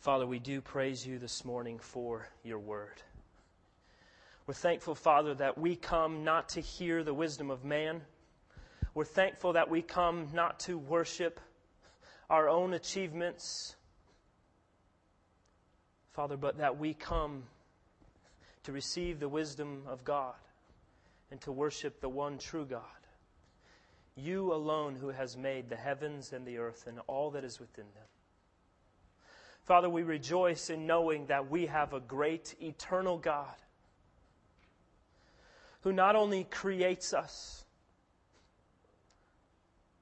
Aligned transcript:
Father, 0.00 0.26
we 0.26 0.38
do 0.38 0.60
praise 0.60 1.06
you 1.06 1.18
this 1.18 1.44
morning 1.44 1.78
for 1.78 2.28
your 2.44 2.58
word. 2.58 3.02
We're 4.46 4.54
thankful, 4.54 4.94
Father, 4.94 5.34
that 5.34 5.58
we 5.58 5.74
come 5.74 6.22
not 6.22 6.50
to 6.50 6.60
hear 6.60 7.02
the 7.02 7.14
wisdom 7.14 7.50
of 7.50 7.64
man. 7.64 8.02
We're 8.94 9.04
thankful 9.04 9.54
that 9.54 9.68
we 9.68 9.82
come 9.82 10.28
not 10.32 10.60
to 10.60 10.78
worship 10.78 11.40
our 12.30 12.48
own 12.48 12.72
achievements, 12.72 13.74
Father, 16.12 16.36
but 16.36 16.58
that 16.58 16.78
we 16.78 16.94
come 16.94 17.42
to 18.62 18.72
receive 18.72 19.18
the 19.18 19.28
wisdom 19.28 19.82
of 19.88 20.04
God 20.04 20.34
and 21.30 21.40
to 21.40 21.50
worship 21.50 22.00
the 22.00 22.08
one 22.08 22.38
true 22.38 22.64
God. 22.64 22.82
You 24.14 24.52
alone 24.52 24.94
who 24.94 25.08
has 25.08 25.36
made 25.36 25.68
the 25.68 25.76
heavens 25.76 26.32
and 26.32 26.46
the 26.46 26.58
earth 26.58 26.86
and 26.86 27.00
all 27.08 27.32
that 27.32 27.44
is 27.44 27.58
within 27.58 27.86
them. 27.94 28.04
Father, 29.66 29.90
we 29.90 30.04
rejoice 30.04 30.70
in 30.70 30.86
knowing 30.86 31.26
that 31.26 31.50
we 31.50 31.66
have 31.66 31.92
a 31.92 32.00
great 32.00 32.54
eternal 32.62 33.18
God 33.18 33.54
who 35.80 35.92
not 35.92 36.14
only 36.14 36.44
creates 36.44 37.12
us, 37.12 37.64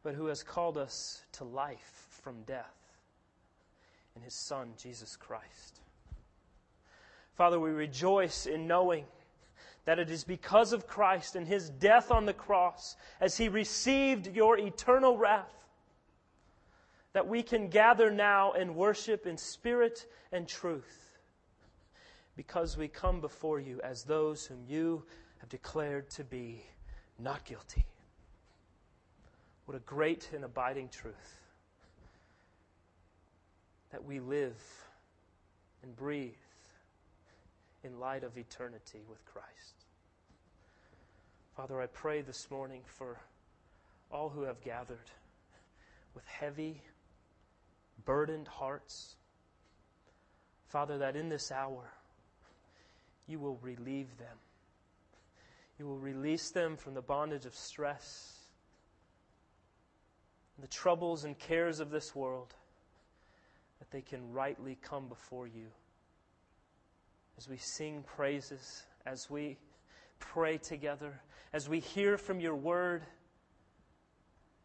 but 0.03 0.15
who 0.15 0.27
has 0.27 0.43
called 0.43 0.77
us 0.77 1.23
to 1.33 1.45
life 1.45 2.19
from 2.23 2.43
death 2.43 2.77
in 4.15 4.21
his 4.21 4.35
Son, 4.35 4.75
Jesus 4.77 5.17
Christ. 5.17 5.81
Father, 7.35 7.59
we 7.59 7.71
rejoice 7.71 8.45
in 8.45 8.67
knowing 8.67 9.07
that 9.87 9.99
it 9.99 10.11
is 10.11 10.25
because 10.25 10.75
of 10.75 10.87
Christ 10.87 11.37
and 11.37 11.49
his 11.49 11.71
death 11.71 12.11
on 12.11 12.27
the 12.27 12.35
cross, 12.35 12.97
as 13.19 13.39
he 13.39 13.49
received 13.49 14.35
your 14.35 14.59
eternal 14.59 15.17
wrath, 15.17 15.64
that 17.15 17.27
we 17.27 17.43
can 17.43 17.69
gather 17.69 18.11
now 18.11 18.53
and 18.53 18.77
worship 18.77 19.27
in 19.27 19.39
spirit 19.39 20.07
and 20.33 20.47
truth, 20.47 21.17
because 22.37 22.77
we 22.77 22.89
come 22.89 23.21
before 23.21 23.59
you 23.59 23.81
as 23.83 24.03
those 24.03 24.45
whom 24.45 24.59
you 24.69 25.03
have 25.39 25.49
declared 25.49 26.11
to 26.11 26.25
be 26.25 26.63
not 27.19 27.45
guilty. 27.45 27.87
What 29.67 29.77
a 29.77 29.81
great 29.81 30.29
and 30.35 30.45
abiding 30.45 30.89
truth 30.89 31.39
that 33.93 34.05
we 34.05 34.19
live 34.19 34.61
and 35.85 35.95
breathe 35.95 36.35
in 37.85 38.01
light 38.01 38.25
of 38.25 38.37
eternity 38.37 39.03
with 39.09 39.25
Christ. 39.25 39.87
Father, 41.57 41.81
I 41.81 41.87
pray 41.87 42.23
this 42.23 42.51
morning 42.51 42.81
for 42.87 43.21
all 44.11 44.29
who 44.29 44.43
have 44.43 44.61
gathered 44.63 45.11
with 46.15 46.27
heavy, 46.27 46.83
burdened 48.05 48.49
hearts. 48.49 49.17
Father, 50.69 50.99
that 50.99 51.17
in 51.17 51.29
this 51.29 51.53
hour 51.53 51.91
you 53.27 53.39
will 53.39 53.59
relieve 53.63 54.17
them. 54.19 54.37
You 55.79 55.87
will 55.87 55.99
release 55.99 56.51
them 56.51 56.77
from 56.77 56.95
the 56.95 57.03
bondage 57.03 57.47
of 57.47 57.55
stress, 57.55 58.33
the 60.61 60.69
troubles 60.69 61.25
and 61.25 61.39
cares 61.39 61.81
of 61.81 61.91
this 61.91 62.15
world, 62.15 62.55
that 63.79 63.91
they 63.91 64.03
can 64.03 64.33
rightly 64.33 64.79
come 64.83 65.09
before 65.09 65.47
you 65.47 65.67
as 67.37 67.49
we 67.49 67.57
sing 67.57 68.05
praises, 68.17 68.85
as 69.07 69.29
we 69.29 69.57
pray 70.19 70.59
together, 70.59 71.21
as 71.53 71.69
we 71.69 71.81
hear 71.81 72.17
from 72.17 72.41
your 72.41 72.55
word, 72.55 73.03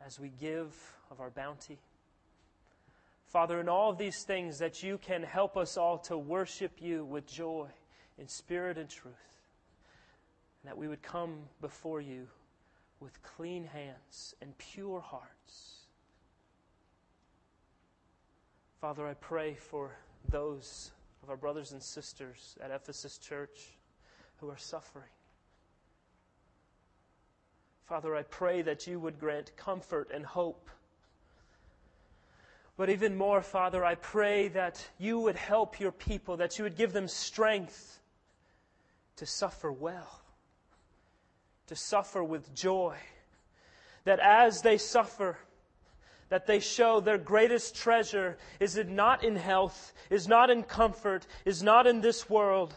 as 0.05 0.19
we 0.19 0.29
give 0.39 0.75
of 1.09 1.19
our 1.19 1.31
bounty. 1.31 1.79
Father, 3.29 3.59
in 3.59 3.69
all 3.69 3.91
of 3.91 3.99
these 3.99 4.23
things, 4.23 4.57
that 4.57 4.81
you 4.81 4.97
can 4.97 5.21
help 5.21 5.55
us 5.55 5.77
all 5.77 5.99
to 5.99 6.17
worship 6.17 6.81
you 6.81 7.05
with 7.05 7.27
joy 7.27 7.67
in 8.17 8.27
spirit 8.27 8.79
and 8.79 8.89
truth. 8.89 9.13
And 10.63 10.69
that 10.71 10.77
we 10.77 10.87
would 10.87 11.03
come 11.03 11.43
before 11.61 12.01
you 12.01 12.27
with 12.99 13.21
clean 13.21 13.65
hands 13.65 14.35
and 14.41 14.57
pure 14.57 14.99
hearts. 14.99 15.85
Father, 18.81 19.07
I 19.07 19.13
pray 19.13 19.53
for 19.53 19.91
those 20.29 20.89
of 21.21 21.29
our 21.29 21.37
brothers 21.37 21.71
and 21.71 21.83
sisters 21.83 22.57
at 22.59 22.71
Ephesus 22.71 23.19
Church 23.19 23.77
who 24.37 24.49
are 24.49 24.57
suffering. 24.57 25.05
Father, 27.85 28.15
I 28.15 28.23
pray 28.23 28.63
that 28.63 28.87
you 28.87 28.99
would 28.99 29.19
grant 29.19 29.55
comfort 29.55 30.09
and 30.13 30.25
hope. 30.25 30.69
But 32.79 32.89
even 32.89 33.17
more, 33.17 33.41
Father, 33.41 33.83
I 33.83 33.95
pray 33.95 34.47
that 34.47 34.87
you 34.97 35.19
would 35.19 35.35
help 35.35 35.81
your 35.81 35.91
people, 35.91 36.37
that 36.37 36.57
you 36.57 36.63
would 36.63 36.77
give 36.77 36.93
them 36.93 37.09
strength 37.09 37.99
to 39.17 39.25
suffer 39.25 39.69
well, 39.69 40.21
to 41.67 41.75
suffer 41.75 42.23
with 42.23 42.55
joy. 42.55 42.95
That 44.05 44.21
as 44.21 44.61
they 44.61 44.77
suffer, 44.77 45.37
that 46.29 46.47
they 46.47 46.61
show 46.61 47.01
their 47.01 47.17
greatest 47.17 47.75
treasure. 47.75 48.37
Is 48.61 48.77
it 48.77 48.87
not 48.87 49.25
in 49.25 49.35
health, 49.35 49.91
is 50.09 50.29
not 50.29 50.49
in 50.49 50.63
comfort, 50.63 51.27
is 51.43 51.61
not 51.61 51.85
in 51.85 51.99
this 51.99 52.29
world, 52.29 52.73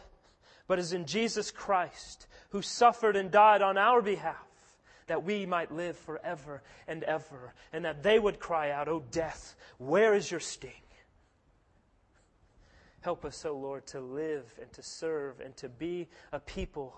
but 0.66 0.80
is 0.80 0.92
in 0.92 1.06
Jesus 1.06 1.52
Christ, 1.52 2.26
who 2.50 2.60
suffered 2.60 3.14
and 3.14 3.30
died 3.30 3.62
on 3.62 3.78
our 3.78 4.02
behalf, 4.02 4.48
that 5.06 5.24
we 5.24 5.46
might 5.46 5.72
live 5.72 5.96
forever 5.96 6.62
and 6.86 7.02
ever, 7.04 7.54
and 7.72 7.84
that 7.84 8.02
they 8.02 8.18
would 8.18 8.38
cry 8.38 8.70
out, 8.70 8.88
O 8.88 9.02
death, 9.10 9.56
where 9.78 10.14
is 10.14 10.30
your 10.30 10.40
sting? 10.40 10.70
Help 13.00 13.24
us, 13.24 13.44
O 13.44 13.56
Lord, 13.56 13.86
to 13.88 14.00
live 14.00 14.58
and 14.60 14.72
to 14.72 14.82
serve 14.82 15.40
and 15.40 15.56
to 15.56 15.68
be 15.68 16.08
a 16.32 16.38
people 16.38 16.96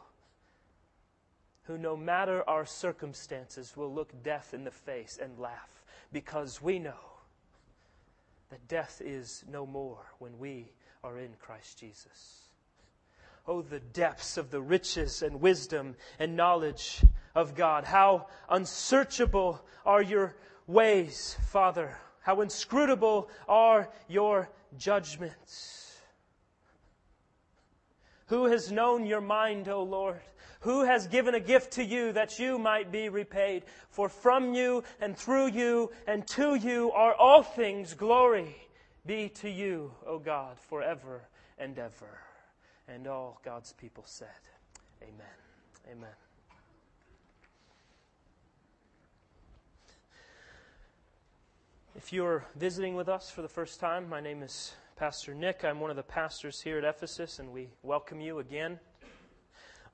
who, 1.63 1.79
no 1.79 1.97
matter 1.97 2.49
our 2.49 2.67
circumstances, 2.67 3.75
will 3.77 3.93
look 3.93 4.23
death 4.23 4.53
in 4.53 4.65
the 4.65 4.71
face 4.71 5.19
and 5.21 5.39
laugh 5.39 5.83
because 6.13 6.61
we 6.61 6.79
know 6.79 7.15
that 8.51 8.69
death 8.69 9.01
is 9.05 9.45
no 9.51 9.67
more 9.67 9.99
when 10.19 10.39
we 10.39 10.71
are 11.03 11.19
in 11.19 11.31
Christ 11.41 11.79
Jesus. 11.79 12.49
Oh, 13.47 13.63
the 13.63 13.81
depths 13.81 14.37
of 14.37 14.51
the 14.51 14.61
riches 14.61 15.23
and 15.23 15.41
wisdom 15.41 15.97
and 16.19 16.37
knowledge 16.37 17.03
of 17.35 17.55
God. 17.55 17.85
How 17.85 18.27
unsearchable 18.49 19.61
are 19.85 20.03
your 20.03 20.35
ways, 20.67 21.37
Father. 21.49 21.97
How 22.21 22.41
inscrutable 22.41 23.29
are 23.49 23.91
your 24.09 24.49
judgments. 24.79 26.01
Who 28.27 28.47
has 28.47 28.73
known 28.73 29.05
your 29.05 29.21
mind, 29.21 29.69
O 29.69 29.83
Lord? 29.83 30.21
Who 30.61 30.83
has 30.85 31.07
given 31.07 31.35
a 31.35 31.41
gift 31.41 31.73
to 31.73 31.85
you 31.85 32.13
that 32.13 32.39
you 32.39 32.59
might 32.59 32.91
be 32.91 33.11
repaid? 33.11 33.65
For 33.91 34.09
from 34.09 34.55
you 34.55 34.83
and 34.99 35.15
through 35.15 35.49
you 35.49 35.91
and 36.07 36.27
to 36.29 36.55
you 36.55 36.91
are 36.93 37.15
all 37.15 37.43
things. 37.43 37.93
Glory 37.93 38.57
be 39.05 39.29
to 39.29 39.51
you, 39.51 39.93
O 40.07 40.19
God, 40.19 40.59
forever 40.59 41.21
and 41.59 41.79
ever. 41.79 42.19
And 42.89 43.07
all 43.07 43.41
God's 43.45 43.75
people 43.75 44.05
said, 44.07 44.29
Amen. 45.03 45.93
Amen. 45.93 46.24
If 51.97 52.13
you're 52.13 52.45
visiting 52.57 52.97
with 52.97 53.09
us 53.09 53.31
for 53.31 53.43
the 53.43 53.49
first 53.49 53.79
time, 53.79 54.09
my 54.09 54.21
name 54.21 54.43
is 54.43 54.75
Pastor 54.97 55.33
Nick. 55.33 55.65
I'm 55.65 55.79
one 55.79 55.91
of 55.91 55.97
the 55.97 56.03
pastors 56.03 56.61
here 56.61 56.77
at 56.77 56.85
Ephesus, 56.85 57.39
and 57.39 57.53
we 57.53 57.69
welcome 57.85 58.21
you 58.21 58.41
again. 58.41 58.81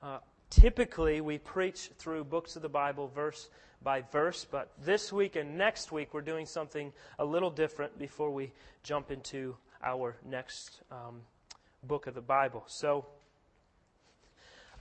Uh, 0.01 0.17
Typically, 0.49 1.21
we 1.21 1.37
preach 1.37 1.91
through 1.97 2.23
books 2.23 2.55
of 2.55 2.63
the 2.63 2.69
Bible 2.69 3.07
verse 3.07 3.49
by 3.83 4.01
verse, 4.11 4.45
but 4.49 4.71
this 4.83 5.13
week 5.13 5.35
and 5.35 5.57
next 5.57 5.91
week 5.91 6.13
we're 6.13 6.21
doing 6.21 6.45
something 6.45 6.91
a 7.19 7.25
little 7.25 7.51
different 7.51 7.97
before 7.99 8.31
we 8.31 8.51
jump 8.83 9.11
into 9.11 9.55
our 9.83 10.17
next 10.25 10.81
um, 10.91 11.21
book 11.83 12.07
of 12.07 12.15
the 12.15 12.21
Bible. 12.21 12.63
So, 12.65 13.05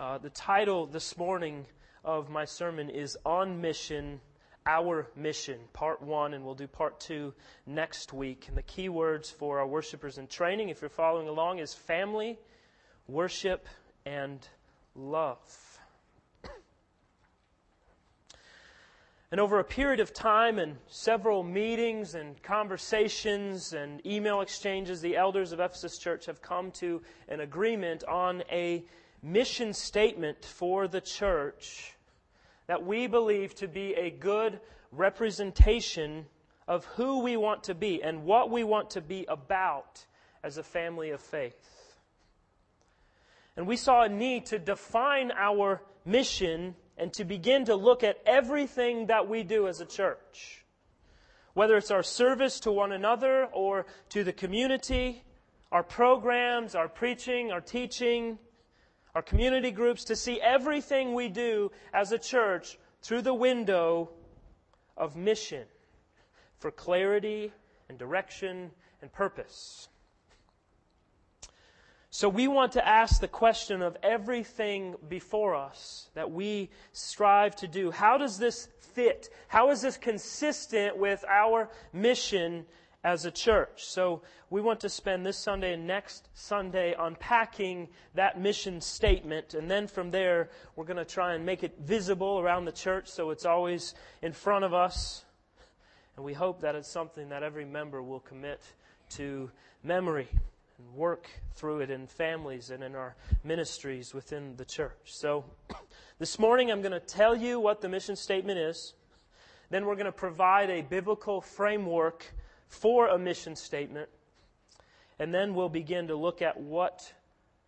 uh, 0.01 0.17
the 0.17 0.31
title 0.31 0.87
this 0.87 1.17
morning 1.17 1.67
of 2.03 2.31
my 2.31 2.47
sermon 2.47 2.89
is 2.91 3.17
On 3.25 3.61
Mission, 3.61 4.21
Our 4.67 5.07
Mission, 5.17 5.59
Part 5.73 6.03
1, 6.03 6.35
and 6.35 6.45
we'll 6.45 6.55
do 6.55 6.67
Part 6.67 7.01
2 7.01 7.33
next 7.67 8.13
week. 8.13 8.47
And 8.49 8.57
the 8.57 8.63
key 8.63 8.89
words 8.89 9.31
for 9.31 9.59
our 9.59 9.67
worshipers 9.67 10.19
in 10.19 10.27
training, 10.27 10.69
if 10.69 10.83
you're 10.83 10.89
following 10.89 11.29
along, 11.29 11.59
is 11.59 11.75
family, 11.75 12.39
worship, 13.09 13.67
and 14.05 14.47
love. 14.95 15.39
And 19.33 19.41
over 19.41 19.61
a 19.61 19.65
period 19.65 20.01
of 20.01 20.13
time 20.13 20.59
and 20.59 20.77
several 20.89 21.45
meetings 21.45 22.17
and 22.17 22.43
conversations 22.43 23.73
and 23.75 24.05
email 24.05 24.41
exchanges, 24.41 25.01
the 25.01 25.17
elders 25.17 25.53
of 25.53 25.61
Ephesus 25.61 25.99
Church 25.99 26.27
have 26.27 26.43
come 26.43 26.73
to 26.73 27.01
an 27.29 27.39
agreement 27.39 28.03
on 28.09 28.43
a 28.51 28.85
mission 29.23 29.73
statement 29.73 30.45
for 30.45 30.89
the 30.89 31.01
church 31.01 31.95
that 32.71 32.87
we 32.87 33.09
believe 33.09 33.53
to 33.53 33.67
be 33.67 33.95
a 33.95 34.11
good 34.11 34.61
representation 34.93 36.25
of 36.69 36.85
who 36.85 37.19
we 37.19 37.37
want 37.37 37.65
to 37.65 37.75
be 37.75 38.01
and 38.01 38.23
what 38.23 38.49
we 38.49 38.63
want 38.63 38.91
to 38.91 39.01
be 39.01 39.25
about 39.27 40.07
as 40.45 40.57
a 40.57 40.63
family 40.63 41.11
of 41.11 41.21
faith. 41.21 41.97
And 43.57 43.67
we 43.67 43.75
saw 43.75 44.05
a 44.05 44.09
need 44.09 44.47
to 44.47 44.61
define 44.61 45.33
our 45.33 45.83
mission 46.05 46.77
and 46.97 47.13
to 47.15 47.25
begin 47.25 47.65
to 47.65 47.75
look 47.75 48.05
at 48.05 48.19
everything 48.25 49.07
that 49.07 49.29
we 49.29 49.43
do 49.43 49.67
as 49.67 49.81
a 49.81 49.85
church. 49.85 50.65
Whether 51.55 51.77
it's 51.77 51.91
our 51.91 52.05
service 52.05 52.61
to 52.61 52.71
one 52.71 52.93
another 52.93 53.47
or 53.47 53.85
to 54.11 54.23
the 54.23 54.33
community, 54.33 55.25
our 55.73 55.83
programs, 55.83 56.77
our 56.77 56.89
preaching, 56.89 57.51
our 57.51 57.61
teaching, 57.61 58.39
our 59.15 59.23
community 59.23 59.71
groups, 59.71 60.05
to 60.05 60.17
see 60.17 60.41
everything 60.41 61.15
we 61.15 61.29
do 61.29 61.71
as 61.93 62.13
a 62.13 62.19
church 62.19 62.79
through 63.03 63.23
the 63.23 63.35
window 63.35 64.11
of 64.97 65.17
mission 65.17 65.65
for 66.59 66.71
clarity 66.71 67.53
and 67.89 67.99
direction 67.99 68.71
and 69.03 69.13
purpose. 69.13 69.89
So 72.13 72.29
we 72.29 72.49
want 72.49 72.73
to 72.73 72.87
ask 72.87 73.21
the 73.21 73.29
question 73.29 73.83
of 73.83 73.97
everything 74.03 74.97
before 75.09 75.55
us 75.55 76.11
that 76.15 76.31
we 76.31 76.69
strive 76.93 77.55
to 77.57 77.69
do. 77.69 77.93
How 77.93 78.19
does 78.19 78.37
this 78.37 78.69
fit? 78.81 79.31
How 79.47 79.71
is 79.71 79.81
this 79.81 79.97
consistent 79.97 80.97
with 80.99 81.25
our 81.29 81.71
mission 81.93 82.67
as 83.03 83.25
a 83.25 83.31
church? 83.31 83.85
So 83.85 84.23
we 84.51 84.61
want 84.61 84.81
to 84.81 84.89
spend 84.89 85.25
this 85.25 85.37
Sunday 85.37 85.75
and 85.75 85.87
next 85.87 86.29
Sunday 86.35 86.95
unpacking 86.99 87.89
that 88.15 88.41
mission 88.41 88.81
statement. 88.81 89.55
And 89.55 89.71
then 89.71 89.87
from 89.87 90.11
there, 90.11 90.51
we're 90.77 90.85
going 90.85 90.97
to 90.97 91.05
try 91.05 91.35
and 91.35 91.47
make 91.47 91.63
it 91.63 91.77
visible 91.81 92.39
around 92.39 92.65
the 92.65 92.73
church 92.73 93.09
so 93.09 93.31
it's 93.31 93.47
always 93.47 93.95
in 94.23 94.33
front 94.33 94.65
of 94.65 94.75
us. 94.75 95.25
And 96.17 96.25
we 96.25 96.35
hope 96.35 96.61
that 96.61 96.75
it's 96.75 96.91
something 96.91 97.29
that 97.31 97.43
every 97.43 97.65
member 97.65 98.03
will 98.03 98.21
commit 98.21 98.63
to 99.11 99.51
memory 99.83 100.29
and 100.79 100.95
work 100.95 101.29
through 101.55 101.81
it 101.81 101.91
in 101.91 102.07
families 102.07 102.71
and 102.71 102.83
in 102.83 102.95
our 102.95 103.15
ministries 103.45 104.15
within 104.15 104.57
the 104.57 104.65
church. 104.65 104.99
So, 105.05 105.45
this 106.19 106.39
morning 106.39 106.71
I'm 106.71 106.83
going 106.83 106.93
to 106.93 107.01
tell 107.01 107.37
you 107.37 107.61
what 107.61 107.81
the 107.81 107.89
mission 107.89 108.17
statement 108.17 108.59
is. 108.59 108.95
Then 109.71 109.87
we're 109.87 109.95
going 109.95 110.07
to 110.07 110.13
provide 110.13 110.69
a 110.69 110.83
biblical 110.83 111.41
framework 111.41 112.27
for 112.71 113.09
a 113.09 113.19
mission 113.19 113.55
statement. 113.55 114.09
And 115.19 115.35
then 115.35 115.55
we'll 115.55 115.69
begin 115.69 116.07
to 116.09 116.17
look 116.17 116.41
at 116.41 116.59
what 116.59 117.13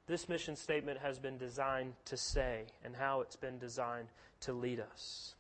this 0.06 0.28
mission 0.28 0.56
statement 0.56 0.98
has 1.00 1.18
been 1.18 1.36
designed 1.36 1.92
to 2.06 2.16
say 2.16 2.62
and 2.82 2.96
how 2.96 3.20
it's 3.20 3.36
been 3.36 3.58
designed 3.58 4.08
to 4.40 4.52
lead 4.52 4.80
us. 4.80 5.34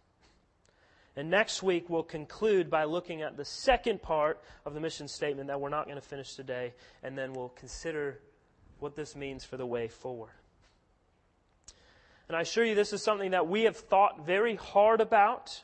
And 1.16 1.30
next 1.30 1.62
week, 1.62 1.88
we'll 1.88 2.02
conclude 2.02 2.70
by 2.70 2.84
looking 2.84 3.22
at 3.22 3.36
the 3.36 3.44
second 3.44 4.02
part 4.02 4.42
of 4.64 4.74
the 4.74 4.80
mission 4.80 5.08
statement 5.08 5.48
that 5.48 5.60
we're 5.60 5.68
not 5.68 5.84
going 5.84 5.96
to 5.96 6.06
finish 6.06 6.34
today, 6.34 6.72
and 7.02 7.16
then 7.16 7.34
we'll 7.34 7.50
consider 7.50 8.18
what 8.78 8.96
this 8.96 9.14
means 9.14 9.44
for 9.44 9.56
the 9.56 9.66
way 9.66 9.88
forward. 9.88 10.32
And 12.28 12.36
I 12.36 12.40
assure 12.40 12.64
you, 12.64 12.74
this 12.74 12.94
is 12.94 13.02
something 13.02 13.32
that 13.32 13.46
we 13.46 13.62
have 13.64 13.76
thought 13.76 14.24
very 14.24 14.54
hard 14.54 15.02
about, 15.02 15.62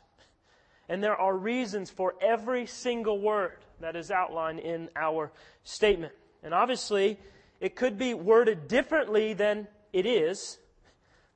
and 0.86 1.02
there 1.02 1.16
are 1.16 1.34
reasons 1.34 1.88
for 1.88 2.14
every 2.20 2.66
single 2.66 3.18
word 3.18 3.58
that 3.80 3.96
is 3.96 4.10
outlined 4.10 4.60
in 4.60 4.88
our 4.96 5.32
statement. 5.64 6.12
And 6.42 6.54
obviously, 6.54 7.18
it 7.60 7.74
could 7.76 7.98
be 7.98 8.14
worded 8.14 8.68
differently 8.68 9.34
than 9.34 9.66
it 9.92 10.06
is, 10.06 10.58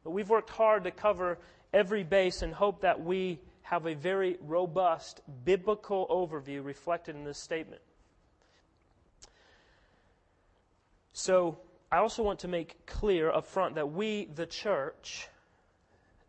but 0.04 0.10
we've 0.10 0.28
worked 0.28 0.50
hard 0.50 0.84
to 0.84 0.90
cover 0.90 1.38
every 1.72 2.04
base 2.04 2.42
and 2.42 2.52
hope 2.52 2.82
that 2.82 3.02
we 3.02 3.40
have 3.62 3.86
a 3.86 3.94
very 3.94 4.36
robust 4.40 5.20
biblical 5.44 6.06
overview 6.08 6.64
reflected 6.64 7.16
in 7.16 7.24
this 7.24 7.38
statement. 7.38 7.80
So, 11.14 11.58
I 11.90 11.98
also 11.98 12.22
want 12.22 12.38
to 12.40 12.48
make 12.48 12.86
clear 12.86 13.30
up 13.30 13.46
front 13.46 13.74
that 13.74 13.92
we, 13.92 14.24
the 14.34 14.46
church, 14.46 15.28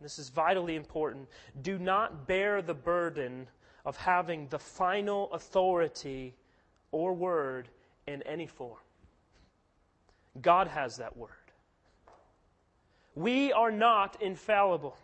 this 0.00 0.18
is 0.18 0.28
vitally 0.28 0.76
important, 0.76 1.26
do 1.62 1.78
not 1.78 2.26
bear 2.26 2.60
the 2.60 2.74
burden 2.74 3.48
of 3.84 3.96
having 3.96 4.48
the 4.48 4.58
final 4.58 5.32
authority 5.32 6.34
or 6.90 7.12
word 7.12 7.68
in 8.06 8.22
any 8.22 8.46
form. 8.46 8.78
God 10.40 10.68
has 10.68 10.96
that 10.96 11.16
word. 11.16 11.30
We 13.14 13.52
are 13.52 13.70
not 13.70 14.20
infallible. 14.20 14.96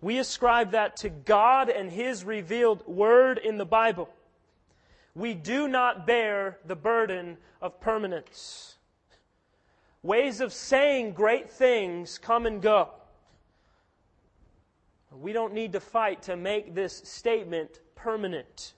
We 0.00 0.18
ascribe 0.18 0.72
that 0.72 0.96
to 0.98 1.08
God 1.08 1.68
and 1.68 1.90
His 1.90 2.24
revealed 2.24 2.86
Word 2.86 3.38
in 3.38 3.58
the 3.58 3.66
Bible. 3.66 4.08
We 5.14 5.34
do 5.34 5.66
not 5.66 6.06
bear 6.06 6.58
the 6.64 6.76
burden 6.76 7.36
of 7.60 7.80
permanence. 7.80 8.76
Ways 10.04 10.40
of 10.40 10.52
saying 10.52 11.14
great 11.14 11.50
things 11.50 12.18
come 12.18 12.46
and 12.46 12.62
go. 12.62 12.90
We 15.12 15.32
don't 15.32 15.54
need 15.54 15.72
to 15.72 15.80
fight 15.80 16.22
to 16.22 16.36
make 16.36 16.74
this 16.74 16.96
statement 17.04 17.80
permanent. 17.94 18.74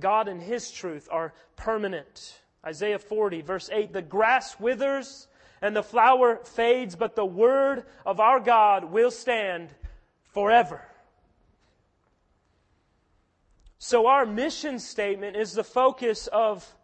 God 0.00 0.28
and 0.28 0.42
His 0.42 0.70
truth 0.70 1.08
are 1.10 1.34
permanent. 1.56 2.40
Isaiah 2.64 2.98
40, 2.98 3.42
verse 3.42 3.68
8 3.70 3.92
The 3.92 4.02
grass 4.02 4.58
withers 4.58 5.28
and 5.60 5.76
the 5.76 5.82
flower 5.82 6.40
fades, 6.44 6.96
but 6.96 7.14
the 7.14 7.24
word 7.24 7.84
of 8.04 8.20
our 8.20 8.40
God 8.40 8.84
will 8.84 9.10
stand 9.10 9.68
forever. 10.32 10.82
So, 13.78 14.06
our 14.06 14.24
mission 14.24 14.78
statement 14.78 15.36
is 15.36 15.52
the 15.52 15.64
focus 15.64 16.28
of 16.28 16.76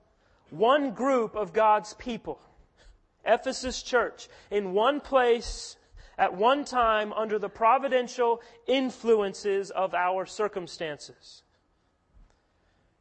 one 0.50 0.92
group 0.92 1.36
of 1.36 1.52
God's 1.52 1.94
people 1.94 2.40
Ephesus 3.24 3.82
Church, 3.82 4.28
in 4.50 4.72
one 4.72 5.00
place, 5.00 5.76
at 6.18 6.34
one 6.34 6.64
time, 6.64 7.12
under 7.12 7.38
the 7.38 7.48
providential 7.48 8.42
influences 8.66 9.70
of 9.70 9.94
our 9.94 10.26
circumstances. 10.26 11.42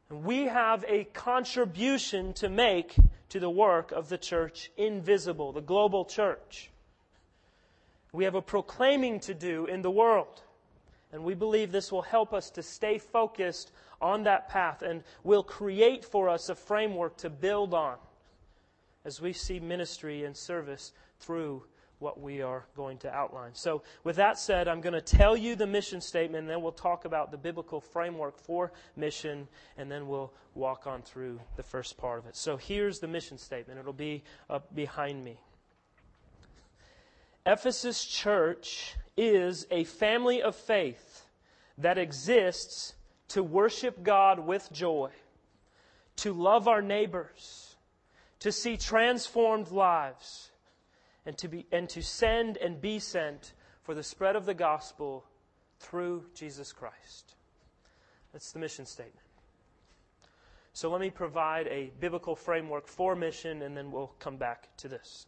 And 0.10 0.24
we 0.24 0.46
have 0.46 0.86
a 0.88 1.06
contribution 1.06 2.34
to 2.34 2.48
make 2.48 2.96
to 3.30 3.40
the 3.40 3.50
work 3.50 3.92
of 3.92 4.08
the 4.08 4.18
church 4.18 4.72
invisible, 4.78 5.52
the 5.52 5.62
global 5.62 6.06
church. 6.06 6.70
We 8.14 8.24
have 8.24 8.36
a 8.36 8.42
proclaiming 8.42 9.20
to 9.22 9.34
do 9.34 9.66
in 9.66 9.82
the 9.82 9.92
world. 9.92 10.42
And 11.12 11.24
we 11.24 11.34
believe 11.34 11.72
this 11.72 11.92
will 11.92 12.02
help 12.02 12.34
us 12.34 12.50
to 12.52 12.64
stay 12.64 12.98
focused 12.98 13.72
on 14.02 14.24
that 14.24 14.50
path 14.50 14.82
and 14.82 15.04
will 15.24 15.44
create 15.44 16.06
for 16.06 16.30
us 16.30 16.50
a 16.50 16.56
framework 16.56 17.18
to 17.18 17.30
build 17.30 17.74
on 17.74 17.98
as 19.06 19.22
we 19.22 19.34
see 19.34 19.60
ministry 19.60 20.26
and 20.26 20.36
service 20.36 20.92
through 21.20 21.64
what 22.00 22.22
we 22.22 22.42
are 22.42 22.66
going 22.76 22.98
to 23.00 23.12
outline. 23.12 23.52
So, 23.54 23.82
with 24.04 24.18
that 24.18 24.38
said, 24.38 24.68
I'm 24.68 24.82
going 24.82 24.94
to 24.94 25.02
tell 25.02 25.36
you 25.36 25.56
the 25.56 25.66
mission 25.66 26.00
statement, 26.00 26.44
and 26.44 26.50
then 26.50 26.62
we'll 26.62 26.72
talk 26.72 27.06
about 27.06 27.32
the 27.32 27.38
biblical 27.38 27.82
framework 27.82 28.38
for 28.38 28.72
mission, 28.96 29.48
and 29.78 29.92
then 29.92 30.08
we'll 30.08 30.32
walk 30.54 30.86
on 30.86 31.02
through 31.02 31.40
the 31.56 31.64
first 31.64 31.98
part 31.98 32.20
of 32.20 32.28
it. 32.28 32.36
So, 32.36 32.58
here's 32.58 33.00
the 33.00 33.08
mission 33.08 33.38
statement. 33.38 33.80
It'll 33.80 33.94
be 33.94 34.24
up 34.50 34.74
behind 34.76 35.24
me. 35.24 35.40
Ephesus 37.46 38.04
Church 38.04 38.96
is 39.16 39.66
a 39.72 39.86
family 39.86 40.42
of 40.42 40.56
faith 40.56 41.24
that 41.78 41.98
exists 41.98 42.94
to 43.30 43.42
worship 43.42 44.04
God 44.04 44.40
with 44.40 44.72
joy, 44.72 45.12
to 46.18 46.34
love 46.34 46.68
our 46.68 46.82
neighbors, 46.82 47.76
to 48.40 48.52
see 48.52 48.78
transformed 48.78 49.72
lives, 49.72 50.52
and 51.28 51.38
to, 51.38 51.50
be, 51.50 51.66
and 51.74 51.90
to 51.90 52.02
send 52.02 52.56
and 52.58 52.80
be 52.80 52.98
sent 52.98 53.54
for 53.84 53.94
the 53.94 54.02
spread 54.02 54.38
of 54.38 54.46
the 54.46 54.54
gospel 54.54 55.26
through 55.80 56.24
Jesus 56.34 56.72
Christ. 56.72 57.36
That's 58.32 58.54
the 58.54 58.60
mission 58.60 58.86
statement. 58.86 59.20
So 60.72 60.90
let 60.90 61.02
me 61.02 61.10
provide 61.10 61.68
a 61.68 61.92
biblical 62.00 62.36
framework 62.36 62.88
for 62.88 63.14
mission, 63.14 63.62
and 63.62 63.76
then 63.76 63.92
we'll 63.92 64.14
come 64.20 64.38
back 64.38 64.70
to 64.78 64.88
this. 64.88 65.28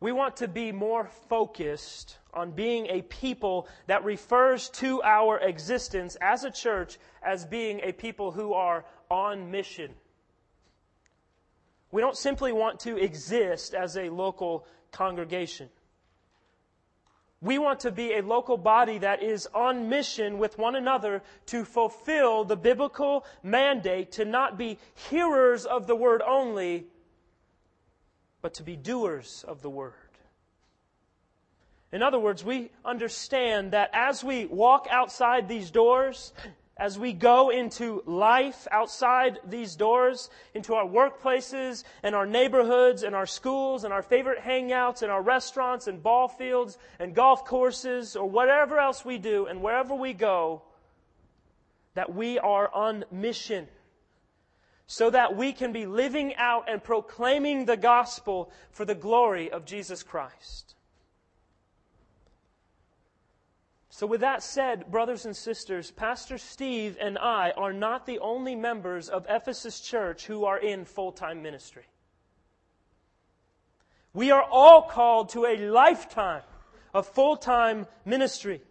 We 0.00 0.12
want 0.12 0.36
to 0.36 0.48
be 0.48 0.70
more 0.70 1.08
focused 1.28 2.18
on 2.34 2.50
being 2.50 2.88
a 2.88 3.02
people 3.02 3.68
that 3.86 4.04
refers 4.04 4.68
to 4.70 5.02
our 5.02 5.38
existence 5.40 6.16
as 6.20 6.44
a 6.44 6.50
church 6.50 6.98
as 7.22 7.46
being 7.46 7.80
a 7.82 7.92
people 7.92 8.32
who 8.32 8.52
are 8.52 8.84
on 9.10 9.50
mission. 9.50 9.94
We 11.90 12.02
don't 12.02 12.16
simply 12.16 12.52
want 12.52 12.80
to 12.80 12.96
exist 12.96 13.74
as 13.74 13.96
a 13.96 14.10
local 14.10 14.66
congregation. 14.92 15.68
We 17.40 17.58
want 17.58 17.80
to 17.80 17.92
be 17.92 18.14
a 18.14 18.22
local 18.22 18.56
body 18.56 18.98
that 18.98 19.22
is 19.22 19.48
on 19.54 19.88
mission 19.88 20.38
with 20.38 20.58
one 20.58 20.74
another 20.74 21.22
to 21.46 21.64
fulfill 21.64 22.44
the 22.44 22.56
biblical 22.56 23.24
mandate 23.42 24.12
to 24.12 24.24
not 24.24 24.58
be 24.58 24.78
hearers 25.08 25.64
of 25.64 25.86
the 25.86 25.94
word 25.94 26.20
only, 26.20 26.86
but 28.42 28.54
to 28.54 28.64
be 28.64 28.74
doers 28.74 29.44
of 29.46 29.62
the 29.62 29.70
word. 29.70 29.92
In 31.92 32.02
other 32.02 32.18
words, 32.18 32.44
we 32.44 32.70
understand 32.84 33.70
that 33.70 33.90
as 33.92 34.22
we 34.22 34.44
walk 34.46 34.88
outside 34.90 35.48
these 35.48 35.70
doors, 35.70 36.32
as 36.78 36.98
we 36.98 37.12
go 37.12 37.50
into 37.50 38.02
life 38.06 38.68
outside 38.70 39.38
these 39.44 39.74
doors, 39.74 40.30
into 40.54 40.74
our 40.74 40.86
workplaces 40.86 41.82
and 42.02 42.14
our 42.14 42.26
neighborhoods 42.26 43.02
and 43.02 43.16
our 43.16 43.26
schools 43.26 43.84
and 43.84 43.92
our 43.92 44.02
favorite 44.02 44.38
hangouts 44.38 45.02
and 45.02 45.10
our 45.10 45.22
restaurants 45.22 45.88
and 45.88 46.02
ball 46.02 46.28
fields 46.28 46.78
and 47.00 47.14
golf 47.14 47.44
courses 47.44 48.14
or 48.14 48.28
whatever 48.28 48.78
else 48.78 49.04
we 49.04 49.18
do 49.18 49.46
and 49.46 49.60
wherever 49.60 49.94
we 49.94 50.12
go, 50.12 50.62
that 51.94 52.14
we 52.14 52.38
are 52.38 52.72
on 52.72 53.04
mission 53.10 53.66
so 54.86 55.10
that 55.10 55.36
we 55.36 55.52
can 55.52 55.70
be 55.70 55.84
living 55.84 56.34
out 56.36 56.68
and 56.68 56.82
proclaiming 56.82 57.66
the 57.66 57.76
gospel 57.76 58.50
for 58.70 58.86
the 58.86 58.94
glory 58.94 59.50
of 59.50 59.66
Jesus 59.66 60.02
Christ. 60.02 60.74
So, 63.98 64.06
with 64.06 64.20
that 64.20 64.44
said, 64.44 64.92
brothers 64.92 65.26
and 65.26 65.36
sisters, 65.36 65.90
Pastor 65.90 66.38
Steve 66.38 66.96
and 67.00 67.18
I 67.18 67.50
are 67.56 67.72
not 67.72 68.06
the 68.06 68.20
only 68.20 68.54
members 68.54 69.08
of 69.08 69.26
Ephesus 69.28 69.80
Church 69.80 70.24
who 70.24 70.44
are 70.44 70.56
in 70.56 70.84
full 70.84 71.10
time 71.10 71.42
ministry. 71.42 71.82
We 74.14 74.30
are 74.30 74.44
all 74.44 74.82
called 74.82 75.30
to 75.30 75.46
a 75.46 75.56
lifetime 75.56 76.42
of 76.94 77.08
full 77.08 77.36
time 77.36 77.88
ministry. 78.04 78.62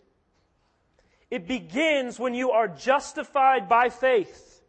It 1.29 1.45
begins 1.45 2.17
when 2.17 2.33
you 2.33 2.51
are 2.51 2.69
justified 2.69 3.67
by 3.67 3.89
faith, 3.89 4.61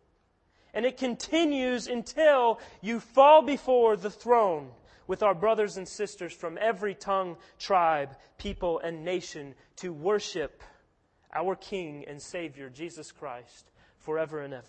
and 0.74 0.84
it 0.84 0.96
continues 0.96 1.86
until 1.86 2.58
you 2.80 2.98
fall 2.98 3.42
before 3.42 3.96
the 3.96 4.10
throne 4.10 4.72
with 5.08 5.24
our 5.24 5.34
brothers 5.34 5.76
and 5.78 5.88
sisters 5.88 6.32
from 6.32 6.56
every 6.60 6.94
tongue, 6.94 7.36
tribe, 7.58 8.10
people, 8.36 8.78
and 8.78 9.04
nation 9.04 9.54
to 9.76 9.92
worship 9.92 10.62
our 11.34 11.56
King 11.56 12.04
and 12.06 12.22
Savior, 12.22 12.70
Jesus 12.70 13.10
Christ, 13.10 13.70
forever 13.98 14.42
and 14.42 14.54
ever. 14.54 14.66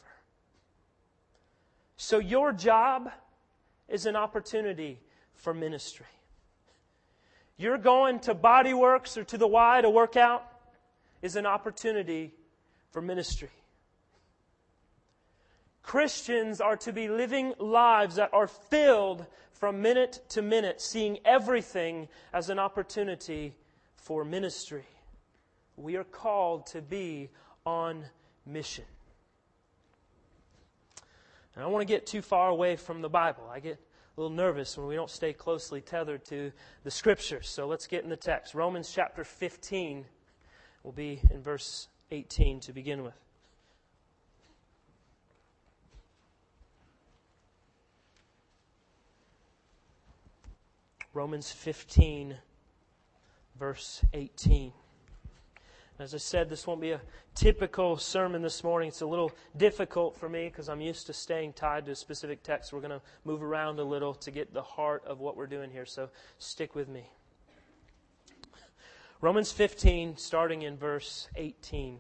So, 1.98 2.18
your 2.18 2.54
job 2.54 3.12
is 3.90 4.06
an 4.06 4.16
opportunity 4.16 5.00
for 5.36 5.54
ministry. 5.54 6.06
You're 7.58 7.78
going 7.78 8.20
to 8.22 8.34
Bodyworks 8.34 9.18
or 9.18 9.26
to 9.26 9.38
the 9.38 9.48
Y 9.48 9.82
to 9.82 9.90
work 9.90 10.16
out 10.16 10.46
is 11.22 11.36
an 11.36 11.46
opportunity 11.46 12.34
for 12.92 13.02
ministry. 13.02 13.50
Christians 15.84 16.62
are 16.62 16.78
to 16.78 16.94
be 16.94 17.08
living 17.08 17.54
lives 17.60 18.16
that 18.16 18.34
are 18.34 18.48
filled 18.48 19.26
from 19.52 19.82
minute 19.82 20.22
to 20.30 20.42
minute, 20.42 20.82
seeing 20.82 21.20
everything 21.26 22.08
as 22.34 22.50
an 22.50 22.60
opportunity 22.60 23.54
for 23.96 24.24
ministry. 24.24 24.86
We 25.76 25.96
are 25.96 26.04
called 26.04 26.68
to 26.68 26.82
be 26.82 27.30
on 27.66 28.06
mission. 28.46 28.86
And 31.54 31.64
I 31.64 31.66
don't 31.66 31.74
want 31.74 31.88
to 31.88 31.94
get 31.94 32.06
too 32.06 32.22
far 32.22 32.50
away 32.50 32.76
from 32.76 33.02
the 33.02 33.10
Bible. 33.10 33.50
I 33.52 33.60
get 33.60 33.76
a 33.76 34.22
little 34.22 34.36
nervous 34.36 34.78
when 34.78 34.88
we 34.88 34.96
don't 34.96 35.10
stay 35.10 35.34
closely 35.34 35.82
tethered 35.82 36.26
to 36.26 36.52
the 36.84 36.92
scriptures. 36.92 37.50
So 37.50 37.68
let's 37.68 37.88
get 37.88 38.04
in 38.04 38.10
the 38.10 38.18
text. 38.18 38.54
Romans 38.54 38.92
chapter 38.94 39.24
15 39.24 40.06
will 40.84 40.92
be 40.92 41.22
in 41.32 41.42
verse 41.42 41.88
18 42.12 42.62
to 42.62 42.74
begin 42.74 43.04
with. 43.04 43.29
Romans 51.14 51.52
15, 51.52 52.38
verse 53.58 54.04
18. 54.14 54.72
As 55.98 56.14
I 56.14 56.18
said, 56.18 56.50
this 56.50 56.68
won't 56.68 56.80
be 56.80 56.92
a 56.92 57.02
typical 57.36 57.98
sermon 57.98 58.42
this 58.42 58.64
morning. 58.64 58.90
It's 58.90 59.02
a 59.02 59.08
little 59.08 59.32
difficult 59.58 60.16
for 60.16 60.30
me 60.30 60.46
because 60.48 60.70
I'm 60.70 60.80
used 60.80 61.08
to 61.08 61.14
staying 61.14 61.54
tied 61.54 61.88
to 61.88 61.92
a 61.92 61.96
specific 61.96 62.44
text. 62.44 62.72
We're 62.72 62.80
going 62.80 62.92
to 62.92 63.02
move 63.26 63.42
around 63.42 63.80
a 63.80 63.84
little 63.84 64.14
to 64.14 64.32
get 64.32 64.54
the 64.54 64.62
heart 64.62 65.04
of 65.06 65.20
what 65.20 65.36
we're 65.36 65.48
doing 65.48 65.72
here, 65.72 65.86
so 65.86 66.10
stick 66.38 66.76
with 66.76 66.88
me. 66.88 67.10
Romans 69.20 69.52
15, 69.52 70.16
starting 70.16 70.62
in 70.62 70.78
verse 70.78 71.28
18. 71.36 72.00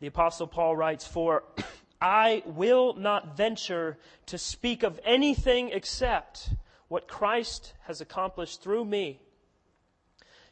The 0.00 0.06
Apostle 0.08 0.48
Paul 0.48 0.74
writes, 0.74 1.06
For 1.06 1.44
I 2.00 2.42
will 2.46 2.94
not 2.94 3.36
venture 3.36 3.98
to 4.26 4.38
speak 4.38 4.82
of 4.82 4.98
anything 5.04 5.68
except 5.68 6.48
what 6.92 7.08
Christ 7.08 7.72
has 7.86 8.02
accomplished 8.02 8.60
through 8.60 8.84
me 8.84 9.18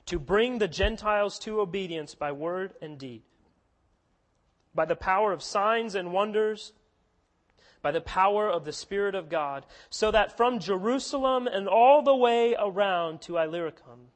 to 0.07 0.19
bring 0.19 0.57
the 0.57 0.69
Gentiles 0.69 1.39
to 1.41 1.61
obedience 1.61 2.15
by 2.15 2.33
word 2.33 2.73
and 2.81 2.97
deed, 2.97 3.21
by 4.75 4.87
the 4.87 4.97
power 4.97 5.35
of 5.35 5.43
signs 5.43 5.95
and 5.95 6.15
wonders, 6.15 6.73
by 7.83 7.91
the 7.91 8.01
power 8.01 8.49
of 8.49 8.65
the 8.65 8.73
Spirit 8.73 9.15
of 9.15 9.29
God, 9.29 9.67
so 9.91 10.11
that 10.11 10.35
from 10.35 10.61
Jerusalem 10.61 11.47
and 11.47 11.69
all 11.69 12.01
the 12.01 12.17
way 12.17 12.57
around 12.59 13.21
to 13.21 13.37
Illyricum, 13.37 14.09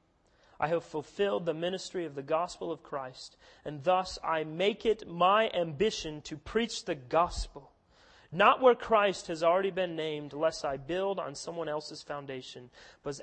I 0.58 0.68
have 0.68 0.82
fulfilled 0.82 1.44
the 1.44 1.52
ministry 1.52 2.06
of 2.06 2.14
the 2.14 2.22
gospel 2.22 2.72
of 2.72 2.82
Christ, 2.82 3.36
and 3.66 3.84
thus 3.84 4.18
I 4.24 4.44
make 4.44 4.86
it 4.86 5.06
my 5.06 5.50
ambition 5.50 6.22
to 6.22 6.38
preach 6.38 6.86
the 6.86 6.94
gospel 6.94 7.73
not 8.34 8.60
where 8.60 8.74
Christ 8.74 9.28
has 9.28 9.42
already 9.42 9.70
been 9.70 9.94
named, 9.96 10.32
lest 10.32 10.64
I 10.64 10.76
build 10.76 11.18
on 11.18 11.34
someone 11.34 11.68
else's 11.68 12.02
foundation. 12.02 12.70
But 13.02 13.20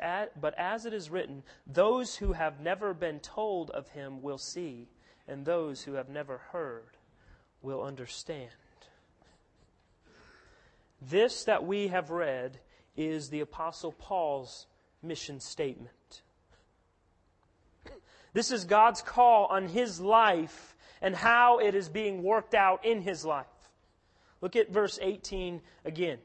as 0.57 0.85
it 0.85 0.93
is 0.93 1.09
written, 1.09 1.43
those 1.67 2.15
who 2.15 2.33
have 2.33 2.59
never 2.59 2.93
been 2.93 3.19
told 3.19 3.69
of 3.71 3.89
him 3.89 4.21
will 4.21 4.37
see, 4.37 4.87
and 5.27 5.45
those 5.45 5.83
who 5.83 5.93
have 5.93 6.09
never 6.09 6.37
heard 6.51 6.97
will 7.61 7.83
understand. 7.83 8.51
This 11.01 11.43
that 11.43 11.65
we 11.65 11.89
have 11.89 12.09
read 12.09 12.59
is 12.95 13.29
the 13.29 13.41
Apostle 13.41 13.91
Paul's 13.91 14.67
mission 15.03 15.39
statement. 15.39 16.21
This 18.33 18.51
is 18.51 18.63
God's 18.63 19.01
call 19.01 19.47
on 19.47 19.67
his 19.67 19.99
life 19.99 20.75
and 21.01 21.13
how 21.15 21.59
it 21.59 21.75
is 21.75 21.89
being 21.89 22.23
worked 22.23 22.53
out 22.53 22.85
in 22.85 23.01
his 23.01 23.25
life. 23.25 23.45
Look 24.41 24.55
at 24.55 24.71
verse 24.71 24.99
18 25.01 25.61
again. 25.85 26.17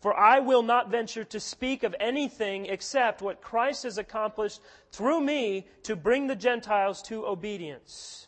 For 0.00 0.18
I 0.18 0.40
will 0.40 0.62
not 0.62 0.90
venture 0.90 1.24
to 1.24 1.38
speak 1.38 1.84
of 1.84 1.94
anything 2.00 2.66
except 2.66 3.22
what 3.22 3.40
Christ 3.40 3.84
has 3.84 3.98
accomplished 3.98 4.60
through 4.90 5.20
me 5.20 5.68
to 5.84 5.94
bring 5.94 6.26
the 6.26 6.36
Gentiles 6.36 7.02
to 7.02 7.24
obedience 7.24 8.26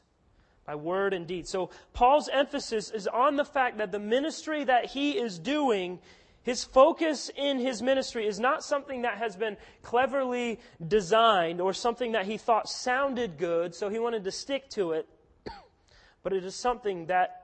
by 0.64 0.76
word 0.76 1.12
and 1.12 1.26
deed. 1.26 1.46
So 1.46 1.70
Paul's 1.92 2.28
emphasis 2.32 2.90
is 2.90 3.06
on 3.06 3.36
the 3.36 3.44
fact 3.44 3.78
that 3.78 3.92
the 3.92 3.98
ministry 3.98 4.64
that 4.64 4.86
he 4.86 5.18
is 5.18 5.38
doing, 5.38 5.98
his 6.42 6.64
focus 6.64 7.30
in 7.36 7.58
his 7.58 7.82
ministry 7.82 8.26
is 8.26 8.38
not 8.38 8.62
something 8.62 9.02
that 9.02 9.18
has 9.18 9.36
been 9.36 9.56
cleverly 9.82 10.60
designed 10.86 11.60
or 11.60 11.72
something 11.72 12.12
that 12.12 12.24
he 12.26 12.38
thought 12.38 12.68
sounded 12.68 13.36
good, 13.36 13.74
so 13.74 13.88
he 13.88 13.98
wanted 13.98 14.24
to 14.24 14.30
stick 14.30 14.68
to 14.70 14.92
it, 14.92 15.08
but 16.22 16.32
it 16.32 16.44
is 16.44 16.54
something 16.54 17.06
that 17.06 17.43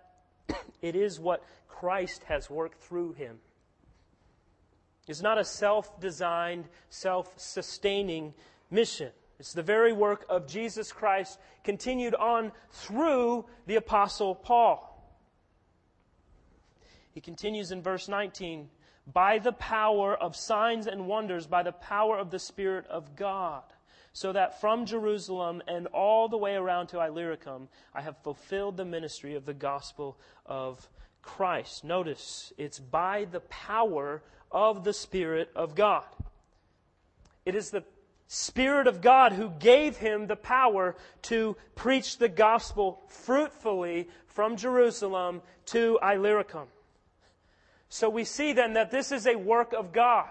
it 0.83 0.97
is 0.97 1.21
what 1.21 1.45
Christ 1.69 2.25
has 2.25 2.51
worked 2.51 2.83
through 2.83 3.13
him. 3.13 3.39
It's 5.07 5.23
not 5.23 5.39
a 5.39 5.45
self 5.45 6.01
designed, 6.01 6.67
self 6.89 7.33
sustaining 7.37 8.35
mission. 8.71 9.11
It's 9.39 9.55
the 9.55 9.63
very 9.63 9.93
work 9.93 10.27
of 10.29 10.47
Jesus 10.47 10.93
Christ 10.93 11.39
continued 11.65 12.15
on 12.15 12.53
through 12.71 13.47
the 13.67 13.77
Apostle 13.77 14.35
Paul. 14.35 14.87
He 17.13 17.21
continues 17.21 17.73
in 17.73 17.83
verse 17.83 18.07
19 18.09 18.69
by 19.13 19.39
the 19.39 19.53
power 19.53 20.15
of 20.15 20.37
signs 20.37 20.87
and 20.87 21.07
wonders, 21.07 21.47
by 21.47 21.63
the 21.63 21.73
power 21.73 22.19
of 22.19 22.31
the 22.31 22.39
Spirit 22.39 22.87
of 22.87 23.17
God 23.17 23.65
so 24.13 24.33
that 24.33 24.61
from 24.61 24.87
Jerusalem 24.87 25.63
and 25.69 25.87
all 25.89 26.29
the 26.29 26.37
way 26.37 26.55
around 26.55 26.89
to 26.89 27.01
Illyricum, 27.01 27.69
I 27.95 28.01
have 28.01 28.17
fulfilled 28.23 28.77
the 28.77 28.85
ministry 28.85 29.35
of 29.35 29.47
the 29.47 29.55
gospel 29.55 30.19
of 30.47 30.89
Christ. 31.23 31.85
Notice, 31.85 32.53
it's 32.59 32.79
by 32.79 33.27
the 33.31 33.41
power 33.41 34.23
of 34.51 34.85
the 34.85 34.93
Spirit 34.93 35.51
of 35.55 35.75
God. 35.75 36.07
It 37.45 37.55
is 37.55 37.71
the 37.71 37.85
Spirit 38.27 38.87
of 38.87 39.01
God 39.01 39.33
who 39.33 39.51
gave 39.51 39.97
him 39.97 40.27
the 40.27 40.37
power 40.37 40.97
to 41.23 41.57
preach 41.75 42.19
the 42.19 42.29
gospel 42.29 43.03
fruitfully 43.09 44.09
from 44.27 44.57
Jerusalem 44.57 45.43
to 45.67 45.99
Illyricum. 46.03 46.69
So 47.89 48.09
we 48.09 48.25
see 48.25 48.53
then 48.53 48.75
that 48.75 48.93
this 48.93 49.11
is 49.11 49.27
a 49.27 49.35
work 49.35 49.73
of 49.73 49.93
God. 49.93 50.29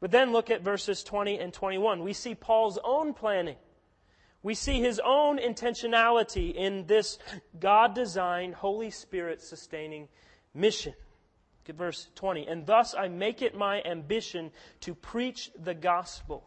But 0.00 0.10
then 0.10 0.32
look 0.32 0.50
at 0.50 0.62
verses 0.62 1.02
20 1.02 1.38
and 1.38 1.52
21. 1.52 2.02
We 2.02 2.12
see 2.12 2.34
Paul's 2.34 2.78
own 2.82 3.14
planning. 3.14 3.56
We 4.42 4.54
see 4.54 4.80
his 4.80 5.00
own 5.04 5.38
intentionality 5.38 6.54
in 6.54 6.86
this 6.86 7.18
God 7.58 7.94
designed, 7.94 8.54
Holy 8.54 8.90
Spirit 8.90 9.42
sustaining 9.42 10.08
mission. 10.54 10.92
Look 10.92 11.70
at 11.70 11.74
verse 11.76 12.08
20. 12.14 12.46
And 12.46 12.64
thus 12.64 12.94
I 12.94 13.08
make 13.08 13.42
it 13.42 13.56
my 13.56 13.82
ambition 13.82 14.52
to 14.80 14.94
preach 14.94 15.50
the 15.58 15.74
gospel 15.74 16.44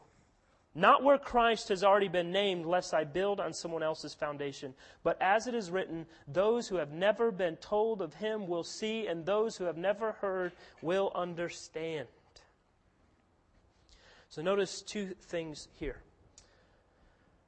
not 0.74 1.03
where 1.03 1.17
Christ 1.17 1.67
has 1.70 1.84
already 1.84 2.08
been 2.08 2.31
named, 2.31 2.65
lest 2.65 2.93
I 2.93 3.03
build 3.03 3.41
on 3.41 3.53
someone 3.53 3.84
else's 3.84 4.13
foundation. 4.13 4.74
But 5.03 5.22
as 5.22 5.48
it 5.48 5.53
is 5.53 5.70
written, 5.70 6.05
those 6.27 6.67
who 6.67 6.77
have 6.77 6.93
never 6.93 7.29
been 7.29 7.58
told 7.58 8.01
of 8.01 8.13
him 8.13 8.48
will 8.48 8.63
see, 8.63 9.08
and 9.08 9.25
those 9.25 9.58
who 9.58 9.65
have 9.65 9.77
never 9.77 10.13
heard 10.13 10.53
will 10.81 11.12
understand. 11.13 12.08
So 14.32 14.42
notice 14.42 14.82
two 14.82 15.08
things 15.24 15.68
here. 15.76 15.98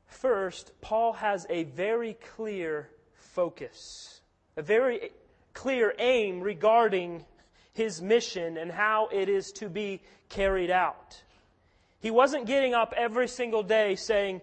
First, 0.05 0.73
Paul 0.81 1.13
has 1.13 1.47
a 1.49 1.63
very 1.63 2.17
clear 2.35 2.89
focus, 3.13 4.19
a 4.57 4.61
very 4.61 5.11
clear 5.53 5.93
aim 5.97 6.41
regarding 6.41 7.23
his 7.71 8.01
mission 8.01 8.57
and 8.57 8.69
how 8.69 9.07
it 9.13 9.29
is 9.29 9.53
to 9.53 9.69
be 9.69 10.01
carried 10.27 10.69
out. 10.69 11.23
He 12.01 12.11
wasn't 12.11 12.47
getting 12.47 12.73
up 12.73 12.93
every 12.97 13.29
single 13.29 13.63
day 13.63 13.95
saying, 13.95 14.41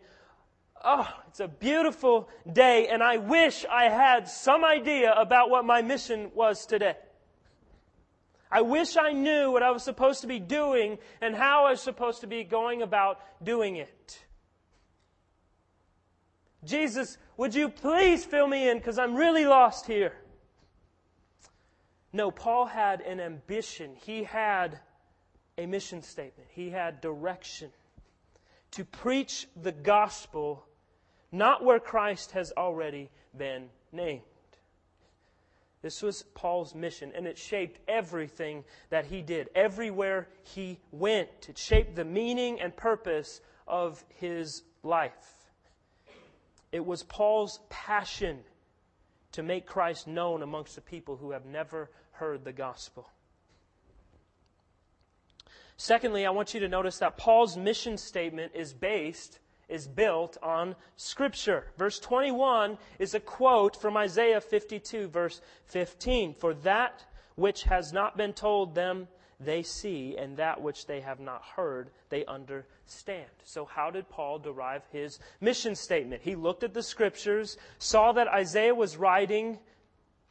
Oh, 0.83 1.07
it's 1.29 1.41
a 1.41 1.49
beautiful 1.49 2.31
day, 2.51 2.89
and 2.89 3.03
I 3.03 3.19
wish 3.19 3.67
I 3.71 3.91
had 3.91 4.27
some 4.27 4.65
idea 4.65 5.13
about 5.13 5.51
what 5.51 5.67
my 5.67 5.83
mission 5.83 6.31
was 6.35 6.65
today. 6.65 6.97
I 8.51 8.63
wish 8.63 8.97
I 8.97 9.13
knew 9.13 9.51
what 9.51 9.63
I 9.63 9.71
was 9.71 9.83
supposed 9.83 10.23
to 10.23 10.27
be 10.27 10.41
doing 10.41 10.99
and 11.21 11.35
how 11.35 11.67
I 11.67 11.71
was 11.71 11.81
supposed 11.81 12.23
to 12.23 12.27
be 12.27 12.43
going 12.43 12.83
about 12.83 13.21
doing 13.43 13.77
it. 13.77 14.25
Jesus, 16.65 17.17
would 17.37 17.55
you 17.55 17.69
please 17.69 18.25
fill 18.25 18.47
me 18.47 18.69
in 18.69 18.79
because 18.79 18.99
I'm 18.99 19.15
really 19.15 19.47
lost 19.47 19.87
here? 19.87 20.15
No, 22.13 22.31
Paul 22.31 22.67
had 22.67 23.01
an 23.03 23.21
ambition. 23.21 23.93
He 24.05 24.25
had 24.25 24.81
a 25.57 25.67
mission 25.67 26.03
statement, 26.03 26.49
he 26.53 26.71
had 26.71 27.01
direction 27.01 27.71
to 28.73 28.85
preach 28.85 29.47
the 29.61 29.73
gospel 29.73 30.65
not 31.33 31.65
where 31.65 31.81
Christ 31.81 32.33
has 32.33 32.53
already 32.57 33.11
been 33.37 33.69
named. 33.93 34.23
This 35.83 36.03
was 36.03 36.23
Paul's 36.35 36.75
mission, 36.75 37.13
and 37.15 37.27
it 37.27 37.39
shaped 37.39 37.81
everything 37.89 38.65
that 38.91 39.07
he 39.07 39.23
did, 39.23 39.49
everywhere 39.55 40.29
he 40.43 40.79
went. 40.93 41.49
It 41.49 41.57
shaped 41.57 41.97
the 41.97 42.05
meaning 42.05 42.61
and 42.61 42.77
purpose 42.77 43.41
of 43.67 44.05
his 44.09 44.63
life. 44.83 45.51
It 46.71 46.85
was 46.85 47.03
Paul's 47.03 47.61
passion 47.71 48.41
to 49.33 49.43
make 49.43 49.67
Christ 49.67 50.07
known 50.07 50.43
amongst 50.43 50.75
the 50.75 50.81
people 50.81 51.17
who 51.17 51.31
have 51.31 51.47
never 51.47 51.91
heard 52.13 52.45
the 52.45 52.53
gospel. 52.53 53.09
Secondly, 55.77 56.27
I 56.27 56.31
want 56.31 56.53
you 56.53 56.61
to 56.61 56.69
notice 56.69 56.99
that 56.99 57.17
Paul's 57.17 57.57
mission 57.57 57.97
statement 57.97 58.53
is 58.55 58.75
based, 58.75 59.39
is 59.71 59.87
built 59.87 60.37
on 60.43 60.75
Scripture. 60.97 61.67
Verse 61.79 61.99
21 61.99 62.77
is 62.99 63.15
a 63.15 63.21
quote 63.21 63.77
from 63.77 63.97
Isaiah 63.97 64.41
52, 64.41 65.09
verse 65.09 65.41
15. 65.67 66.35
For 66.35 66.55
that 66.55 67.05
which 67.37 67.63
has 67.63 67.93
not 67.93 68.17
been 68.17 68.33
told 68.33 68.75
them, 68.75 69.09
they 69.43 69.63
see, 69.63 70.17
and 70.19 70.37
that 70.37 70.61
which 70.61 70.87
they 70.87 71.01
have 71.01 71.19
not 71.19 71.43
heard, 71.43 71.91
they 72.11 72.27
understand. 72.27 73.31
So, 73.45 73.65
how 73.65 73.91
did 73.91 74.11
Paul 74.11 74.39
derive 74.39 74.83
his 74.93 75.19
mission 75.41 75.75
statement? 75.75 76.21
He 76.23 76.35
looked 76.35 76.63
at 76.63 76.75
the 76.75 76.83
Scriptures, 76.83 77.57
saw 77.79 78.13
that 78.13 78.29
Isaiah 78.29 78.75
was 78.75 78.99
writing 78.99 79.59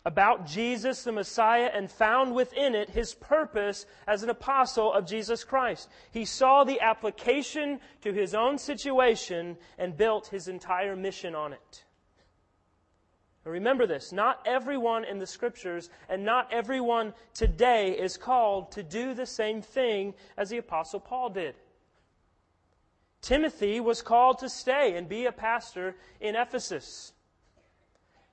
about 0.05 0.45
Jesus 0.45 1.03
the 1.03 1.11
Messiah 1.11 1.69
and 1.73 1.91
found 1.91 2.33
within 2.33 2.73
it 2.73 2.89
his 2.89 3.13
purpose 3.13 3.85
as 4.07 4.23
an 4.23 4.29
apostle 4.29 4.93
of 4.93 5.05
Jesus 5.05 5.43
Christ. 5.43 5.89
He 6.11 6.25
saw 6.25 6.63
the 6.63 6.79
application 6.79 7.79
to 8.01 8.13
his 8.13 8.33
own 8.33 8.57
situation 8.57 9.57
and 9.77 9.97
built 9.97 10.27
his 10.27 10.47
entire 10.47 10.95
mission 10.95 11.35
on 11.35 11.53
it. 11.53 11.83
Now 13.45 13.51
remember 13.51 13.85
this 13.85 14.11
not 14.11 14.41
everyone 14.45 15.03
in 15.03 15.19
the 15.19 15.27
scriptures 15.27 15.89
and 16.07 16.23
not 16.23 16.51
everyone 16.51 17.13
today 17.33 17.97
is 17.97 18.17
called 18.17 18.71
to 18.73 18.83
do 18.83 19.13
the 19.13 19.25
same 19.25 19.61
thing 19.61 20.13
as 20.37 20.49
the 20.49 20.57
apostle 20.57 20.99
Paul 20.99 21.29
did. 21.29 21.55
Timothy 23.21 23.81
was 23.81 24.01
called 24.01 24.39
to 24.39 24.49
stay 24.49 24.95
and 24.95 25.09
be 25.09 25.25
a 25.25 25.31
pastor 25.31 25.95
in 26.21 26.35
Ephesus. 26.35 27.11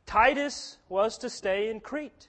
Titus 0.06 0.78
was 0.88 1.18
to 1.18 1.28
stay 1.28 1.68
in 1.68 1.80
Crete. 1.80 2.28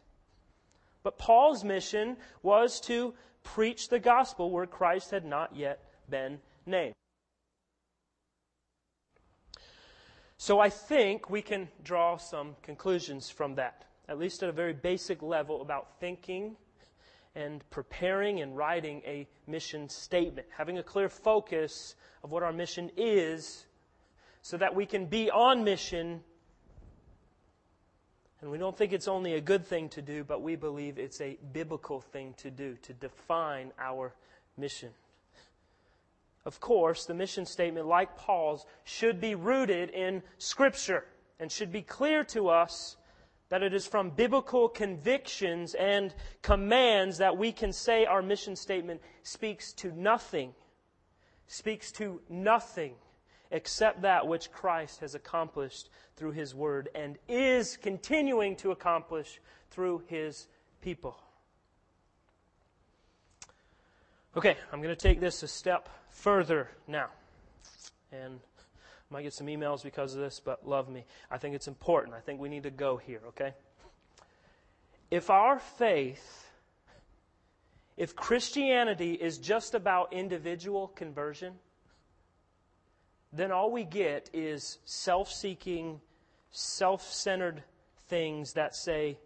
But 1.04 1.18
Paul's 1.18 1.64
mission 1.64 2.18
was 2.42 2.82
to 2.82 3.14
preach 3.44 3.88
the 3.88 4.00
gospel 4.00 4.52
where 4.52 4.66
Christ 4.66 5.12
had 5.12 5.24
not 5.24 5.56
yet 5.56 5.80
been 6.10 6.40
named. 6.66 6.94
So 10.38 10.60
I 10.60 10.70
think 10.70 11.30
we 11.30 11.42
can 11.42 11.68
draw 11.84 12.18
some 12.18 12.56
conclusions 12.62 13.30
from 13.30 13.56
that, 13.56 13.86
at 14.08 14.20
least 14.20 14.44
at 14.44 14.50
a 14.50 14.52
very 14.52 14.74
basic 14.74 15.22
level, 15.22 15.62
about 15.62 16.00
thinking 16.00 16.56
and 17.36 17.68
preparing 17.70 18.42
and 18.42 18.58
writing 18.58 19.02
a 19.06 19.28
mission 19.46 19.88
statement, 19.88 20.48
having 20.56 20.78
a 20.78 20.84
clear 20.84 21.10
focus 21.10 21.96
of 22.24 22.32
what 22.32 22.44
our 22.44 22.54
mission 22.54 22.92
is 22.98 23.66
so 24.42 24.58
that 24.58 24.74
we 24.74 24.86
can 24.86 25.06
be 25.06 25.30
on 25.32 25.64
mission 25.64 26.24
and 28.42 28.52
we 28.52 28.58
don't 28.58 28.78
think 28.78 28.94
it's 28.94 29.08
only 29.08 29.34
a 29.34 29.42
good 29.42 29.66
thing 29.66 29.90
to 29.90 30.02
do, 30.02 30.24
but 30.24 30.42
we 30.42 30.56
believe 30.56 31.00
it's 31.00 31.22
a 31.22 31.38
biblical 31.54 32.02
thing 32.02 32.36
to 32.38 32.52
do, 32.52 32.78
to 32.84 32.94
define 32.94 33.72
our 33.80 34.14
mission. 34.58 34.90
Of 36.46 36.60
course, 36.60 37.06
the 37.06 37.14
mission 37.14 37.46
statement, 37.46 37.88
like 37.88 38.16
Paul's, 38.16 38.66
should 38.84 39.20
be 39.20 39.36
rooted 39.36 39.90
in 39.90 40.22
Scripture 40.38 41.06
and 41.40 41.52
should 41.52 41.72
be 41.72 41.82
clear 41.82 42.24
to 42.26 42.50
us 42.50 42.96
that 43.50 43.64
it 43.64 43.74
is 43.74 43.88
from 43.88 44.12
biblical 44.12 44.70
convictions 44.70 45.74
and 45.74 46.14
commands 46.42 47.18
that 47.18 47.38
we 47.38 47.52
can 47.52 47.74
say 47.74 48.06
our 48.06 48.22
mission 48.22 48.56
statement 48.56 49.02
speaks 49.24 49.74
to 49.74 49.92
nothing, 49.94 50.54
speaks 51.48 51.92
to 51.94 52.22
nothing 52.30 52.94
except 53.52 54.02
that 54.02 54.28
which 54.28 54.52
Christ 54.52 55.00
has 55.00 55.16
accomplished 55.16 55.90
through 56.16 56.32
his 56.32 56.54
word 56.54 56.90
and 56.96 57.18
is 57.28 57.78
continuing 57.78 58.56
to 58.58 58.72
accomplish 58.72 59.40
through 59.72 60.04
his 60.08 60.48
people. 60.82 61.18
Okay, 64.36 64.56
I'm 64.72 64.82
going 64.82 64.94
to 64.94 65.02
take 65.02 65.20
this 65.20 65.42
a 65.44 65.48
step 65.48 65.90
further 66.10 66.70
now. 66.88 67.08
And 68.12 68.40
I 69.10 69.14
might 69.14 69.24
get 69.24 69.34
some 69.34 69.48
emails 69.48 69.84
because 69.84 70.14
of 70.14 70.20
this, 70.20 70.40
but 70.40 70.68
love 70.68 70.90
me. 70.90 71.06
I 71.32 71.38
think 71.38 71.56
it's 71.56 71.68
important. 71.68 72.16
I 72.16 72.20
think 72.20 72.40
we 72.40 72.50
need 72.50 72.64
to 72.64 72.70
go 72.70 72.98
here, 72.98 73.22
okay? 73.30 73.54
If 75.10 75.30
our 75.30 75.60
faith, 75.60 76.46
if 77.96 78.16
Christianity 78.16 79.14
is 79.14 79.38
just 79.38 79.74
about 79.74 80.14
individual 80.14 80.90
conversion, 80.90 81.54
then 83.34 83.52
all 83.52 83.72
we 83.72 83.84
get 83.84 84.30
is 84.34 84.78
self 84.86 85.32
seeking, 85.32 86.02
self 86.52 87.02
centered 87.12 87.64
things 88.08 88.54
that 88.54 88.76
say, 88.76 89.18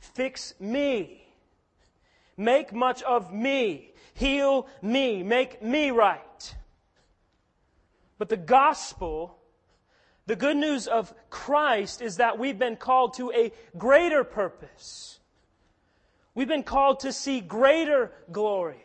Fix 0.00 0.54
me, 0.58 1.26
make 2.36 2.72
much 2.72 3.02
of 3.02 3.32
me, 3.32 3.92
heal 4.14 4.66
me, 4.82 5.22
make 5.22 5.62
me 5.62 5.90
right. 5.90 6.54
But 8.18 8.28
the 8.28 8.36
gospel, 8.36 9.38
the 10.26 10.36
good 10.36 10.56
news 10.56 10.86
of 10.86 11.14
Christ 11.30 12.02
is 12.02 12.16
that 12.16 12.38
we've 12.38 12.58
been 12.58 12.76
called 12.76 13.14
to 13.14 13.30
a 13.32 13.52
greater 13.78 14.24
purpose. 14.24 15.18
We've 16.34 16.48
been 16.48 16.62
called 16.62 17.00
to 17.00 17.12
see 17.12 17.40
greater 17.40 18.12
glories. 18.30 18.78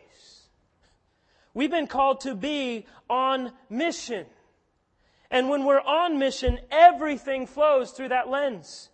We've 1.54 1.70
been 1.70 1.86
called 1.86 2.20
to 2.22 2.34
be 2.34 2.86
on 3.08 3.52
mission. 3.70 4.26
And 5.30 5.48
when 5.48 5.64
we're 5.64 5.80
on 5.80 6.18
mission, 6.18 6.58
everything 6.70 7.46
flows 7.46 7.90
through 7.90 8.08
that 8.10 8.28
lens. 8.28 8.90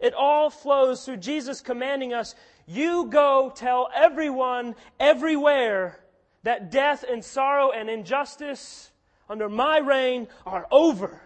It 0.00 0.14
all 0.14 0.50
flows 0.50 1.04
through 1.04 1.18
Jesus 1.18 1.60
commanding 1.60 2.12
us, 2.12 2.34
you 2.66 3.06
go 3.06 3.52
tell 3.54 3.88
everyone, 3.94 4.74
everywhere, 4.98 6.00
that 6.42 6.70
death 6.70 7.04
and 7.08 7.24
sorrow 7.24 7.70
and 7.70 7.88
injustice 7.88 8.90
under 9.28 9.48
my 9.48 9.78
reign 9.78 10.28
are 10.44 10.66
over. 10.70 11.20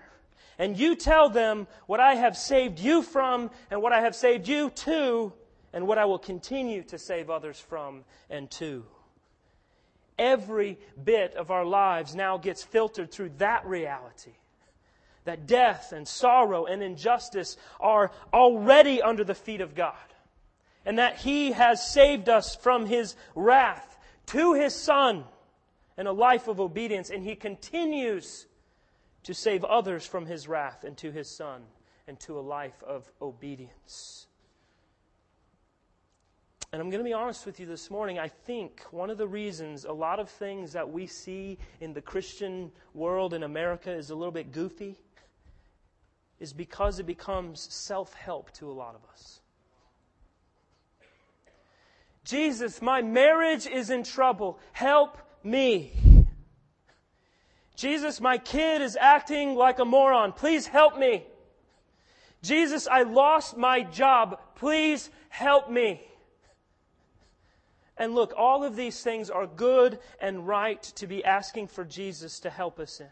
And 0.58 0.78
you 0.78 0.94
tell 0.94 1.28
them 1.28 1.66
what 1.86 2.00
I 2.00 2.14
have 2.14 2.36
saved 2.36 2.78
you 2.78 3.02
from 3.02 3.50
and 3.70 3.82
what 3.82 3.92
I 3.92 4.00
have 4.02 4.14
saved 4.14 4.48
you 4.48 4.70
to 4.70 5.32
and 5.72 5.86
what 5.86 5.98
I 5.98 6.04
will 6.06 6.18
continue 6.18 6.82
to 6.84 6.98
save 6.98 7.28
others 7.28 7.58
from 7.58 8.04
and 8.30 8.50
to. 8.52 8.84
Every 10.18 10.78
bit 11.02 11.34
of 11.34 11.50
our 11.50 11.64
lives 11.64 12.14
now 12.14 12.38
gets 12.38 12.62
filtered 12.62 13.10
through 13.10 13.30
that 13.38 13.66
reality. 13.66 14.34
That 15.24 15.46
death 15.46 15.92
and 15.92 16.06
sorrow 16.06 16.66
and 16.66 16.82
injustice 16.82 17.56
are 17.80 18.12
already 18.32 19.02
under 19.02 19.24
the 19.24 19.34
feet 19.34 19.60
of 19.60 19.74
God. 19.74 19.94
And 20.84 20.98
that 20.98 21.16
He 21.18 21.52
has 21.52 21.90
saved 21.92 22.28
us 22.28 22.54
from 22.54 22.86
His 22.86 23.16
wrath 23.34 23.98
to 24.26 24.54
His 24.54 24.74
Son 24.74 25.24
and 25.96 26.06
a 26.06 26.12
life 26.12 26.48
of 26.48 26.60
obedience, 26.60 27.10
and 27.10 27.22
he 27.24 27.34
continues 27.34 28.46
to 29.22 29.34
save 29.34 29.64
others 29.64 30.06
from 30.06 30.26
his 30.26 30.46
wrath 30.46 30.84
and 30.84 30.96
to 30.98 31.10
his 31.10 31.28
Son 31.28 31.62
and 32.06 32.20
to 32.20 32.38
a 32.38 32.40
life 32.40 32.82
of 32.82 33.10
obedience. 33.20 34.26
And 36.76 36.82
I'm 36.82 36.90
going 36.90 37.02
to 37.02 37.08
be 37.08 37.14
honest 37.14 37.46
with 37.46 37.58
you 37.58 37.64
this 37.64 37.90
morning. 37.90 38.18
I 38.18 38.28
think 38.28 38.82
one 38.90 39.08
of 39.08 39.16
the 39.16 39.26
reasons 39.26 39.86
a 39.86 39.92
lot 39.94 40.20
of 40.20 40.28
things 40.28 40.74
that 40.74 40.86
we 40.86 41.06
see 41.06 41.56
in 41.80 41.94
the 41.94 42.02
Christian 42.02 42.70
world 42.92 43.32
in 43.32 43.44
America 43.44 43.90
is 43.90 44.10
a 44.10 44.14
little 44.14 44.30
bit 44.30 44.52
goofy 44.52 44.98
is 46.38 46.52
because 46.52 46.98
it 46.98 47.06
becomes 47.06 47.62
self 47.72 48.12
help 48.12 48.52
to 48.58 48.70
a 48.70 48.74
lot 48.74 48.94
of 48.94 49.00
us. 49.10 49.40
Jesus, 52.24 52.82
my 52.82 53.00
marriage 53.00 53.66
is 53.66 53.88
in 53.88 54.02
trouble. 54.02 54.58
Help 54.72 55.16
me. 55.42 55.94
Jesus, 57.74 58.20
my 58.20 58.36
kid 58.36 58.82
is 58.82 58.98
acting 59.00 59.54
like 59.54 59.78
a 59.78 59.86
moron. 59.86 60.34
Please 60.34 60.66
help 60.66 60.98
me. 60.98 61.24
Jesus, 62.42 62.86
I 62.86 63.04
lost 63.04 63.56
my 63.56 63.80
job. 63.80 64.38
Please 64.56 65.08
help 65.30 65.70
me. 65.70 66.02
And 67.98 68.14
look, 68.14 68.34
all 68.36 68.62
of 68.62 68.76
these 68.76 69.02
things 69.02 69.30
are 69.30 69.46
good 69.46 69.98
and 70.20 70.46
right 70.46 70.82
to 70.96 71.06
be 71.06 71.24
asking 71.24 71.68
for 71.68 71.84
Jesus 71.84 72.40
to 72.40 72.50
help 72.50 72.78
us 72.78 73.00
in. 73.00 73.08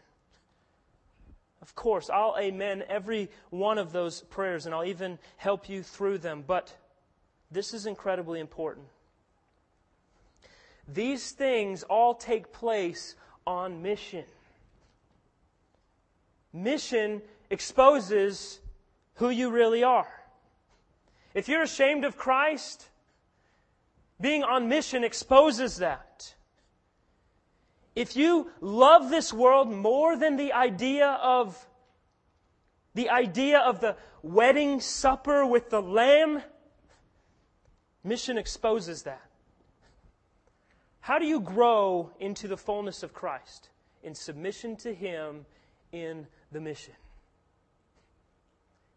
Of 1.61 1.73
course, 1.73 2.11
I'll 2.11 2.35
amen 2.39 2.83
every 2.87 3.29
one 3.49 3.79
of 3.79 3.91
those 3.91 4.21
prayers 4.21 4.67
and 4.67 4.75
I'll 4.75 4.85
even 4.85 5.17
help 5.37 5.67
you 5.67 5.81
through 5.81 6.19
them. 6.19 6.43
But 6.45 6.75
this 7.49 7.73
is 7.73 7.87
incredibly 7.87 8.39
important. 8.39 8.85
These 10.87 11.31
things 11.31 11.81
all 11.81 12.13
take 12.13 12.53
place 12.53 13.15
on 13.47 13.81
mission. 13.81 14.25
Mission 16.53 17.23
exposes 17.49 18.59
who 19.15 19.29
you 19.29 19.49
really 19.49 19.83
are. 19.83 20.07
If 21.33 21.49
you're 21.49 21.63
ashamed 21.63 22.05
of 22.05 22.15
Christ, 22.15 22.87
being 24.19 24.43
on 24.43 24.69
mission 24.69 25.03
exposes 25.03 25.77
that. 25.77 26.35
If 27.95 28.15
you 28.15 28.51
love 28.59 29.09
this 29.09 29.31
world 29.31 29.71
more 29.71 30.17
than 30.17 30.35
the 30.35 30.53
idea 30.53 31.07
of 31.21 31.67
the 32.93 33.09
idea 33.09 33.59
of 33.59 33.81
the 33.81 33.97
wedding 34.21 34.79
supper 34.79 35.45
with 35.45 35.69
the 35.69 35.81
lamb, 35.81 36.41
mission 38.03 38.37
exposes 38.37 39.03
that. 39.03 39.21
How 41.01 41.19
do 41.19 41.25
you 41.25 41.41
grow 41.41 42.11
into 42.19 42.47
the 42.47 42.57
fullness 42.57 43.03
of 43.03 43.13
Christ? 43.13 43.69
In 44.01 44.15
submission 44.15 44.75
to 44.77 44.93
Him 44.93 45.45
in 45.91 46.25
the 46.51 46.61
mission. 46.61 46.93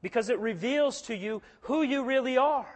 Because 0.01 0.31
it 0.31 0.39
reveals 0.39 1.03
to 1.03 1.17
you 1.17 1.43
who 1.63 1.83
you 1.83 2.05
really 2.05 2.39
are. 2.39 2.73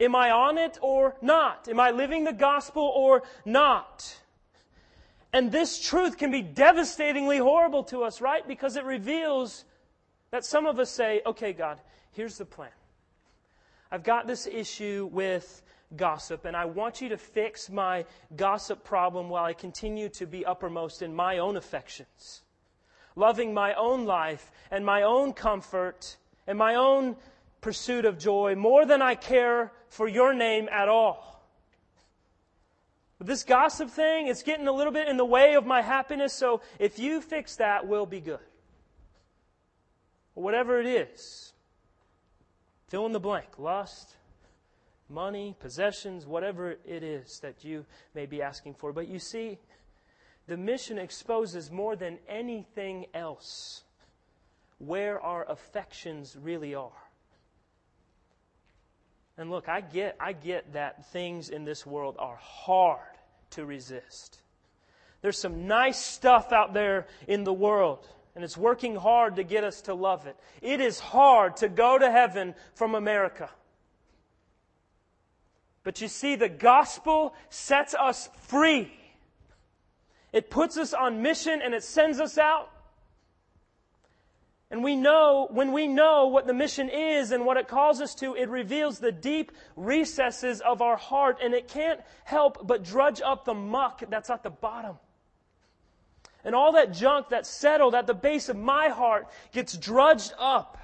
Am 0.00 0.14
I 0.14 0.30
on 0.30 0.58
it 0.58 0.78
or 0.80 1.16
not? 1.20 1.68
Am 1.68 1.80
I 1.80 1.90
living 1.90 2.24
the 2.24 2.32
gospel 2.32 2.82
or 2.82 3.22
not? 3.44 4.16
And 5.32 5.50
this 5.50 5.80
truth 5.80 6.16
can 6.16 6.30
be 6.30 6.40
devastatingly 6.40 7.38
horrible 7.38 7.84
to 7.84 8.04
us, 8.04 8.20
right? 8.20 8.46
Because 8.46 8.76
it 8.76 8.84
reveals 8.84 9.64
that 10.30 10.44
some 10.44 10.66
of 10.66 10.78
us 10.78 10.90
say, 10.90 11.20
okay, 11.26 11.52
God, 11.52 11.80
here's 12.12 12.38
the 12.38 12.44
plan. 12.44 12.70
I've 13.90 14.04
got 14.04 14.26
this 14.26 14.46
issue 14.46 15.08
with 15.12 15.62
gossip, 15.96 16.44
and 16.44 16.56
I 16.56 16.66
want 16.66 17.00
you 17.00 17.08
to 17.10 17.16
fix 17.16 17.70
my 17.70 18.04
gossip 18.36 18.84
problem 18.84 19.28
while 19.28 19.44
I 19.44 19.54
continue 19.54 20.08
to 20.10 20.26
be 20.26 20.44
uppermost 20.44 21.02
in 21.02 21.14
my 21.14 21.38
own 21.38 21.56
affections, 21.56 22.42
loving 23.16 23.54
my 23.54 23.74
own 23.74 24.04
life 24.04 24.50
and 24.70 24.84
my 24.84 25.02
own 25.02 25.32
comfort 25.32 26.16
and 26.46 26.58
my 26.58 26.74
own 26.74 27.16
pursuit 27.60 28.04
of 28.04 28.18
joy 28.18 28.54
more 28.54 28.86
than 28.86 29.02
I 29.02 29.14
care 29.14 29.72
for 29.88 30.06
your 30.08 30.34
name 30.34 30.68
at 30.70 30.88
all. 30.88 31.42
But 33.18 33.26
this 33.26 33.42
gossip 33.42 33.90
thing, 33.90 34.28
it's 34.28 34.44
getting 34.44 34.68
a 34.68 34.72
little 34.72 34.92
bit 34.92 35.08
in 35.08 35.16
the 35.16 35.24
way 35.24 35.54
of 35.54 35.66
my 35.66 35.82
happiness, 35.82 36.32
so 36.32 36.60
if 36.78 36.98
you 36.98 37.20
fix 37.20 37.56
that, 37.56 37.86
we'll 37.86 38.06
be 38.06 38.20
good. 38.20 38.38
whatever 40.34 40.80
it 40.80 40.86
is, 40.86 41.52
fill 42.88 43.06
in 43.06 43.12
the 43.12 43.20
blank 43.20 43.58
lust, 43.58 44.16
money, 45.08 45.54
possessions, 45.58 46.26
whatever 46.26 46.76
it 46.86 47.02
is 47.02 47.40
that 47.40 47.64
you 47.64 47.84
may 48.14 48.26
be 48.26 48.40
asking 48.40 48.74
for. 48.74 48.92
But 48.92 49.08
you 49.08 49.18
see, 49.18 49.58
the 50.46 50.56
mission 50.56 50.98
exposes 50.98 51.70
more 51.70 51.96
than 51.96 52.18
anything 52.28 53.06
else 53.14 53.82
where 54.78 55.20
our 55.20 55.44
affections 55.50 56.36
really 56.40 56.74
are. 56.74 57.07
And 59.38 59.50
look, 59.50 59.68
I 59.68 59.80
get, 59.80 60.16
I 60.18 60.32
get 60.32 60.72
that 60.72 61.06
things 61.12 61.48
in 61.48 61.64
this 61.64 61.86
world 61.86 62.16
are 62.18 62.38
hard 62.42 62.98
to 63.50 63.64
resist. 63.64 64.40
There's 65.22 65.38
some 65.38 65.68
nice 65.68 65.98
stuff 65.98 66.52
out 66.52 66.74
there 66.74 67.06
in 67.28 67.44
the 67.44 67.52
world, 67.52 68.06
and 68.34 68.42
it's 68.42 68.56
working 68.56 68.96
hard 68.96 69.36
to 69.36 69.44
get 69.44 69.62
us 69.62 69.82
to 69.82 69.94
love 69.94 70.26
it. 70.26 70.36
It 70.60 70.80
is 70.80 70.98
hard 70.98 71.56
to 71.58 71.68
go 71.68 71.98
to 71.98 72.10
heaven 72.10 72.56
from 72.74 72.96
America. 72.96 73.48
But 75.84 76.00
you 76.00 76.08
see, 76.08 76.34
the 76.34 76.48
gospel 76.48 77.34
sets 77.48 77.94
us 77.94 78.28
free. 78.48 78.92
It 80.32 80.50
puts 80.50 80.76
us 80.76 80.92
on 80.92 81.22
mission 81.22 81.62
and 81.62 81.74
it 81.74 81.82
sends 81.82 82.20
us 82.20 82.36
out 82.36 82.70
and 84.70 84.84
we 84.84 84.96
know, 84.96 85.48
when 85.50 85.72
we 85.72 85.88
know 85.88 86.26
what 86.26 86.46
the 86.46 86.52
mission 86.52 86.90
is 86.90 87.32
and 87.32 87.46
what 87.46 87.56
it 87.56 87.68
calls 87.68 88.02
us 88.02 88.14
to, 88.16 88.34
it 88.34 88.50
reveals 88.50 88.98
the 88.98 89.12
deep 89.12 89.50
recesses 89.76 90.60
of 90.60 90.82
our 90.82 90.96
heart, 90.96 91.38
and 91.42 91.54
it 91.54 91.68
can't 91.68 92.00
help 92.24 92.66
but 92.66 92.84
drudge 92.84 93.22
up 93.22 93.46
the 93.46 93.54
muck 93.54 94.02
that's 94.10 94.28
at 94.28 94.42
the 94.42 94.50
bottom. 94.50 94.98
And 96.44 96.54
all 96.54 96.72
that 96.72 96.92
junk 96.92 97.30
that's 97.30 97.48
settled 97.48 97.94
at 97.94 98.06
the 98.06 98.14
base 98.14 98.50
of 98.50 98.56
my 98.56 98.88
heart 98.88 99.28
gets 99.52 99.76
drudged 99.76 100.34
up 100.38 100.76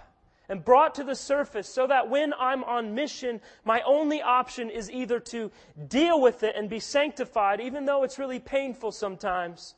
and 0.48 0.64
brought 0.64 0.94
to 0.94 1.04
the 1.04 1.14
surface 1.14 1.68
so 1.68 1.86
that 1.86 2.08
when 2.08 2.32
I'm 2.38 2.64
on 2.64 2.94
mission, 2.94 3.40
my 3.64 3.82
only 3.82 4.22
option 4.22 4.70
is 4.70 4.90
either 4.90 5.20
to 5.20 5.50
deal 5.88 6.20
with 6.20 6.42
it 6.42 6.54
and 6.56 6.70
be 6.70 6.80
sanctified, 6.80 7.60
even 7.60 7.84
though 7.84 8.02
it's 8.02 8.18
really 8.18 8.40
painful 8.40 8.92
sometimes, 8.92 9.74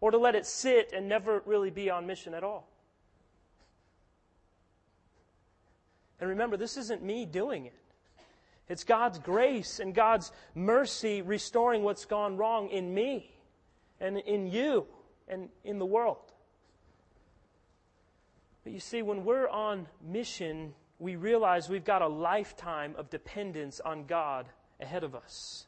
or 0.00 0.10
to 0.10 0.18
let 0.18 0.34
it 0.34 0.46
sit 0.46 0.92
and 0.92 1.08
never 1.08 1.42
really 1.46 1.70
be 1.70 1.90
on 1.90 2.06
mission 2.06 2.34
at 2.34 2.44
all. 2.44 2.68
And 6.20 6.30
remember, 6.30 6.56
this 6.56 6.76
isn't 6.76 7.02
me 7.02 7.26
doing 7.26 7.66
it. 7.66 7.74
It's 8.68 8.84
God's 8.84 9.18
grace 9.18 9.78
and 9.78 9.94
God's 9.94 10.32
mercy 10.54 11.22
restoring 11.22 11.82
what's 11.82 12.04
gone 12.04 12.36
wrong 12.36 12.68
in 12.70 12.92
me 12.92 13.30
and 14.00 14.18
in 14.18 14.46
you 14.50 14.86
and 15.28 15.48
in 15.64 15.78
the 15.78 15.86
world. 15.86 16.32
But 18.64 18.72
you 18.72 18.80
see, 18.80 19.02
when 19.02 19.24
we're 19.24 19.48
on 19.48 19.86
mission, 20.02 20.74
we 20.98 21.14
realize 21.14 21.68
we've 21.68 21.84
got 21.84 22.02
a 22.02 22.08
lifetime 22.08 22.94
of 22.98 23.10
dependence 23.10 23.78
on 23.78 24.06
God 24.06 24.46
ahead 24.80 25.04
of 25.04 25.14
us. 25.14 25.66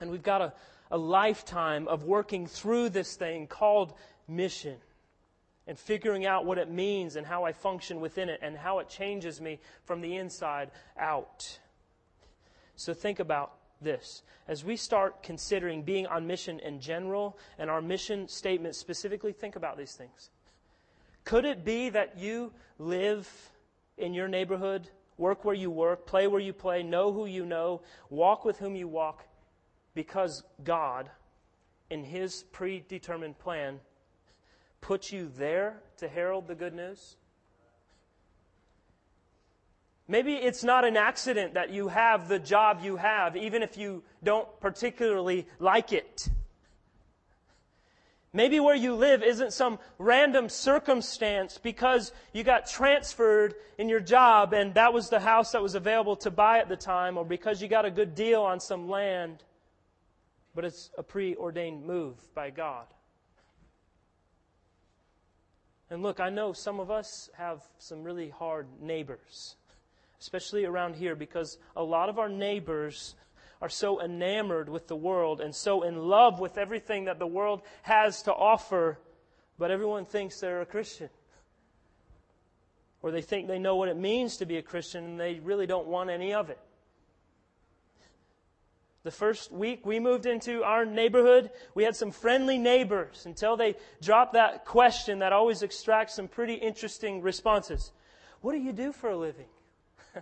And 0.00 0.10
we've 0.10 0.22
got 0.22 0.42
a, 0.42 0.52
a 0.90 0.98
lifetime 0.98 1.86
of 1.86 2.02
working 2.02 2.48
through 2.48 2.88
this 2.88 3.14
thing 3.14 3.46
called 3.46 3.94
mission 4.26 4.78
and 5.66 5.78
figuring 5.78 6.26
out 6.26 6.44
what 6.44 6.58
it 6.58 6.70
means 6.70 7.16
and 7.16 7.26
how 7.26 7.44
I 7.44 7.52
function 7.52 8.00
within 8.00 8.28
it 8.28 8.40
and 8.42 8.56
how 8.56 8.78
it 8.80 8.88
changes 8.88 9.40
me 9.40 9.60
from 9.84 10.00
the 10.00 10.16
inside 10.16 10.70
out. 10.98 11.58
So 12.76 12.92
think 12.92 13.20
about 13.20 13.52
this. 13.80 14.22
As 14.46 14.64
we 14.64 14.76
start 14.76 15.22
considering 15.22 15.82
being 15.82 16.06
on 16.06 16.26
mission 16.26 16.58
in 16.60 16.80
general 16.80 17.38
and 17.58 17.70
our 17.70 17.80
mission 17.80 18.28
statement 18.28 18.74
specifically, 18.74 19.32
think 19.32 19.56
about 19.56 19.78
these 19.78 19.94
things. 19.94 20.30
Could 21.24 21.44
it 21.44 21.64
be 21.64 21.88
that 21.90 22.18
you 22.18 22.52
live 22.78 23.30
in 23.96 24.12
your 24.12 24.28
neighborhood, 24.28 24.90
work 25.16 25.44
where 25.44 25.54
you 25.54 25.70
work, 25.70 26.06
play 26.06 26.26
where 26.26 26.40
you 26.40 26.52
play, 26.52 26.82
know 26.82 27.12
who 27.12 27.26
you 27.26 27.46
know, 27.46 27.80
walk 28.10 28.44
with 28.44 28.58
whom 28.58 28.76
you 28.76 28.88
walk, 28.88 29.26
because 29.94 30.42
God, 30.64 31.08
in 31.88 32.04
His 32.04 32.42
predetermined 32.52 33.38
plan, 33.38 33.80
put 34.84 35.10
you 35.10 35.30
there 35.38 35.80
to 35.96 36.06
herald 36.06 36.46
the 36.46 36.54
good 36.54 36.74
news? 36.74 37.16
Maybe 40.06 40.34
it's 40.34 40.62
not 40.62 40.84
an 40.84 40.98
accident 40.98 41.54
that 41.54 41.70
you 41.70 41.88
have 41.88 42.28
the 42.28 42.38
job 42.38 42.80
you 42.82 42.96
have, 42.96 43.34
even 43.34 43.62
if 43.62 43.78
you 43.78 44.02
don't 44.22 44.46
particularly 44.60 45.46
like 45.58 45.94
it. 45.94 46.28
Maybe 48.34 48.60
where 48.60 48.74
you 48.74 48.94
live 48.94 49.22
isn't 49.22 49.54
some 49.54 49.78
random 49.98 50.50
circumstance 50.50 51.56
because 51.56 52.12
you 52.34 52.44
got 52.44 52.68
transferred 52.68 53.54
in 53.78 53.88
your 53.88 54.00
job 54.00 54.52
and 54.52 54.74
that 54.74 54.92
was 54.92 55.08
the 55.08 55.20
house 55.20 55.52
that 55.52 55.62
was 55.62 55.74
available 55.74 56.16
to 56.16 56.30
buy 56.30 56.58
at 56.58 56.68
the 56.68 56.76
time, 56.76 57.16
or 57.16 57.24
because 57.24 57.62
you 57.62 57.68
got 57.68 57.86
a 57.86 57.90
good 57.90 58.14
deal 58.14 58.42
on 58.42 58.60
some 58.60 58.90
land. 58.90 59.42
but 60.54 60.64
it's 60.66 60.90
a 60.98 61.02
preordained 61.02 61.86
move 61.86 62.16
by 62.34 62.50
God. 62.50 62.86
And 65.90 66.02
look, 66.02 66.20
I 66.20 66.30
know 66.30 66.52
some 66.52 66.80
of 66.80 66.90
us 66.90 67.30
have 67.36 67.62
some 67.78 68.02
really 68.02 68.30
hard 68.30 68.66
neighbors, 68.80 69.56
especially 70.20 70.64
around 70.64 70.96
here, 70.96 71.14
because 71.14 71.58
a 71.76 71.82
lot 71.82 72.08
of 72.08 72.18
our 72.18 72.28
neighbors 72.28 73.14
are 73.60 73.68
so 73.68 74.02
enamored 74.02 74.68
with 74.68 74.88
the 74.88 74.96
world 74.96 75.40
and 75.40 75.54
so 75.54 75.82
in 75.82 75.96
love 75.96 76.40
with 76.40 76.58
everything 76.58 77.04
that 77.04 77.18
the 77.18 77.26
world 77.26 77.62
has 77.82 78.22
to 78.22 78.32
offer, 78.32 78.98
but 79.58 79.70
everyone 79.70 80.04
thinks 80.04 80.40
they're 80.40 80.62
a 80.62 80.66
Christian. 80.66 81.08
Or 83.02 83.10
they 83.10 83.22
think 83.22 83.48
they 83.48 83.58
know 83.58 83.76
what 83.76 83.88
it 83.88 83.96
means 83.96 84.38
to 84.38 84.46
be 84.46 84.56
a 84.56 84.62
Christian 84.62 85.04
and 85.04 85.20
they 85.20 85.40
really 85.40 85.66
don't 85.66 85.86
want 85.86 86.10
any 86.10 86.34
of 86.34 86.50
it. 86.50 86.58
The 89.04 89.10
first 89.10 89.52
week 89.52 89.84
we 89.84 90.00
moved 90.00 90.24
into 90.24 90.64
our 90.64 90.86
neighborhood, 90.86 91.50
we 91.74 91.84
had 91.84 91.94
some 91.94 92.10
friendly 92.10 92.56
neighbors 92.56 93.26
until 93.26 93.54
they 93.54 93.76
dropped 94.00 94.32
that 94.32 94.64
question 94.64 95.18
that 95.18 95.30
always 95.30 95.62
extracts 95.62 96.14
some 96.14 96.26
pretty 96.26 96.54
interesting 96.54 97.20
responses. 97.20 97.92
What 98.40 98.52
do 98.52 98.58
you 98.58 98.72
do 98.72 98.92
for 98.92 99.10
a 99.10 99.16
living? 99.16 99.44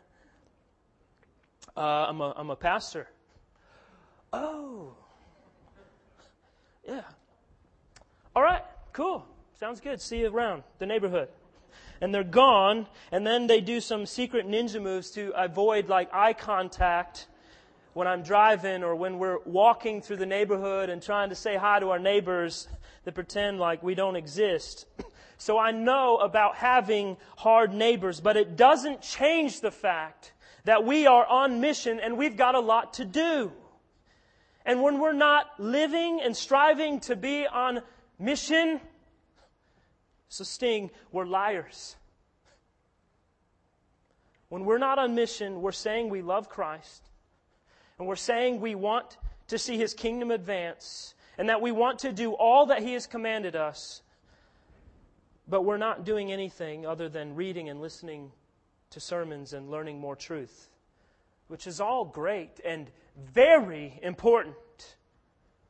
uh, 1.76 1.80
I'm, 1.80 2.20
a, 2.20 2.34
I'm 2.36 2.50
a 2.50 2.56
pastor. 2.56 3.06
Oh. 4.32 4.94
Yeah. 6.84 7.02
All 8.34 8.42
right, 8.42 8.64
cool. 8.92 9.24
Sounds 9.60 9.80
good. 9.80 10.00
See 10.00 10.20
you 10.20 10.28
around 10.28 10.64
the 10.80 10.86
neighborhood. 10.86 11.28
And 12.00 12.12
they're 12.12 12.24
gone, 12.24 12.88
and 13.12 13.24
then 13.24 13.46
they 13.46 13.60
do 13.60 13.80
some 13.80 14.06
secret 14.06 14.44
ninja 14.44 14.82
moves 14.82 15.12
to 15.12 15.32
avoid 15.36 15.88
like 15.88 16.12
eye 16.12 16.32
contact 16.32 17.28
when 17.94 18.06
I'm 18.06 18.22
driving 18.22 18.82
or 18.82 18.94
when 18.94 19.18
we're 19.18 19.38
walking 19.44 20.00
through 20.00 20.16
the 20.16 20.26
neighborhood 20.26 20.88
and 20.88 21.02
trying 21.02 21.28
to 21.28 21.34
say 21.34 21.56
hi 21.56 21.80
to 21.80 21.90
our 21.90 21.98
neighbors 21.98 22.68
that 23.04 23.14
pretend 23.14 23.58
like 23.58 23.82
we 23.82 23.94
don't 23.94 24.16
exist. 24.16 24.86
So 25.38 25.58
I 25.58 25.72
know 25.72 26.18
about 26.18 26.54
having 26.54 27.16
hard 27.36 27.74
neighbors, 27.74 28.20
but 28.20 28.36
it 28.36 28.54
doesn't 28.54 29.02
change 29.02 29.60
the 29.60 29.72
fact 29.72 30.32
that 30.66 30.84
we 30.84 31.08
are 31.08 31.26
on 31.26 31.60
mission 31.60 31.98
and 31.98 32.16
we've 32.16 32.36
got 32.36 32.54
a 32.54 32.60
lot 32.60 32.94
to 32.94 33.04
do. 33.04 33.50
And 34.64 34.84
when 34.84 35.00
we're 35.00 35.10
not 35.10 35.46
living 35.58 36.20
and 36.22 36.36
striving 36.36 37.00
to 37.00 37.16
be 37.16 37.44
on 37.44 37.82
mission, 38.20 38.80
so 40.28 40.44
sting, 40.44 40.92
we're 41.10 41.26
liars. 41.26 41.96
When 44.48 44.64
we're 44.64 44.78
not 44.78 45.00
on 45.00 45.16
mission, 45.16 45.60
we're 45.60 45.72
saying 45.72 46.08
we 46.08 46.22
love 46.22 46.48
Christ 46.48 47.02
and 48.02 48.08
we're 48.08 48.16
saying 48.16 48.60
we 48.60 48.74
want 48.74 49.16
to 49.46 49.56
see 49.56 49.78
His 49.78 49.94
kingdom 49.94 50.32
advance 50.32 51.14
and 51.38 51.48
that 51.48 51.62
we 51.62 51.70
want 51.70 52.00
to 52.00 52.10
do 52.10 52.32
all 52.32 52.66
that 52.66 52.82
He 52.82 52.94
has 52.94 53.06
commanded 53.06 53.54
us, 53.54 54.02
but 55.46 55.62
we're 55.62 55.76
not 55.76 56.04
doing 56.04 56.32
anything 56.32 56.84
other 56.84 57.08
than 57.08 57.36
reading 57.36 57.68
and 57.68 57.80
listening 57.80 58.32
to 58.90 58.98
sermons 58.98 59.52
and 59.52 59.70
learning 59.70 60.00
more 60.00 60.16
truth, 60.16 60.68
which 61.46 61.68
is 61.68 61.80
all 61.80 62.04
great 62.04 62.58
and 62.64 62.90
very 63.16 64.00
important. 64.02 64.56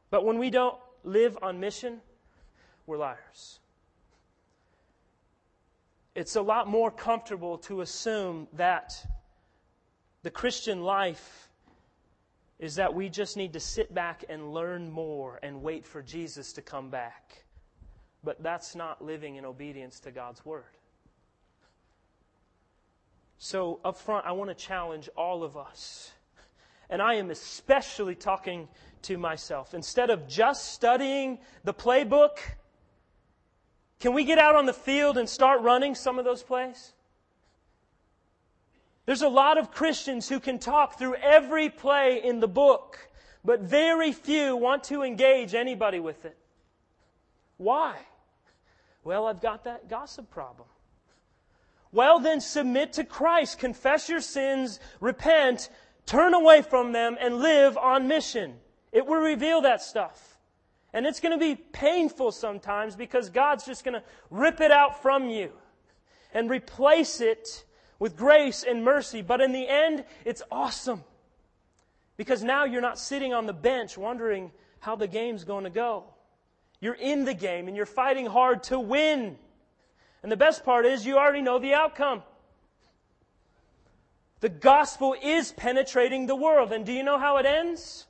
But 0.09 0.25
when 0.25 0.39
we 0.39 0.49
don't 0.49 0.79
live 1.05 1.37
on 1.43 1.61
mission, 1.61 2.01
we're 2.87 2.97
liars. 2.97 3.61
It's 6.15 6.37
a 6.37 6.43
lot 6.43 6.67
more 6.67 6.91
comfortable 6.91 7.59
to 7.59 7.83
assume 7.83 8.49
that 8.55 9.07
the 10.23 10.31
Christian 10.31 10.81
life 10.81 11.51
is 12.63 12.77
that 12.77 12.95
we 12.95 13.09
just 13.09 13.37
need 13.37 13.53
to 13.53 13.59
sit 13.59 13.93
back 13.93 14.25
and 14.29 14.55
learn 14.55 14.89
more 14.89 15.41
and 15.43 15.61
wait 15.65 15.85
for 15.85 16.01
Jesus 16.01 16.53
to 16.53 16.63
come 16.63 16.91
back. 16.91 17.45
But 18.23 18.41
that's 18.41 18.77
not 18.77 19.05
living 19.05 19.35
in 19.35 19.45
obedience 19.45 19.99
to 20.01 20.13
God's 20.13 20.47
Word. 20.47 20.63
So, 23.39 23.81
up 23.85 23.97
front, 23.97 24.27
I 24.27 24.31
want 24.31 24.49
to 24.49 24.55
challenge 24.55 25.09
all 25.17 25.43
of 25.43 25.57
us. 25.57 26.13
And 26.89 27.03
I 27.03 27.15
am 27.15 27.33
especially 27.33 28.15
talking 28.15 28.69
to 29.03 29.19
myself. 29.19 29.75
Instead 29.75 30.11
of 30.11 30.29
just 30.29 30.73
studying 30.73 31.41
the 31.65 31.75
playbook, 31.75 32.39
can 33.99 34.15
we 34.15 34.23
get 34.23 34.39
out 34.39 34.55
on 34.55 34.67
the 34.67 34.73
field 34.73 35.19
and 35.19 35.29
start 35.29 35.63
running 35.63 35.97
some 35.97 36.17
of 36.17 36.25
those 36.25 36.45
plays? 36.45 36.93
There's 39.05 39.23
a 39.23 39.29
lot 39.29 39.59
of 39.59 39.73
Christians 39.73 40.29
who 40.29 40.39
can 40.39 40.59
talk 40.59 40.99
through 40.99 41.17
every 41.17 41.69
play 41.69 42.21
in 42.23 42.41
the 42.41 42.49
book, 42.49 42.99
but 43.45 43.61
very 43.61 44.13
few 44.13 44.57
want 44.57 44.85
to 44.85 45.03
engage 45.03 45.55
anybody 45.55 45.99
with 45.99 46.25
it. 46.25 46.37
Why? 47.57 47.97
Well, 49.05 49.27
I've 49.27 49.41
got 49.41 49.65
that 49.65 49.89
gossip 49.89 50.31
problem. 50.31 50.69
Well, 51.91 52.21
then 52.21 52.41
submit 52.41 52.95
to 52.95 53.05
Christ, 53.05 53.59
confess 53.59 54.09
your 54.09 54.21
sins, 54.21 54.81
repent, 55.01 55.69
turn 56.07 56.33
away 56.33 56.63
from 56.63 56.93
them, 56.93 57.17
and 57.21 57.39
live 57.39 57.77
on 57.77 58.09
mission. 58.09 58.55
It 58.93 59.07
will 59.07 59.17
reveal 59.17 59.63
that 59.63 59.83
stuff. 59.83 60.39
And 60.95 61.07
it's 61.07 61.21
going 61.21 61.39
to 61.39 61.45
be 61.45 61.55
painful 61.55 62.33
sometimes 62.33 62.97
because 62.97 63.31
God's 63.31 63.65
just 63.65 63.85
going 63.85 63.95
to 63.95 64.03
rip 64.31 64.61
it 64.61 64.71
out 64.71 65.03
from 65.03 65.29
you 65.29 65.53
and 66.33 66.51
replace 66.51 67.21
it 67.21 67.65
with 68.03 68.17
grace 68.17 68.65
and 68.65 68.83
mercy. 68.83 69.23
But 69.23 69.41
in 69.41 69.53
the 69.53 69.69
end, 69.69 70.05
it's 70.25 70.43
awesome. 70.51 71.05
Because 72.17 72.43
now 72.43 72.65
you're 72.65 72.81
not 72.81 72.99
sitting 72.99 73.33
on 73.33 73.47
the 73.47 73.53
bench 73.53 73.97
wondering 73.97 74.51
how 74.81 74.97
the 74.97 75.07
game's 75.07 75.45
going 75.45 75.63
to 75.63 75.71
go. 75.71 76.07
You're 76.81 76.95
in 76.95 77.25
the 77.25 77.33
game 77.33 77.69
and 77.69 77.77
you're 77.77 77.87
fighting 77.87 78.27
hard 78.27 78.65
to 78.65 78.81
win. 78.81 79.39
And 80.25 80.33
the 80.33 80.37
best 80.37 80.65
part 80.65 80.85
is 80.85 81.07
you 81.07 81.17
already 81.17 81.43
know 81.43 81.61
the 81.61 81.75
outcome. 81.75 82.25
The 84.41 84.49
gospel 84.49 85.15
is 85.23 85.53
penetrating 85.53 86.27
the 86.27 86.35
world. 86.35 86.73
And 86.73 86.85
do 86.85 86.93
you 86.93 87.05
know 87.05 87.21
how 87.21 87.37
it 87.37 87.47
ends? 87.47 88.09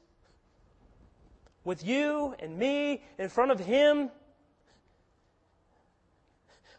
With 1.64 1.84
you 1.84 2.34
and 2.38 2.56
me 2.56 3.04
in 3.18 3.28
front 3.28 3.50
of 3.50 3.60
Him 3.60 4.08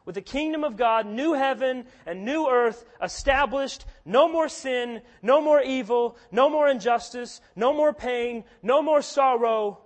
with 0.05 0.15
the 0.15 0.21
kingdom 0.21 0.63
of 0.63 0.75
God, 0.75 1.05
new 1.05 1.33
heaven 1.33 1.85
and 2.05 2.25
new 2.25 2.47
earth 2.47 2.85
established, 3.01 3.85
no 4.05 4.27
more 4.27 4.49
sin, 4.49 5.01
no 5.21 5.41
more 5.41 5.61
evil, 5.61 6.17
no 6.31 6.49
more 6.49 6.67
injustice, 6.67 7.41
no 7.55 7.73
more 7.73 7.93
pain, 7.93 8.43
no 8.61 8.81
more 8.81 9.01
sorrow. 9.01 9.79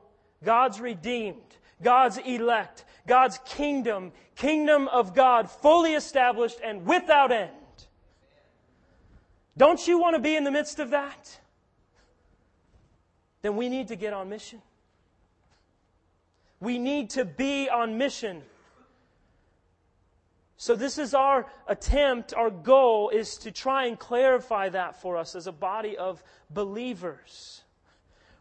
God's 0.43 0.79
redeemed, 0.79 1.57
God's 1.81 2.17
elect, 2.17 2.85
God's 3.05 3.39
kingdom, 3.45 4.11
kingdom 4.35 4.87
of 4.87 5.13
God, 5.13 5.49
fully 5.49 5.93
established 5.93 6.59
and 6.63 6.85
without 6.85 7.31
end. 7.31 7.51
Don't 9.55 9.87
you 9.87 9.99
want 9.99 10.15
to 10.15 10.21
be 10.21 10.35
in 10.35 10.43
the 10.43 10.51
midst 10.51 10.79
of 10.79 10.91
that? 10.91 11.39
Then 13.41 13.55
we 13.55 13.69
need 13.69 13.87
to 13.89 13.95
get 13.95 14.13
on 14.13 14.29
mission. 14.29 14.61
We 16.59 16.79
need 16.79 17.11
to 17.11 17.25
be 17.25 17.69
on 17.69 17.97
mission. 17.97 18.41
So, 20.59 20.75
this 20.75 20.97
is 20.97 21.13
our 21.13 21.45
attempt, 21.67 22.33
our 22.33 22.49
goal 22.49 23.09
is 23.09 23.37
to 23.37 23.51
try 23.51 23.85
and 23.85 23.97
clarify 23.97 24.69
that 24.69 24.99
for 24.99 25.15
us 25.15 25.35
as 25.35 25.45
a 25.45 25.51
body 25.51 25.95
of 25.95 26.23
believers. 26.49 27.61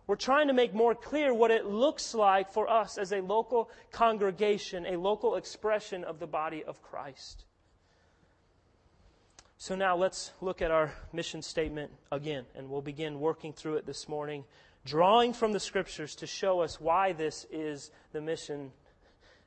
We're 0.06 0.16
trying 0.16 0.48
to 0.48 0.54
make 0.54 0.72
more 0.72 0.94
clear 0.94 1.34
what 1.34 1.50
it 1.50 1.66
looks 1.66 2.14
like 2.14 2.50
for 2.50 2.70
us 2.70 2.96
as 2.96 3.12
a 3.12 3.20
local 3.20 3.68
congregation, 3.92 4.86
a 4.86 4.96
local 4.96 5.36
expression 5.36 6.04
of 6.04 6.18
the 6.18 6.26
body 6.26 6.64
of 6.64 6.80
Christ. 6.80 7.44
So, 9.58 9.74
now 9.74 9.94
let's 9.94 10.32
look 10.40 10.62
at 10.62 10.70
our 10.70 10.92
mission 11.12 11.42
statement 11.42 11.90
again, 12.10 12.46
and 12.54 12.70
we'll 12.70 12.80
begin 12.80 13.20
working 13.20 13.52
through 13.52 13.76
it 13.76 13.84
this 13.84 14.08
morning, 14.08 14.44
drawing 14.86 15.34
from 15.34 15.52
the 15.52 15.60
scriptures 15.60 16.14
to 16.16 16.26
show 16.26 16.60
us 16.60 16.80
why 16.80 17.12
this 17.12 17.46
is 17.50 17.90
the 18.12 18.22
mission 18.22 18.72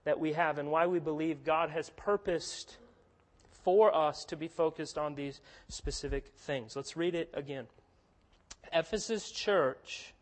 that 0.04 0.20
we 0.20 0.34
have 0.34 0.58
and 0.58 0.72
why 0.72 0.88
we 0.88 1.00
believe 1.00 1.44
God 1.44 1.70
has 1.70 1.90
purposed 1.92 2.78
for 3.64 3.94
us 3.94 4.26
to 4.26 4.36
be 4.36 4.48
focused 4.48 4.98
on 4.98 5.16
these 5.16 5.42
specific 5.68 6.28
things. 6.38 6.76
Let's 6.76 6.96
read 6.98 7.16
it 7.16 7.30
again. 7.34 7.68
Ephesus 8.72 9.32
Church 9.32 10.14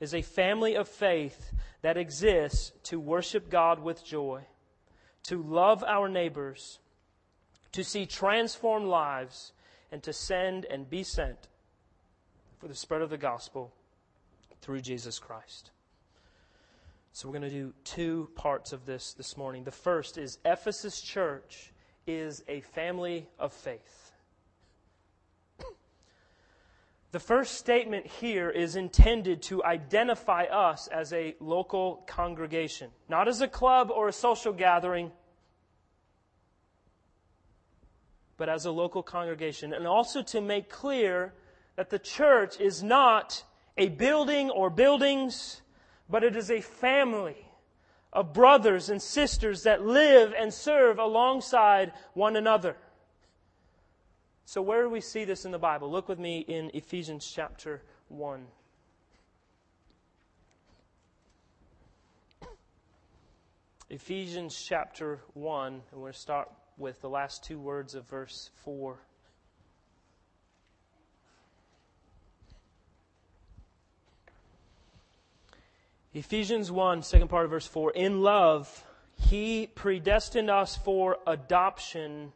is 0.00 0.14
a 0.14 0.22
family 0.22 0.74
of 0.74 0.88
faith 0.88 1.52
that 1.82 1.96
exists 1.96 2.72
to 2.84 2.98
worship 2.98 3.50
God 3.50 3.80
with 3.80 4.04
joy, 4.04 4.42
to 5.24 5.42
love 5.42 5.84
our 5.84 6.08
neighbors, 6.08 6.80
to 7.72 7.84
see 7.84 8.06
transformed 8.06 8.86
lives, 8.86 9.52
and 9.92 10.02
to 10.02 10.12
send 10.12 10.64
and 10.64 10.90
be 10.90 11.02
sent 11.02 11.48
for 12.58 12.66
the 12.66 12.74
spread 12.74 13.02
of 13.02 13.10
the 13.10 13.18
gospel 13.18 13.72
through 14.60 14.80
Jesus 14.80 15.18
Christ. 15.18 15.70
So 17.14 17.28
we're 17.28 17.38
going 17.38 17.50
to 17.50 17.56
do 17.56 17.74
two 17.84 18.30
parts 18.36 18.72
of 18.72 18.86
this 18.86 19.12
this 19.12 19.36
morning. 19.36 19.64
The 19.64 19.70
first 19.70 20.16
is 20.16 20.38
Ephesus 20.46 21.00
Church 21.02 21.70
is 22.06 22.42
a 22.48 22.60
family 22.60 23.28
of 23.38 23.52
faith. 23.52 24.12
The 27.10 27.20
first 27.20 27.56
statement 27.58 28.06
here 28.06 28.48
is 28.48 28.76
intended 28.76 29.42
to 29.42 29.62
identify 29.62 30.44
us 30.44 30.88
as 30.88 31.12
a 31.12 31.36
local 31.38 32.02
congregation, 32.06 32.90
not 33.10 33.28
as 33.28 33.42
a 33.42 33.48
club 33.48 33.90
or 33.94 34.08
a 34.08 34.12
social 34.12 34.54
gathering, 34.54 35.12
but 38.38 38.48
as 38.48 38.64
a 38.64 38.70
local 38.70 39.02
congregation, 39.02 39.74
and 39.74 39.86
also 39.86 40.22
to 40.22 40.40
make 40.40 40.70
clear 40.70 41.34
that 41.76 41.90
the 41.90 41.98
church 41.98 42.58
is 42.58 42.82
not 42.82 43.44
a 43.76 43.88
building 43.88 44.48
or 44.48 44.70
buildings, 44.70 45.61
but 46.12 46.22
it 46.22 46.36
is 46.36 46.50
a 46.50 46.60
family 46.60 47.48
of 48.12 48.34
brothers 48.34 48.90
and 48.90 49.00
sisters 49.00 49.62
that 49.62 49.82
live 49.82 50.34
and 50.38 50.52
serve 50.52 50.98
alongside 50.98 51.90
one 52.12 52.36
another. 52.36 52.76
So, 54.44 54.60
where 54.60 54.82
do 54.82 54.90
we 54.90 55.00
see 55.00 55.24
this 55.24 55.46
in 55.46 55.52
the 55.52 55.58
Bible? 55.58 55.90
Look 55.90 56.10
with 56.10 56.18
me 56.18 56.40
in 56.40 56.70
Ephesians 56.74 57.32
chapter 57.34 57.82
1. 58.08 58.46
Ephesians 63.88 64.62
chapter 64.68 65.20
1, 65.32 65.72
and 65.72 65.82
we're 65.92 66.00
going 66.00 66.12
to 66.12 66.18
start 66.18 66.50
with 66.76 67.00
the 67.00 67.08
last 67.08 67.42
two 67.42 67.58
words 67.58 67.94
of 67.94 68.06
verse 68.06 68.50
4. 68.64 68.98
Ephesians 76.14 76.70
1, 76.70 77.02
second 77.02 77.28
part 77.28 77.46
of 77.46 77.50
verse 77.50 77.66
4. 77.66 77.92
In 77.92 78.20
love, 78.20 78.84
he 79.16 79.68
predestined 79.74 80.50
us 80.50 80.76
for 80.76 81.16
adoption 81.26 82.32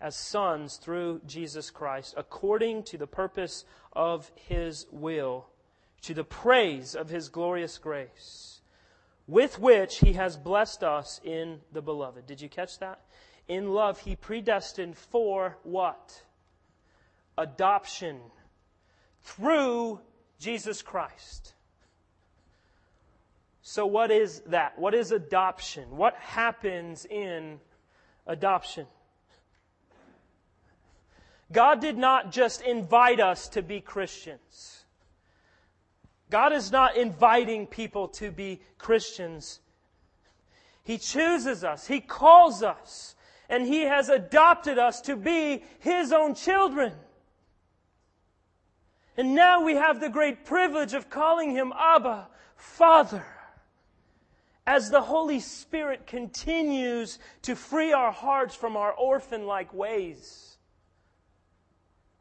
as 0.00 0.14
sons 0.14 0.76
through 0.76 1.20
Jesus 1.26 1.70
Christ, 1.70 2.14
according 2.16 2.84
to 2.84 2.96
the 2.96 3.08
purpose 3.08 3.64
of 3.92 4.30
his 4.36 4.86
will, 4.92 5.48
to 6.02 6.14
the 6.14 6.22
praise 6.22 6.94
of 6.94 7.08
his 7.08 7.28
glorious 7.28 7.78
grace, 7.78 8.60
with 9.26 9.58
which 9.58 9.98
he 9.98 10.12
has 10.12 10.36
blessed 10.36 10.84
us 10.84 11.20
in 11.24 11.60
the 11.72 11.82
beloved. 11.82 12.26
Did 12.26 12.40
you 12.40 12.48
catch 12.48 12.78
that? 12.78 13.00
In 13.48 13.72
love, 13.72 13.98
he 13.98 14.14
predestined 14.14 14.96
for 14.96 15.58
what? 15.64 16.22
Adoption 17.36 18.20
through 19.24 20.00
Jesus 20.38 20.80
Christ. 20.80 21.54
So, 23.62 23.86
what 23.86 24.10
is 24.10 24.40
that? 24.46 24.78
What 24.78 24.94
is 24.94 25.12
adoption? 25.12 25.96
What 25.96 26.14
happens 26.14 27.04
in 27.04 27.60
adoption? 28.26 28.86
God 31.52 31.80
did 31.80 31.98
not 31.98 32.32
just 32.32 32.62
invite 32.62 33.20
us 33.20 33.48
to 33.50 33.62
be 33.62 33.80
Christians. 33.80 34.84
God 36.30 36.52
is 36.52 36.70
not 36.70 36.96
inviting 36.96 37.66
people 37.66 38.08
to 38.08 38.30
be 38.30 38.60
Christians. 38.78 39.60
He 40.84 40.96
chooses 40.96 41.64
us, 41.64 41.86
He 41.86 42.00
calls 42.00 42.62
us, 42.62 43.16
and 43.48 43.66
He 43.66 43.82
has 43.82 44.08
adopted 44.08 44.78
us 44.78 45.00
to 45.02 45.16
be 45.16 45.64
His 45.80 46.12
own 46.12 46.34
children. 46.34 46.94
And 49.16 49.34
now 49.34 49.62
we 49.62 49.74
have 49.74 50.00
the 50.00 50.08
great 50.08 50.44
privilege 50.44 50.94
of 50.94 51.10
calling 51.10 51.50
Him 51.50 51.74
Abba, 51.76 52.28
Father. 52.56 53.26
As 54.70 54.88
the 54.88 55.00
Holy 55.00 55.40
Spirit 55.40 56.06
continues 56.06 57.18
to 57.42 57.56
free 57.56 57.92
our 57.92 58.12
hearts 58.12 58.54
from 58.54 58.76
our 58.76 58.92
orphan 58.92 59.44
like 59.44 59.74
ways 59.74 60.50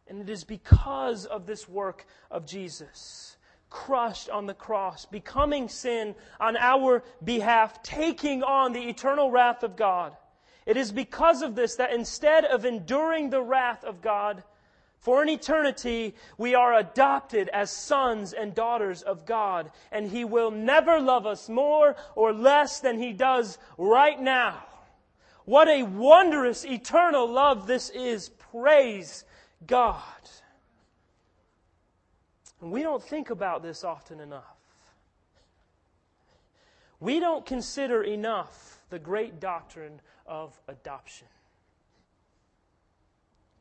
and 0.07 0.19
it 0.19 0.29
is 0.29 0.43
because 0.43 1.25
of 1.25 1.45
this 1.45 1.69
work 1.69 2.07
of 2.31 2.47
Jesus, 2.47 3.37
crushed 3.69 4.29
on 4.29 4.47
the 4.47 4.55
cross, 4.55 5.05
becoming 5.05 5.69
sin 5.69 6.15
on 6.39 6.57
our 6.57 7.03
behalf, 7.23 7.83
taking 7.83 8.41
on 8.41 8.73
the 8.73 8.81
eternal 8.81 9.29
wrath 9.29 9.61
of 9.61 9.75
God. 9.75 10.17
It 10.65 10.75
is 10.75 10.91
because 10.91 11.43
of 11.43 11.53
this 11.53 11.75
that 11.75 11.93
instead 11.93 12.45
of 12.45 12.65
enduring 12.65 13.29
the 13.29 13.43
wrath 13.43 13.83
of 13.83 14.01
God 14.01 14.43
for 14.99 15.21
an 15.21 15.29
eternity, 15.29 16.13
we 16.37 16.55
are 16.55 16.73
adopted 16.73 17.47
as 17.49 17.71
sons 17.71 18.33
and 18.33 18.53
daughters 18.53 19.01
of 19.01 19.25
God. 19.25 19.71
And 19.91 20.11
He 20.11 20.25
will 20.25 20.51
never 20.51 20.99
love 20.99 21.25
us 21.25 21.47
more 21.47 21.95
or 22.15 22.33
less 22.33 22.81
than 22.81 22.99
He 22.99 23.13
does 23.13 23.57
right 23.77 24.19
now. 24.19 24.63
What 25.45 25.69
a 25.69 25.83
wondrous 25.83 26.65
eternal 26.65 27.27
love 27.27 27.65
this 27.65 27.89
is. 27.89 28.29
Praise 28.51 29.23
God. 29.65 29.95
And 32.61 32.71
we 32.71 32.83
don't 32.83 33.01
think 33.01 33.29
about 33.29 33.63
this 33.63 33.85
often 33.85 34.19
enough. 34.19 34.43
We 36.99 37.21
don't 37.21 37.45
consider 37.45 38.03
enough 38.03 38.81
the 38.89 38.99
great 38.99 39.39
doctrine 39.39 40.01
of 40.27 40.59
adoption. 40.67 41.27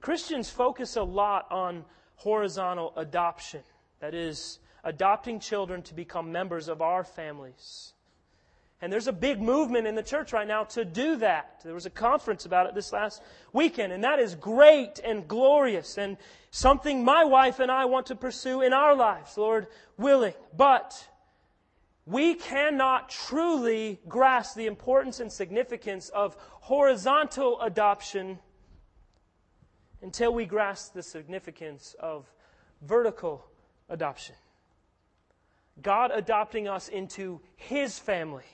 Christians 0.00 0.48
focus 0.50 0.96
a 0.96 1.02
lot 1.02 1.50
on 1.50 1.84
horizontal 2.16 2.92
adoption, 2.96 3.62
that 4.00 4.14
is, 4.14 4.58
adopting 4.84 5.40
children 5.40 5.82
to 5.82 5.94
become 5.94 6.32
members 6.32 6.68
of 6.68 6.80
our 6.80 7.04
families. 7.04 7.92
And 8.80 8.92
there's 8.92 9.08
a 9.08 9.12
big 9.12 9.40
movement 9.40 9.88
in 9.88 9.96
the 9.96 10.04
church 10.04 10.32
right 10.32 10.46
now 10.46 10.64
to 10.64 10.84
do 10.84 11.16
that. 11.16 11.60
There 11.64 11.74
was 11.74 11.86
a 11.86 11.90
conference 11.90 12.46
about 12.46 12.66
it 12.66 12.74
this 12.76 12.92
last 12.92 13.22
weekend, 13.52 13.92
and 13.92 14.04
that 14.04 14.20
is 14.20 14.36
great 14.36 15.00
and 15.04 15.26
glorious 15.26 15.98
and 15.98 16.16
something 16.52 17.04
my 17.04 17.24
wife 17.24 17.58
and 17.58 17.72
I 17.72 17.86
want 17.86 18.06
to 18.06 18.14
pursue 18.14 18.62
in 18.62 18.72
our 18.72 18.94
lives, 18.94 19.36
Lord 19.36 19.66
willing. 19.96 20.34
But 20.56 21.08
we 22.06 22.34
cannot 22.34 23.08
truly 23.08 24.00
grasp 24.08 24.56
the 24.56 24.66
importance 24.66 25.18
and 25.18 25.30
significance 25.30 26.08
of 26.10 26.36
horizontal 26.38 27.60
adoption 27.60 28.38
until 30.02 30.32
we 30.32 30.44
grasp 30.44 30.94
the 30.94 31.02
significance 31.02 31.94
of 31.98 32.30
vertical 32.82 33.44
adoption. 33.88 34.34
God 35.82 36.10
adopting 36.12 36.68
us 36.68 36.88
into 36.88 37.40
His 37.56 37.98
family 37.98 38.44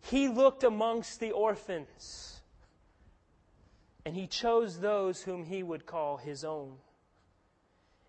he 0.00 0.28
looked 0.28 0.64
amongst 0.64 1.20
the 1.20 1.32
orphans 1.32 2.40
and 4.04 4.16
he 4.16 4.26
chose 4.26 4.80
those 4.80 5.22
whom 5.22 5.44
he 5.44 5.62
would 5.62 5.86
call 5.86 6.16
his 6.16 6.42
own. 6.42 6.76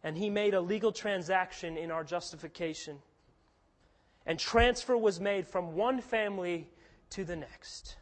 And 0.03 0.17
he 0.17 0.29
made 0.29 0.53
a 0.53 0.61
legal 0.61 0.91
transaction 0.91 1.77
in 1.77 1.91
our 1.91 2.03
justification. 2.03 2.99
And 4.25 4.39
transfer 4.39 4.97
was 4.97 5.19
made 5.19 5.47
from 5.47 5.75
one 5.75 6.01
family 6.01 6.69
to 7.11 7.25
the 7.25 7.35
next. 7.35 7.97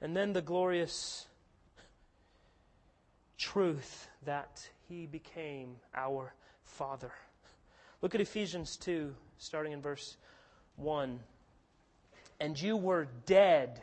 And 0.00 0.16
then 0.16 0.32
the 0.32 0.40
glorious 0.40 1.26
truth 3.40 4.08
that 4.24 4.68
he 4.88 5.06
became 5.06 5.76
our 5.94 6.32
Father. 6.64 7.10
Look 8.02 8.14
at 8.14 8.20
Ephesians 8.20 8.76
2, 8.76 9.14
starting 9.38 9.72
in 9.72 9.80
verse 9.80 10.16
1 10.76 11.20
and 12.40 12.60
you 12.60 12.76
were 12.76 13.06
dead 13.26 13.82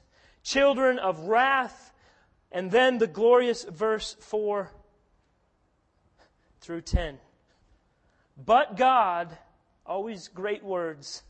children 0.43 0.99
of 0.99 1.19
wrath, 1.27 1.93
and 2.51 2.71
then 2.71 2.97
the 2.97 3.07
glorious 3.07 3.63
verse 3.63 4.15
4 4.19 4.71
through 6.59 6.81
10. 6.81 7.17
But 8.37 8.77
God, 8.77 9.37
always 9.85 10.27
great 10.27 10.63
words, 10.63 11.23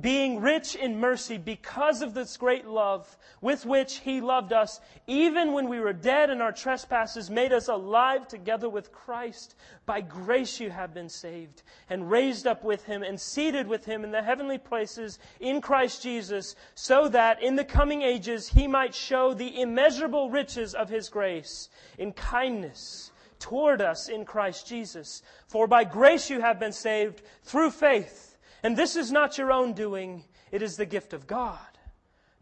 being 0.00 0.40
rich 0.40 0.74
in 0.74 0.98
mercy 0.98 1.38
because 1.38 2.02
of 2.02 2.14
this 2.14 2.36
great 2.36 2.66
love 2.66 3.16
with 3.40 3.64
which 3.64 3.98
he 3.98 4.20
loved 4.20 4.52
us, 4.52 4.80
even 5.06 5.52
when 5.52 5.68
we 5.68 5.78
were 5.78 5.92
dead 5.92 6.30
in 6.30 6.40
our 6.40 6.50
trespasses, 6.50 7.30
made 7.30 7.52
us 7.52 7.68
alive 7.68 8.26
together 8.26 8.68
with 8.68 8.90
Christ. 8.90 9.54
By 9.86 10.00
grace 10.00 10.58
you 10.58 10.70
have 10.70 10.92
been 10.92 11.08
saved, 11.08 11.62
and 11.88 12.10
raised 12.10 12.46
up 12.46 12.64
with 12.64 12.84
him, 12.84 13.04
and 13.04 13.20
seated 13.20 13.68
with 13.68 13.84
him 13.84 14.02
in 14.02 14.10
the 14.10 14.22
heavenly 14.22 14.58
places 14.58 15.20
in 15.38 15.60
Christ 15.60 16.02
Jesus, 16.02 16.56
so 16.74 17.08
that 17.08 17.40
in 17.40 17.54
the 17.54 17.64
coming 17.64 18.02
ages 18.02 18.48
he 18.48 18.66
might 18.66 18.94
show 18.94 19.32
the 19.32 19.60
immeasurable 19.60 20.28
riches 20.28 20.74
of 20.74 20.88
his 20.88 21.08
grace 21.08 21.68
in 21.98 22.12
kindness 22.12 23.12
toward 23.38 23.80
us 23.80 24.08
in 24.08 24.24
Christ 24.24 24.66
Jesus. 24.66 25.22
For 25.46 25.68
by 25.68 25.84
grace 25.84 26.30
you 26.30 26.40
have 26.40 26.58
been 26.58 26.72
saved 26.72 27.22
through 27.42 27.70
faith. 27.70 28.33
And 28.64 28.76
this 28.76 28.96
is 28.96 29.12
not 29.12 29.38
your 29.38 29.52
own 29.52 29.74
doing, 29.74 30.24
it 30.50 30.60
is 30.62 30.76
the 30.76 30.86
gift 30.86 31.12
of 31.12 31.28
God. 31.28 31.60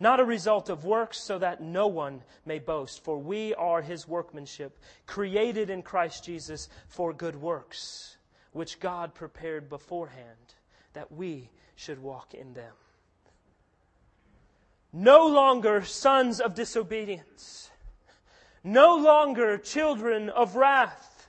Not 0.01 0.21
a 0.21 0.25
result 0.25 0.71
of 0.71 0.87
works, 0.87 1.19
so 1.19 1.39
that 1.39 1.61
no 1.61 1.87
one 1.87 2.23
may 2.47 2.59
boast. 2.59 3.05
For 3.05 3.19
we 3.19 3.55
are 3.55 3.83
his 3.83 4.09
workmanship, 4.09 4.79
created 5.07 5.69
in 5.69 5.83
Christ 5.83 6.25
Jesus 6.25 6.71
for 6.89 7.13
good 7.13 7.37
works, 7.37 8.17
which 8.53 8.81
God 8.81 9.15
prepared 9.15 9.69
beforehand 9.69 10.55
that 10.95 11.13
we 11.13 11.51
should 11.77 12.03
walk 12.03 12.33
in 12.33 12.55
them. 12.55 12.73
No 14.95 15.27
longer 15.27 15.85
sons 15.85 16.41
of 16.41 16.55
disobedience 16.55 17.71
no 18.65 18.97
longer 18.97 19.59
children 19.59 20.29
of 20.31 20.57
wrath. 20.57 21.29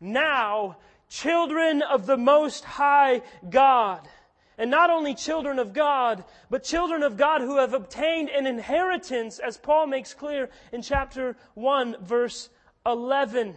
Now, 0.00 0.76
children 1.12 1.82
of 1.82 2.06
the 2.06 2.16
Most 2.16 2.64
High 2.64 3.20
God. 3.48 4.08
And 4.56 4.70
not 4.70 4.90
only 4.90 5.14
children 5.14 5.58
of 5.58 5.74
God, 5.74 6.24
but 6.48 6.64
children 6.64 7.02
of 7.02 7.16
God 7.16 7.42
who 7.42 7.58
have 7.58 7.74
obtained 7.74 8.30
an 8.30 8.46
inheritance, 8.46 9.38
as 9.38 9.58
Paul 9.58 9.86
makes 9.86 10.14
clear 10.14 10.48
in 10.72 10.80
chapter 10.80 11.36
1, 11.54 11.96
verse 12.02 12.48
11. 12.86 13.54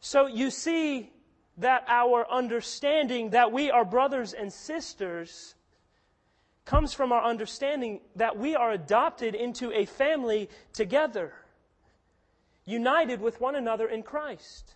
So 0.00 0.26
you 0.26 0.50
see 0.50 1.10
that 1.58 1.84
our 1.88 2.30
understanding 2.30 3.30
that 3.30 3.52
we 3.52 3.70
are 3.70 3.84
brothers 3.84 4.32
and 4.32 4.52
sisters 4.52 5.54
comes 6.64 6.94
from 6.94 7.10
our 7.10 7.24
understanding 7.24 8.00
that 8.16 8.38
we 8.38 8.54
are 8.54 8.70
adopted 8.70 9.34
into 9.34 9.72
a 9.72 9.84
family 9.84 10.48
together, 10.72 11.32
united 12.64 13.20
with 13.20 13.40
one 13.40 13.56
another 13.56 13.88
in 13.88 14.02
Christ. 14.04 14.74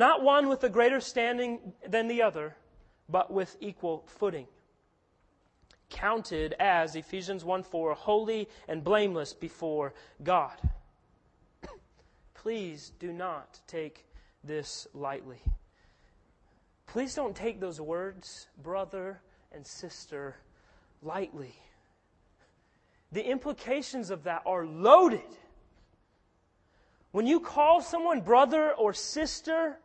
Not 0.00 0.22
one 0.22 0.48
with 0.48 0.64
a 0.64 0.70
greater 0.70 0.98
standing 0.98 1.74
than 1.86 2.08
the 2.08 2.22
other, 2.22 2.56
but 3.10 3.30
with 3.30 3.58
equal 3.60 4.04
footing. 4.06 4.46
Counted 5.90 6.54
as, 6.58 6.96
Ephesians 6.96 7.44
1 7.44 7.62
4, 7.62 7.92
holy 7.92 8.48
and 8.66 8.82
blameless 8.82 9.34
before 9.34 9.92
God. 10.22 10.56
Please 12.34 12.92
do 12.98 13.12
not 13.12 13.60
take 13.66 14.06
this 14.42 14.86
lightly. 14.94 15.42
Please 16.86 17.14
don't 17.14 17.36
take 17.36 17.60
those 17.60 17.78
words, 17.78 18.46
brother 18.62 19.20
and 19.52 19.66
sister 19.66 20.34
lightly. 21.02 21.54
The 23.12 23.28
implications 23.28 24.08
of 24.08 24.24
that 24.24 24.44
are 24.46 24.64
loaded. 24.64 25.36
When 27.12 27.26
you 27.26 27.40
call 27.40 27.82
someone 27.82 28.22
brother 28.22 28.72
or 28.72 28.94
sister, 28.94 29.76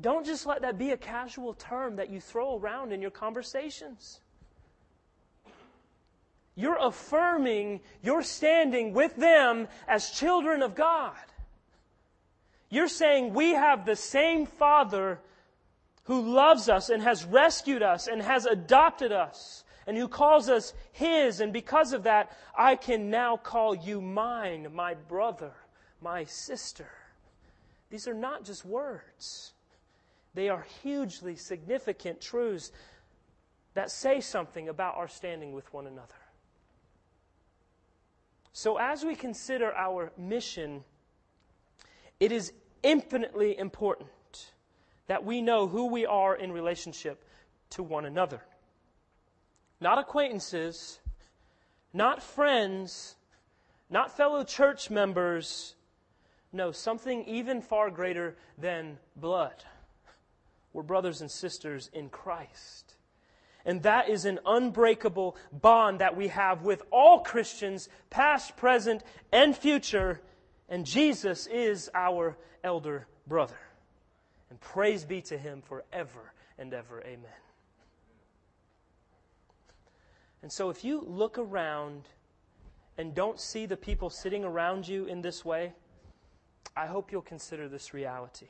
don't 0.00 0.24
just 0.24 0.46
let 0.46 0.62
that 0.62 0.78
be 0.78 0.90
a 0.90 0.96
casual 0.96 1.54
term 1.54 1.96
that 1.96 2.10
you 2.10 2.20
throw 2.20 2.56
around 2.56 2.92
in 2.92 3.02
your 3.02 3.10
conversations. 3.10 4.20
You're 6.54 6.78
affirming 6.80 7.80
your 8.02 8.22
standing 8.22 8.92
with 8.92 9.14
them 9.16 9.68
as 9.86 10.10
children 10.10 10.62
of 10.62 10.74
God. 10.74 11.14
You're 12.70 12.88
saying 12.88 13.32
we 13.32 13.50
have 13.50 13.86
the 13.86 13.96
same 13.96 14.46
Father 14.46 15.20
who 16.04 16.20
loves 16.20 16.68
us 16.68 16.90
and 16.90 17.02
has 17.02 17.24
rescued 17.24 17.82
us 17.82 18.06
and 18.06 18.22
has 18.22 18.46
adopted 18.46 19.12
us 19.12 19.64
and 19.86 19.96
who 19.96 20.08
calls 20.08 20.48
us 20.48 20.74
his. 20.92 21.40
And 21.40 21.52
because 21.52 21.92
of 21.92 22.04
that, 22.04 22.36
I 22.56 22.76
can 22.76 23.10
now 23.10 23.36
call 23.36 23.74
you 23.74 24.00
mine, 24.00 24.68
my 24.74 24.94
brother, 24.94 25.52
my 26.00 26.24
sister. 26.24 26.90
These 27.90 28.06
are 28.06 28.14
not 28.14 28.44
just 28.44 28.64
words, 28.64 29.52
they 30.34 30.48
are 30.48 30.66
hugely 30.82 31.36
significant 31.36 32.20
truths 32.20 32.72
that 33.74 33.90
say 33.90 34.20
something 34.20 34.68
about 34.68 34.96
our 34.96 35.08
standing 35.08 35.52
with 35.52 35.72
one 35.72 35.86
another. 35.86 36.14
So, 38.52 38.76
as 38.76 39.04
we 39.04 39.14
consider 39.14 39.72
our 39.74 40.12
mission, 40.18 40.82
it 42.18 42.32
is 42.32 42.52
infinitely 42.82 43.56
important 43.56 44.52
that 45.06 45.24
we 45.24 45.40
know 45.40 45.68
who 45.68 45.86
we 45.86 46.06
are 46.06 46.34
in 46.34 46.52
relationship 46.52 47.24
to 47.70 47.82
one 47.82 48.04
another. 48.04 48.42
Not 49.80 49.98
acquaintances, 49.98 50.98
not 51.92 52.22
friends, 52.22 53.16
not 53.90 54.16
fellow 54.16 54.44
church 54.44 54.90
members. 54.90 55.74
No, 56.52 56.72
something 56.72 57.24
even 57.24 57.62
far 57.62 57.90
greater 57.90 58.36
than 58.56 58.98
blood. 59.16 59.64
We're 60.72 60.82
brothers 60.82 61.20
and 61.20 61.30
sisters 61.30 61.90
in 61.92 62.08
Christ. 62.10 62.94
And 63.64 63.82
that 63.82 64.08
is 64.08 64.24
an 64.24 64.38
unbreakable 64.46 65.36
bond 65.52 66.00
that 66.00 66.16
we 66.16 66.28
have 66.28 66.62
with 66.62 66.82
all 66.90 67.20
Christians, 67.20 67.88
past, 68.10 68.56
present, 68.56 69.02
and 69.32 69.56
future. 69.56 70.20
And 70.68 70.86
Jesus 70.86 71.46
is 71.46 71.90
our 71.94 72.36
elder 72.62 73.06
brother. 73.26 73.58
And 74.50 74.60
praise 74.60 75.04
be 75.04 75.20
to 75.22 75.36
him 75.36 75.62
forever 75.62 76.32
and 76.58 76.72
ever. 76.72 77.02
Amen. 77.02 77.30
And 80.42 80.52
so 80.52 80.70
if 80.70 80.84
you 80.84 81.02
look 81.06 81.36
around 81.36 82.08
and 82.96 83.14
don't 83.14 83.40
see 83.40 83.66
the 83.66 83.76
people 83.76 84.08
sitting 84.08 84.44
around 84.44 84.86
you 84.86 85.04
in 85.06 85.20
this 85.20 85.44
way, 85.44 85.72
I 86.76 86.86
hope 86.86 87.10
you'll 87.12 87.22
consider 87.22 87.68
this 87.68 87.92
reality. 87.92 88.48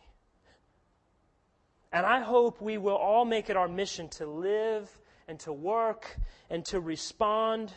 And 1.92 2.04
I 2.04 2.20
hope 2.20 2.60
we 2.60 2.78
will 2.78 2.96
all 2.96 3.24
make 3.24 3.48
it 3.48 3.56
our 3.56 3.68
mission 3.68 4.08
to 4.10 4.26
live 4.26 4.90
and 5.26 5.38
to 5.40 5.52
work 5.52 6.16
and 6.50 6.64
to 6.66 6.80
respond 6.80 7.72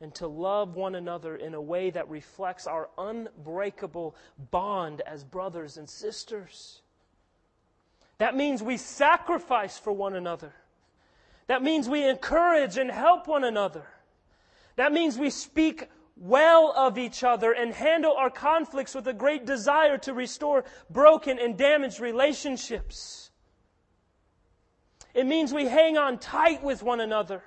and 0.00 0.14
to 0.16 0.26
love 0.26 0.76
one 0.76 0.94
another 0.94 1.36
in 1.36 1.54
a 1.54 1.60
way 1.60 1.90
that 1.90 2.08
reflects 2.08 2.66
our 2.66 2.88
unbreakable 2.98 4.14
bond 4.50 5.00
as 5.06 5.24
brothers 5.24 5.76
and 5.76 5.88
sisters. 5.88 6.82
That 8.18 8.36
means 8.36 8.62
we 8.62 8.76
sacrifice 8.76 9.78
for 9.78 9.92
one 9.92 10.14
another. 10.14 10.52
That 11.46 11.62
means 11.62 11.88
we 11.88 12.04
encourage 12.04 12.76
and 12.76 12.90
help 12.90 13.26
one 13.26 13.44
another. 13.44 13.86
That 14.76 14.92
means 14.92 15.18
we 15.18 15.30
speak 15.30 15.88
well 16.16 16.72
of 16.76 16.98
each 16.98 17.24
other 17.24 17.52
and 17.52 17.72
handle 17.72 18.14
our 18.16 18.30
conflicts 18.30 18.94
with 18.94 19.06
a 19.08 19.12
great 19.12 19.46
desire 19.46 19.98
to 19.98 20.12
restore 20.12 20.64
broken 20.90 21.38
and 21.38 21.56
damaged 21.56 22.00
relationships. 22.00 23.27
It 25.18 25.26
means 25.26 25.52
we 25.52 25.66
hang 25.66 25.98
on 25.98 26.18
tight 26.18 26.62
with 26.62 26.80
one 26.80 27.00
another, 27.00 27.42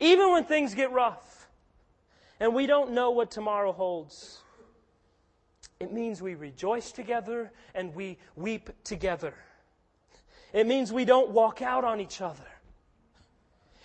even 0.00 0.32
when 0.32 0.44
things 0.44 0.72
get 0.72 0.90
rough 0.90 1.46
and 2.40 2.54
we 2.54 2.64
don't 2.64 2.92
know 2.92 3.10
what 3.10 3.30
tomorrow 3.30 3.72
holds. 3.72 4.40
It 5.80 5.92
means 5.92 6.22
we 6.22 6.34
rejoice 6.34 6.90
together 6.90 7.52
and 7.74 7.94
we 7.94 8.16
weep 8.36 8.70
together. 8.84 9.34
It 10.54 10.66
means 10.66 10.90
we 10.90 11.04
don't 11.04 11.28
walk 11.28 11.60
out 11.60 11.84
on 11.84 12.00
each 12.00 12.22
other. 12.22 12.48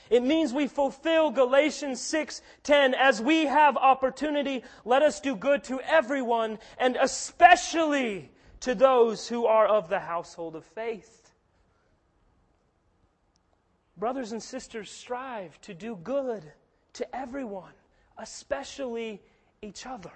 It 0.10 0.24
means 0.24 0.54
we 0.54 0.68
fulfill 0.68 1.30
Galatians 1.30 2.00
6:10 2.00 2.94
as 2.94 3.22
we 3.22 3.48
have 3.48 3.76
opportunity 3.76 4.64
let 4.86 5.02
us 5.02 5.20
do 5.20 5.36
good 5.36 5.66
to 5.66 5.82
everyone 5.82 6.58
and 6.78 6.96
especially 6.96 8.32
to 8.62 8.74
those 8.74 9.28
who 9.28 9.46
are 9.46 9.68
of 9.68 9.90
the 9.90 10.00
household 10.00 10.56
of 10.56 10.64
faith. 10.64 11.23
Brothers 13.98 14.32
and 14.32 14.42
sisters 14.42 14.90
strive 14.90 15.60
to 15.62 15.74
do 15.74 15.96
good 15.98 16.44
to 16.94 17.16
everyone, 17.16 17.74
especially 18.18 19.22
each 19.62 19.86
other. 19.86 20.12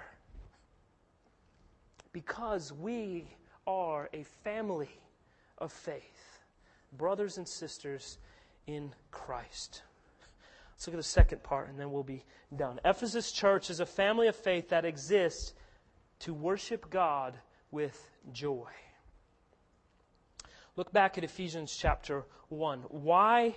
Because 2.12 2.74
we 2.74 3.28
are 3.66 4.10
a 4.14 4.24
family 4.44 4.90
of 5.60 5.72
faith 5.72 6.38
brothers 6.94 7.38
and 7.38 7.48
sisters 7.48 8.18
in 8.66 8.94
Christ. 9.12 9.82
Let's 10.74 10.88
look 10.88 10.94
at 10.94 10.98
the 10.98 11.04
second 11.04 11.44
part 11.44 11.70
and 11.70 11.80
then 11.80 11.92
we'll 11.92 12.04
be 12.04 12.24
done. 12.56 12.80
Ephesus 12.86 13.32
Church 13.32 13.70
is 13.70 13.80
a 13.80 13.86
family 13.86 14.28
of 14.28 14.36
faith 14.36 14.70
that 14.70 14.86
exists 14.86 15.54
to 16.20 16.34
worship 16.34 16.90
God 16.90 17.36
with 17.72 18.10
joy. 18.32 18.70
Look 20.78 20.94
back 20.94 21.18
at 21.18 21.24
Ephesians 21.24 21.76
chapter 21.76 22.24
1. 22.50 22.82
Why 22.90 23.56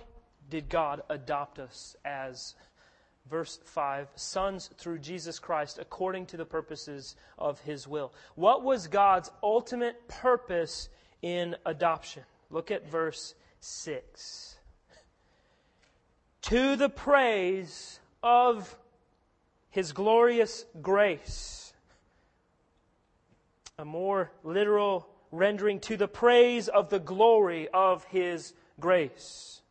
did 0.49 0.69
God 0.69 1.03
adopt 1.07 1.59
us 1.59 1.95
as, 2.03 2.55
verse 3.29 3.59
5, 3.63 4.07
sons 4.15 4.71
through 4.79 4.97
Jesus 4.97 5.37
Christ 5.37 5.77
according 5.79 6.25
to 6.25 6.37
the 6.37 6.45
purposes 6.45 7.15
of 7.37 7.61
his 7.61 7.87
will? 7.87 8.11
What 8.33 8.63
was 8.63 8.87
God's 8.87 9.29
ultimate 9.43 10.07
purpose 10.07 10.89
in 11.21 11.55
adoption? 11.63 12.23
Look 12.49 12.71
at 12.71 12.89
verse 12.89 13.35
6. 13.59 14.55
To 16.41 16.75
the 16.75 16.89
praise 16.89 17.99
of 18.23 18.75
his 19.69 19.91
glorious 19.91 20.65
grace, 20.81 21.71
A 23.77 23.85
more 23.85 24.31
literal 24.43 25.10
rendering 25.31 25.79
to 25.81 25.97
the 25.97 26.07
praise 26.07 26.67
of 26.67 26.89
the 26.89 26.99
glory 26.99 27.67
of 27.73 28.03
His 28.05 28.53
grace. 28.79 29.61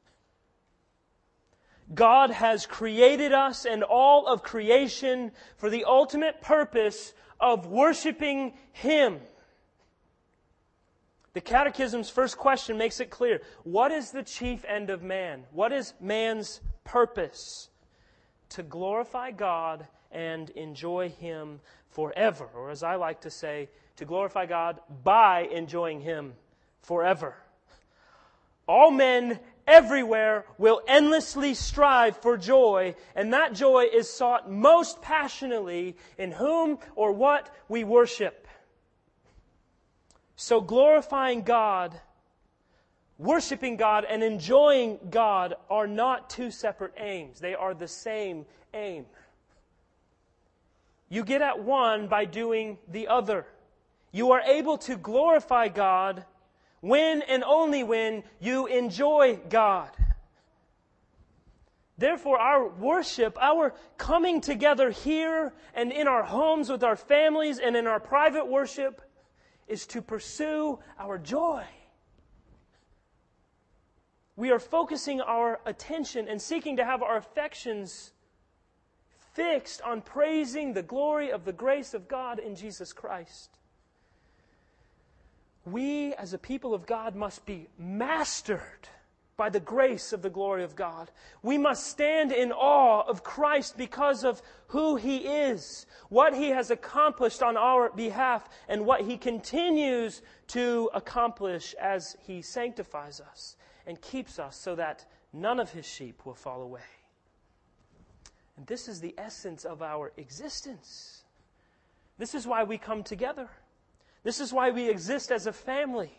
God 1.93 2.31
has 2.31 2.67
created 2.67 3.33
us 3.33 3.65
and 3.65 3.83
all 3.83 4.27
of 4.27 4.43
creation 4.43 5.33
for 5.57 5.69
the 5.69 5.85
ultimate 5.85 6.41
purpose 6.41 7.13
of 7.41 7.67
worshiping 7.67 8.55
Him. 8.73 9.21
The 11.33 11.41
Catechism's 11.41 12.11
first 12.11 12.37
question 12.37 12.77
makes 12.77 13.01
it 13.01 13.11
clear. 13.11 13.41
What 13.63 13.93
is 13.93 14.11
the 14.11 14.23
chief 14.23 14.65
end 14.65 14.91
of 14.91 15.03
man? 15.03 15.45
What 15.53 15.73
is 15.73 15.95
man's 16.01 16.61
purpose? 16.85 17.69
To 18.51 18.63
glorify 18.63 19.31
God 19.31 19.87
and 20.11 20.51
enjoy 20.51 21.09
Him 21.09 21.61
forever. 21.89 22.49
Or 22.55 22.71
as 22.71 22.83
I 22.83 22.97
like 22.97 23.21
to 23.23 23.31
say, 23.31 23.69
to 24.01 24.07
glorify 24.07 24.47
God 24.47 24.81
by 25.05 25.43
enjoying 25.43 26.01
Him 26.01 26.33
forever. 26.83 27.37
All 28.67 28.91
men 28.91 29.39
everywhere 29.67 30.47
will 30.59 30.81
endlessly 30.89 31.55
strive 31.55 32.17
for 32.17 32.37
joy, 32.37 32.95
and 33.15 33.33
that 33.35 33.53
joy 33.53 33.87
is 33.93 34.09
sought 34.09 34.51
most 34.51 35.03
passionately 35.03 35.97
in 36.19 36.33
whom 36.33 36.79
or 36.97 37.13
what 37.13 37.55
we 37.69 37.85
worship. 37.85 38.49
So 40.35 40.63
glorifying 40.63 41.43
God, 41.43 42.01
worshiping 43.19 43.77
God, 43.77 44.07
and 44.09 44.23
enjoying 44.23 44.99
God 45.11 45.57
are 45.69 45.87
not 45.87 46.31
two 46.31 46.51
separate 46.51 46.95
aims. 46.97 47.39
They 47.39 47.55
are 47.55 47.75
the 47.75 47.89
same 47.89 48.47
aim. 48.73 49.05
You 51.11 51.25
get 51.25 51.43
at 51.43 51.63
one 51.63 52.09
by 52.09 52.25
doing 52.25 52.79
the 52.89 53.09
other. 53.09 53.47
You 54.13 54.33
are 54.33 54.41
able 54.41 54.79
to 54.79 54.97
glorify 54.97 55.69
God 55.69 56.25
when 56.81 57.23
and 57.23 57.45
only 57.45 57.83
when 57.83 58.25
you 58.41 58.67
enjoy 58.67 59.39
God. 59.49 59.91
Therefore, 61.99 62.39
our 62.39 62.67
worship, 62.67 63.37
our 63.41 63.75
coming 63.99 64.41
together 64.41 64.91
here 64.91 65.53
and 65.75 65.93
in 65.93 66.09
our 66.09 66.23
homes 66.23 66.71
with 66.71 66.83
our 66.83 66.97
families 66.97 67.59
and 67.59 67.77
in 67.77 67.87
our 67.87 68.01
private 68.01 68.47
worship, 68.47 69.03
is 69.69 69.87
to 69.89 70.01
pursue 70.01 70.79
our 70.99 71.19
joy. 71.19 71.63
We 74.35 74.51
are 74.51 74.59
focusing 74.59 75.21
our 75.21 75.61
attention 75.67 76.27
and 76.27 76.41
seeking 76.41 76.79
to 76.79 76.85
have 76.85 77.03
our 77.03 77.19
affections 77.19 78.13
fixed 79.35 79.83
on 79.83 80.01
praising 80.01 80.73
the 80.73 80.83
glory 80.83 81.31
of 81.31 81.45
the 81.45 81.53
grace 81.53 81.93
of 81.93 82.09
God 82.09 82.39
in 82.39 82.57
Jesus 82.57 82.95
Christ. 82.95 83.60
We, 85.71 86.15
as 86.15 86.33
a 86.33 86.39
people 86.39 86.75
of 86.75 86.87
God, 86.87 87.15
must 87.15 87.47
be 87.47 87.69
mastered 87.79 88.89
by 89.37 89.49
the 89.49 89.59
grace 89.59 90.13
of 90.13 90.21
the 90.21 90.29
glory 90.29 90.65
of 90.65 90.77
God. 90.77 91.11
We 91.43 91.57
must 91.57 91.87
stand 91.87 92.31
in 92.31 92.53
awe 92.53 93.09
of 93.09 93.25
Christ 93.25 93.79
because 93.79 94.23
of 94.23 94.43
who 94.67 94.97
He 94.97 95.17
is, 95.19 95.87
what 96.11 96.35
He 96.35 96.51
has 96.51 96.71
accomplished 96.71 97.43
on 97.43 97.57
our 97.57 97.91
behalf, 97.91 98.47
and 98.69 98.85
what 98.85 99.01
He 99.01 99.17
continues 99.17 100.21
to 100.49 100.91
accomplish 100.93 101.75
as 101.81 102.19
He 102.27 102.43
sanctifies 102.43 103.19
us 103.19 103.57
and 103.87 103.99
keeps 104.03 104.39
us 104.39 104.57
so 104.57 104.75
that 104.75 105.07
none 105.33 105.59
of 105.59 105.71
His 105.71 105.87
sheep 105.87 106.27
will 106.27 106.35
fall 106.35 106.61
away. 106.61 106.81
And 108.59 108.67
this 108.67 108.89
is 108.89 109.01
the 109.01 109.15
essence 109.17 109.65
of 109.65 109.81
our 109.81 110.13
existence. 110.19 111.25
This 112.19 112.35
is 112.35 112.47
why 112.47 112.65
we 112.65 112.77
come 112.77 113.03
together. 113.03 113.49
This 114.23 114.41
is 114.41 114.53
why 114.53 114.71
we 114.71 114.89
exist 114.89 115.31
as 115.31 115.47
a 115.47 115.53
family. 115.53 116.13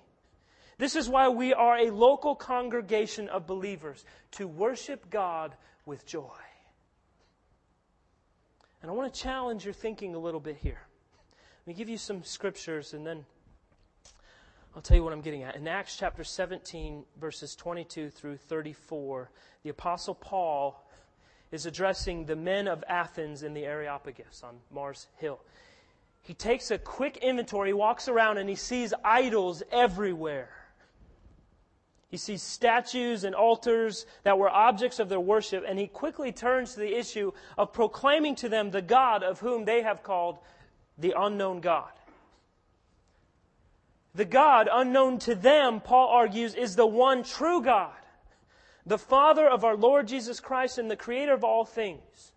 This 0.77 0.95
is 0.95 1.07
why 1.07 1.29
we 1.29 1.53
are 1.53 1.77
a 1.77 1.91
local 1.91 2.35
congregation 2.35 3.29
of 3.29 3.45
believers 3.45 4.03
to 4.31 4.47
worship 4.47 5.09
God 5.09 5.55
with 5.85 6.05
joy. 6.05 6.29
And 8.81 8.89
I 8.89 8.93
want 8.93 9.13
to 9.13 9.19
challenge 9.19 9.63
your 9.63 9.75
thinking 9.75 10.15
a 10.15 10.19
little 10.19 10.39
bit 10.39 10.57
here. 10.57 10.81
Let 11.59 11.67
me 11.67 11.73
give 11.75 11.89
you 11.89 11.97
some 11.97 12.23
scriptures 12.23 12.93
and 12.93 13.05
then 13.05 13.25
I'll 14.75 14.81
tell 14.81 14.97
you 14.97 15.03
what 15.03 15.13
I'm 15.13 15.21
getting 15.21 15.43
at. 15.43 15.55
In 15.55 15.67
Acts 15.67 15.97
chapter 15.97 16.23
17, 16.23 17.03
verses 17.19 17.55
22 17.55 18.09
through 18.09 18.37
34, 18.37 19.29
the 19.63 19.69
Apostle 19.69 20.15
Paul 20.15 20.87
is 21.51 21.65
addressing 21.65 22.25
the 22.25 22.37
men 22.37 22.67
of 22.67 22.83
Athens 22.87 23.43
in 23.43 23.53
the 23.53 23.65
Areopagus 23.65 24.41
on 24.43 24.55
Mars 24.73 25.07
Hill. 25.17 25.41
He 26.21 26.33
takes 26.33 26.71
a 26.71 26.77
quick 26.77 27.17
inventory, 27.17 27.69
he 27.69 27.73
walks 27.73 28.07
around, 28.07 28.37
and 28.37 28.47
he 28.47 28.55
sees 28.55 28.93
idols 29.03 29.63
everywhere. 29.71 30.49
He 32.09 32.17
sees 32.17 32.43
statues 32.43 33.23
and 33.23 33.33
altars 33.33 34.05
that 34.23 34.37
were 34.37 34.49
objects 34.49 34.99
of 34.99 35.07
their 35.07 35.19
worship, 35.19 35.63
and 35.65 35.79
he 35.79 35.87
quickly 35.87 36.31
turns 36.31 36.73
to 36.73 36.81
the 36.81 36.93
issue 36.93 37.31
of 37.57 37.71
proclaiming 37.71 38.35
to 38.35 38.49
them 38.49 38.69
the 38.69 38.81
God 38.81 39.23
of 39.23 39.39
whom 39.39 39.63
they 39.63 39.81
have 39.81 40.03
called 40.03 40.37
the 40.97 41.13
unknown 41.17 41.61
God. 41.61 41.91
The 44.13 44.25
God 44.25 44.67
unknown 44.71 45.19
to 45.19 45.35
them, 45.35 45.79
Paul 45.79 46.09
argues, 46.09 46.53
is 46.53 46.75
the 46.75 46.85
one 46.85 47.23
true 47.23 47.61
God, 47.61 47.93
the 48.85 48.97
Father 48.97 49.47
of 49.47 49.63
our 49.63 49.77
Lord 49.77 50.07
Jesus 50.09 50.41
Christ 50.41 50.77
and 50.77 50.91
the 50.91 50.97
Creator 50.97 51.33
of 51.33 51.45
all 51.45 51.63
things. 51.63 52.33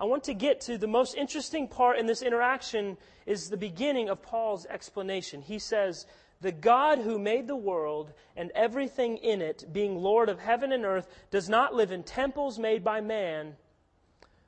I 0.00 0.04
want 0.04 0.24
to 0.24 0.34
get 0.34 0.60
to 0.62 0.78
the 0.78 0.86
most 0.86 1.16
interesting 1.16 1.66
part 1.66 1.98
in 1.98 2.06
this 2.06 2.22
interaction 2.22 2.96
is 3.26 3.48
the 3.48 3.56
beginning 3.56 4.08
of 4.08 4.22
Paul's 4.22 4.64
explanation. 4.66 5.42
He 5.42 5.58
says, 5.58 6.06
the 6.40 6.52
God 6.52 6.98
who 6.98 7.18
made 7.18 7.48
the 7.48 7.56
world 7.56 8.12
and 8.36 8.52
everything 8.54 9.16
in 9.16 9.42
it, 9.42 9.64
being 9.72 9.96
Lord 9.96 10.28
of 10.28 10.38
heaven 10.38 10.72
and 10.72 10.84
earth, 10.84 11.08
does 11.30 11.48
not 11.48 11.74
live 11.74 11.90
in 11.90 12.04
temples 12.04 12.60
made 12.60 12.84
by 12.84 13.00
man, 13.00 13.56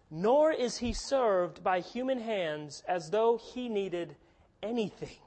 nor 0.08 0.52
is 0.52 0.78
he 0.78 0.92
served 0.92 1.64
by 1.64 1.80
human 1.80 2.20
hands 2.20 2.84
as 2.86 3.10
though 3.10 3.36
he 3.36 3.68
needed 3.68 4.14
anything, 4.62 5.18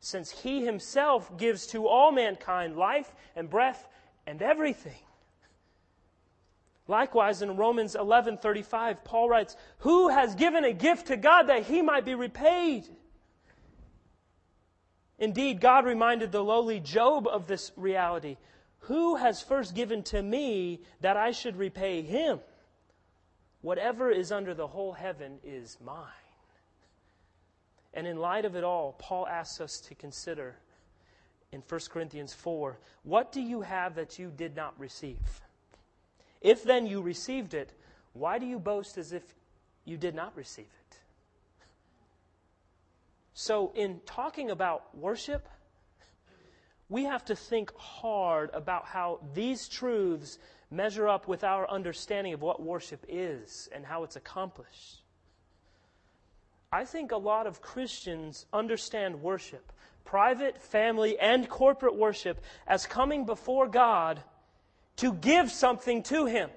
since 0.00 0.30
he 0.30 0.64
himself 0.64 1.34
gives 1.38 1.66
to 1.68 1.88
all 1.88 2.12
mankind 2.12 2.76
life 2.76 3.14
and 3.34 3.48
breath 3.48 3.88
and 4.26 4.42
everything. 4.42 5.00
Likewise, 6.86 7.40
in 7.40 7.56
Romans 7.56 7.94
11:35, 7.94 9.04
Paul 9.04 9.28
writes, 9.28 9.56
"Who 9.78 10.08
has 10.08 10.34
given 10.34 10.64
a 10.64 10.72
gift 10.72 11.06
to 11.06 11.16
God 11.16 11.44
that 11.44 11.64
he 11.64 11.80
might 11.80 12.04
be 12.04 12.14
repaid?" 12.14 12.94
Indeed, 15.18 15.60
God 15.60 15.86
reminded 15.86 16.32
the 16.32 16.44
lowly 16.44 16.80
Job 16.80 17.26
of 17.26 17.46
this 17.46 17.72
reality. 17.76 18.36
Who 18.80 19.16
has 19.16 19.40
first 19.40 19.74
given 19.74 20.02
to 20.04 20.22
me 20.22 20.82
that 21.00 21.16
I 21.16 21.30
should 21.30 21.56
repay 21.56 22.02
him? 22.02 22.40
Whatever 23.62 24.10
is 24.10 24.30
under 24.30 24.52
the 24.52 24.66
whole 24.66 24.92
heaven 24.92 25.40
is 25.42 25.80
mine. 25.80 26.10
And 27.94 28.06
in 28.06 28.18
light 28.18 28.44
of 28.44 28.56
it 28.56 28.64
all, 28.64 28.92
Paul 28.98 29.26
asks 29.26 29.60
us 29.60 29.80
to 29.82 29.94
consider 29.94 30.58
in 31.50 31.62
1 31.62 31.80
Corinthians 31.88 32.34
4 32.34 32.78
what 33.04 33.32
do 33.32 33.40
you 33.40 33.62
have 33.62 33.94
that 33.94 34.18
you 34.18 34.30
did 34.30 34.54
not 34.54 34.78
receive? 34.78 35.40
If 36.44 36.62
then 36.62 36.86
you 36.86 37.00
received 37.00 37.54
it, 37.54 37.72
why 38.12 38.38
do 38.38 38.44
you 38.44 38.58
boast 38.58 38.98
as 38.98 39.12
if 39.12 39.22
you 39.86 39.96
did 39.96 40.14
not 40.14 40.36
receive 40.36 40.66
it? 40.66 40.98
So, 43.32 43.72
in 43.74 44.00
talking 44.06 44.50
about 44.50 44.96
worship, 44.96 45.48
we 46.90 47.04
have 47.04 47.24
to 47.24 47.34
think 47.34 47.74
hard 47.76 48.50
about 48.52 48.84
how 48.84 49.20
these 49.32 49.68
truths 49.68 50.38
measure 50.70 51.08
up 51.08 51.26
with 51.26 51.44
our 51.44 51.68
understanding 51.68 52.34
of 52.34 52.42
what 52.42 52.62
worship 52.62 53.04
is 53.08 53.70
and 53.74 53.84
how 53.86 54.04
it's 54.04 54.16
accomplished. 54.16 55.00
I 56.70 56.84
think 56.84 57.10
a 57.10 57.16
lot 57.16 57.46
of 57.46 57.62
Christians 57.62 58.44
understand 58.52 59.22
worship, 59.22 59.72
private, 60.04 60.60
family, 60.60 61.18
and 61.18 61.48
corporate 61.48 61.96
worship, 61.96 62.42
as 62.66 62.84
coming 62.84 63.24
before 63.24 63.66
God 63.66 64.22
to 64.96 65.12
give 65.12 65.50
something 65.50 66.02
to 66.04 66.26
Him. 66.26 66.50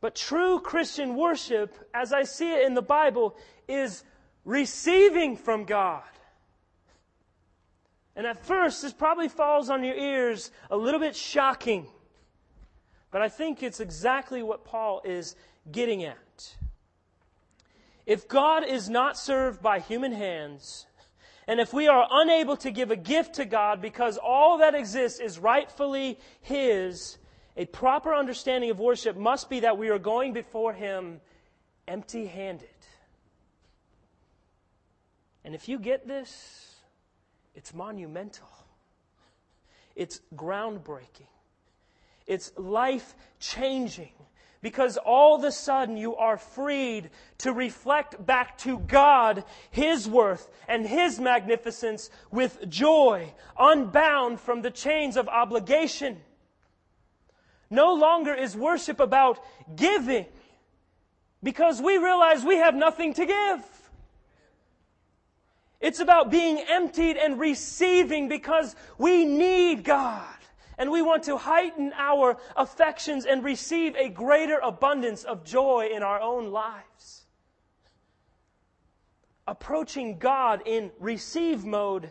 But 0.00 0.14
true 0.14 0.60
Christian 0.60 1.16
worship, 1.16 1.74
as 1.92 2.12
I 2.12 2.22
see 2.22 2.52
it 2.52 2.66
in 2.66 2.74
the 2.74 2.82
Bible, 2.82 3.36
is 3.66 4.04
receiving 4.44 5.36
from 5.36 5.64
God. 5.64 6.02
And 8.14 8.26
at 8.26 8.44
first, 8.44 8.82
this 8.82 8.92
probably 8.92 9.28
falls 9.28 9.70
on 9.70 9.84
your 9.84 9.94
ears 9.94 10.50
a 10.70 10.76
little 10.76 10.98
bit 10.98 11.14
shocking. 11.14 11.86
But 13.10 13.22
I 13.22 13.28
think 13.28 13.62
it's 13.62 13.80
exactly 13.80 14.42
what 14.42 14.64
Paul 14.64 15.02
is 15.04 15.36
getting 15.70 16.02
at. 16.02 16.56
If 18.06 18.26
God 18.26 18.64
is 18.64 18.88
not 18.88 19.16
served 19.16 19.62
by 19.62 19.78
human 19.78 20.12
hands, 20.12 20.87
and 21.48 21.60
if 21.60 21.72
we 21.72 21.88
are 21.88 22.06
unable 22.10 22.58
to 22.58 22.70
give 22.70 22.90
a 22.90 22.96
gift 22.96 23.36
to 23.36 23.46
God 23.46 23.80
because 23.80 24.18
all 24.18 24.58
that 24.58 24.74
exists 24.74 25.18
is 25.18 25.38
rightfully 25.38 26.18
His, 26.42 27.16
a 27.56 27.64
proper 27.64 28.14
understanding 28.14 28.70
of 28.70 28.78
worship 28.78 29.16
must 29.16 29.48
be 29.48 29.60
that 29.60 29.78
we 29.78 29.88
are 29.88 29.98
going 29.98 30.34
before 30.34 30.74
Him 30.74 31.22
empty 31.88 32.26
handed. 32.26 32.68
And 35.42 35.54
if 35.54 35.70
you 35.70 35.78
get 35.78 36.06
this, 36.06 36.74
it's 37.54 37.72
monumental. 37.72 38.50
It's 39.96 40.20
groundbreaking. 40.36 41.32
It's 42.26 42.52
life 42.58 43.16
changing 43.40 44.12
because 44.60 44.96
all 44.96 45.36
of 45.36 45.44
a 45.44 45.52
sudden 45.52 45.96
you 45.96 46.16
are 46.16 46.36
freed 46.36 47.10
to 47.38 47.52
reflect 47.52 48.24
back 48.24 48.58
to 48.58 48.78
God 48.80 49.44
His 49.70 50.08
worth 50.08 50.48
and 50.66 50.86
His 50.86 51.20
magnificence 51.20 52.10
with 52.30 52.68
joy, 52.68 53.32
unbound 53.58 54.40
from 54.40 54.62
the 54.62 54.70
chains 54.70 55.16
of 55.16 55.28
obligation. 55.28 56.20
No 57.70 57.94
longer 57.94 58.34
is 58.34 58.56
worship 58.56 58.98
about 58.98 59.38
giving 59.76 60.26
because 61.42 61.80
we 61.80 61.98
realize 61.98 62.44
we 62.44 62.56
have 62.56 62.74
nothing 62.74 63.14
to 63.14 63.26
give. 63.26 63.64
It's 65.80 66.00
about 66.00 66.30
being 66.30 66.58
emptied 66.68 67.16
and 67.16 67.38
receiving 67.38 68.28
because 68.28 68.74
we 68.96 69.24
need 69.24 69.84
God 69.84 70.37
and 70.78 70.90
we 70.92 71.02
want 71.02 71.24
to 71.24 71.36
heighten 71.36 71.92
our 71.98 72.36
affections 72.56 73.26
and 73.26 73.42
receive 73.42 73.96
a 73.96 74.08
greater 74.08 74.58
abundance 74.58 75.24
of 75.24 75.44
joy 75.44 75.90
in 75.92 76.04
our 76.04 76.20
own 76.20 76.52
lives. 76.52 77.26
Approaching 79.48 80.18
God 80.18 80.62
in 80.66 80.92
receive 81.00 81.64
mode 81.64 82.10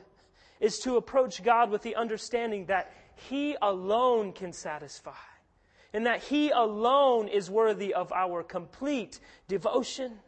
is 0.60 0.80
to 0.80 0.98
approach 0.98 1.42
God 1.44 1.72
with 1.72 1.82
the 1.82 1.96
understanding 1.96 2.66
that 2.66 2.92
He 3.16 3.56
alone 3.62 4.34
can 4.34 4.52
satisfy 4.52 5.12
and 5.94 6.06
that 6.06 6.24
He 6.24 6.50
alone 6.50 7.30
is 7.30 7.50
worthy 7.50 7.94
of 7.94 8.12
our 8.12 8.44
complete 8.44 9.20
devotion. 9.48 10.20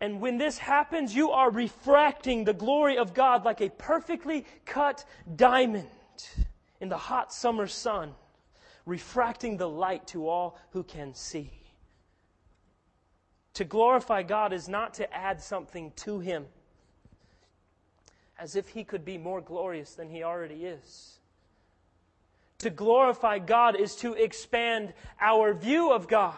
And 0.00 0.20
when 0.20 0.38
this 0.38 0.58
happens, 0.58 1.14
you 1.14 1.30
are 1.30 1.50
refracting 1.50 2.44
the 2.44 2.52
glory 2.52 2.98
of 2.98 3.14
God 3.14 3.44
like 3.44 3.60
a 3.60 3.70
perfectly 3.70 4.44
cut 4.66 5.04
diamond 5.34 5.88
in 6.80 6.88
the 6.88 6.96
hot 6.96 7.32
summer 7.32 7.66
sun, 7.66 8.14
refracting 8.86 9.56
the 9.56 9.68
light 9.68 10.06
to 10.08 10.28
all 10.28 10.58
who 10.70 10.82
can 10.82 11.14
see. 11.14 11.50
To 13.54 13.64
glorify 13.64 14.22
God 14.22 14.52
is 14.52 14.68
not 14.68 14.94
to 14.94 15.12
add 15.12 15.40
something 15.40 15.92
to 15.96 16.20
Him, 16.20 16.46
as 18.38 18.54
if 18.54 18.68
He 18.68 18.84
could 18.84 19.04
be 19.04 19.18
more 19.18 19.40
glorious 19.40 19.94
than 19.94 20.08
He 20.08 20.22
already 20.22 20.64
is. 20.64 21.18
To 22.58 22.70
glorify 22.70 23.38
God 23.38 23.78
is 23.78 23.96
to 23.96 24.14
expand 24.14 24.92
our 25.20 25.54
view 25.54 25.92
of 25.92 26.08
God 26.08 26.34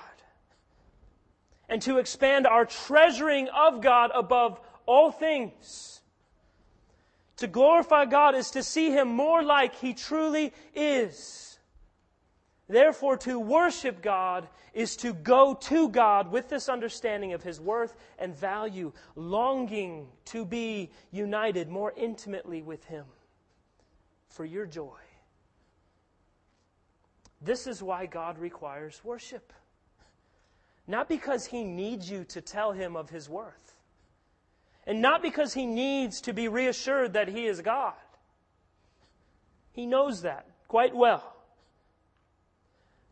and 1.69 1.81
to 1.83 1.99
expand 1.99 2.47
our 2.47 2.67
treasuring 2.67 3.49
of 3.49 3.81
God 3.81 4.11
above 4.15 4.61
all 4.87 5.11
things. 5.11 6.00
To 7.41 7.47
glorify 7.47 8.05
God 8.05 8.35
is 8.35 8.51
to 8.51 8.63
see 8.63 8.91
Him 8.91 9.09
more 9.09 9.43
like 9.43 9.75
He 9.75 9.95
truly 9.95 10.53
is. 10.75 11.59
Therefore, 12.69 13.17
to 13.19 13.41
worship 13.41 14.03
God 14.03 14.47
is 14.75 14.95
to 14.99 15.15
go 15.15 15.55
to 15.55 15.89
God 15.89 16.31
with 16.31 16.51
this 16.51 16.69
understanding 16.69 17.33
of 17.33 17.43
His 17.43 17.59
worth 17.59 17.97
and 18.19 18.37
value, 18.37 18.93
longing 19.17 20.07
to 20.27 20.45
be 20.45 20.91
united 21.11 21.71
more 21.71 21.95
intimately 21.97 22.61
with 22.61 22.85
Him 22.85 23.07
for 24.29 24.45
your 24.45 24.67
joy. 24.67 25.01
This 27.41 27.67
is 27.67 27.83
why 27.83 28.05
God 28.05 28.39
requires 28.39 29.01
worship. 29.03 29.51
Not 30.87 31.09
because 31.09 31.47
He 31.47 31.65
needs 31.65 32.11
you 32.11 32.25
to 32.25 32.43
tell 32.43 32.73
Him 32.73 32.97
of 32.97 33.09
His 33.09 33.31
worth 33.31 33.80
and 34.87 35.01
not 35.03 35.23
because 35.23 35.55
he 35.55 35.67
needs 35.67 36.21
to 36.23 36.33
be 36.33 36.49
reassured 36.49 37.13
that 37.13 37.29
he 37.29 37.47
is 37.47 37.61
God. 37.61 37.95
He 39.73 39.87
knows 39.87 40.23
that 40.23 40.47
quite 40.69 40.95
well. 40.95 41.37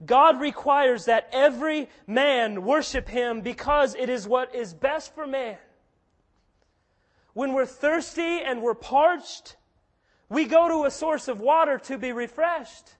God 0.04 0.40
requires 0.40 1.06
that 1.06 1.28
every 1.32 1.88
man 2.06 2.62
worship 2.64 3.08
him 3.08 3.40
because 3.40 3.94
it 3.94 4.08
is 4.08 4.28
what 4.28 4.54
is 4.54 4.72
best 4.72 5.14
for 5.14 5.26
man. 5.26 5.58
When 7.32 7.52
we're 7.52 7.66
thirsty 7.66 8.40
and 8.40 8.62
we're 8.62 8.74
parched, 8.74 9.56
we 10.28 10.44
go 10.44 10.68
to 10.68 10.86
a 10.86 10.90
source 10.90 11.28
of 11.28 11.40
water 11.40 11.78
to 11.84 11.98
be 11.98 12.12
refreshed. 12.12 12.94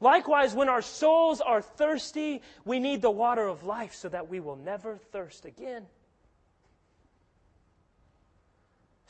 Likewise, 0.00 0.54
when 0.54 0.68
our 0.68 0.82
souls 0.82 1.40
are 1.40 1.60
thirsty, 1.60 2.42
we 2.64 2.78
need 2.78 3.02
the 3.02 3.10
water 3.10 3.46
of 3.46 3.64
life 3.64 3.94
so 3.94 4.08
that 4.08 4.28
we 4.28 4.40
will 4.40 4.56
never 4.56 4.96
thirst 4.96 5.44
again. 5.44 5.86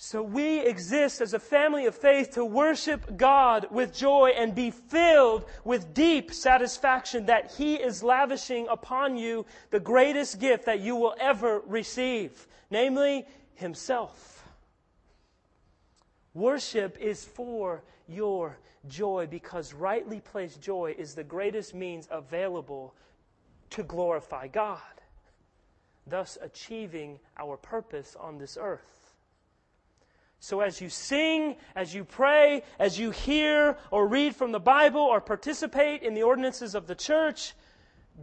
So 0.02 0.22
we 0.22 0.60
exist 0.60 1.20
as 1.20 1.34
a 1.34 1.38
family 1.38 1.84
of 1.84 1.94
faith 1.94 2.30
to 2.30 2.42
worship 2.42 3.18
God 3.18 3.66
with 3.70 3.94
joy 3.94 4.32
and 4.34 4.54
be 4.54 4.70
filled 4.70 5.44
with 5.62 5.92
deep 5.92 6.32
satisfaction 6.32 7.26
that 7.26 7.52
He 7.58 7.74
is 7.74 8.02
lavishing 8.02 8.66
upon 8.68 9.18
you 9.18 9.44
the 9.68 9.78
greatest 9.78 10.40
gift 10.40 10.64
that 10.64 10.80
you 10.80 10.96
will 10.96 11.14
ever 11.20 11.60
receive, 11.66 12.46
namely 12.70 13.26
Himself. 13.56 14.48
Worship 16.32 16.96
is 16.98 17.26
for 17.26 17.82
your 18.08 18.56
joy 18.88 19.26
because 19.30 19.74
rightly 19.74 20.20
placed 20.20 20.62
joy 20.62 20.94
is 20.96 21.14
the 21.14 21.24
greatest 21.24 21.74
means 21.74 22.08
available 22.10 22.94
to 23.68 23.82
glorify 23.82 24.48
God, 24.48 24.80
thus 26.06 26.38
achieving 26.40 27.18
our 27.38 27.58
purpose 27.58 28.16
on 28.18 28.38
this 28.38 28.56
earth. 28.58 28.99
So 30.40 30.60
as 30.60 30.80
you 30.80 30.88
sing, 30.88 31.56
as 31.76 31.94
you 31.94 32.02
pray, 32.02 32.62
as 32.78 32.98
you 32.98 33.10
hear 33.10 33.76
or 33.90 34.08
read 34.08 34.34
from 34.34 34.52
the 34.52 34.58
Bible 34.58 35.02
or 35.02 35.20
participate 35.20 36.02
in 36.02 36.14
the 36.14 36.22
ordinances 36.22 36.74
of 36.74 36.86
the 36.86 36.94
church, 36.94 37.52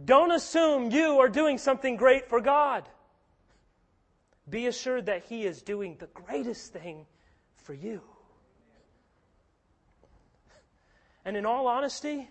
don't 0.04 0.32
assume 0.32 0.90
you 0.90 1.20
are 1.20 1.28
doing 1.28 1.58
something 1.58 1.96
great 1.96 2.28
for 2.28 2.40
God. 2.40 2.88
Be 4.50 4.66
assured 4.66 5.06
that 5.06 5.24
He 5.24 5.44
is 5.44 5.62
doing 5.62 5.96
the 6.00 6.08
greatest 6.08 6.72
thing 6.72 7.06
for 7.54 7.72
you. 7.72 8.02
And 11.24 11.36
in 11.36 11.46
all 11.46 11.68
honesty, 11.68 12.28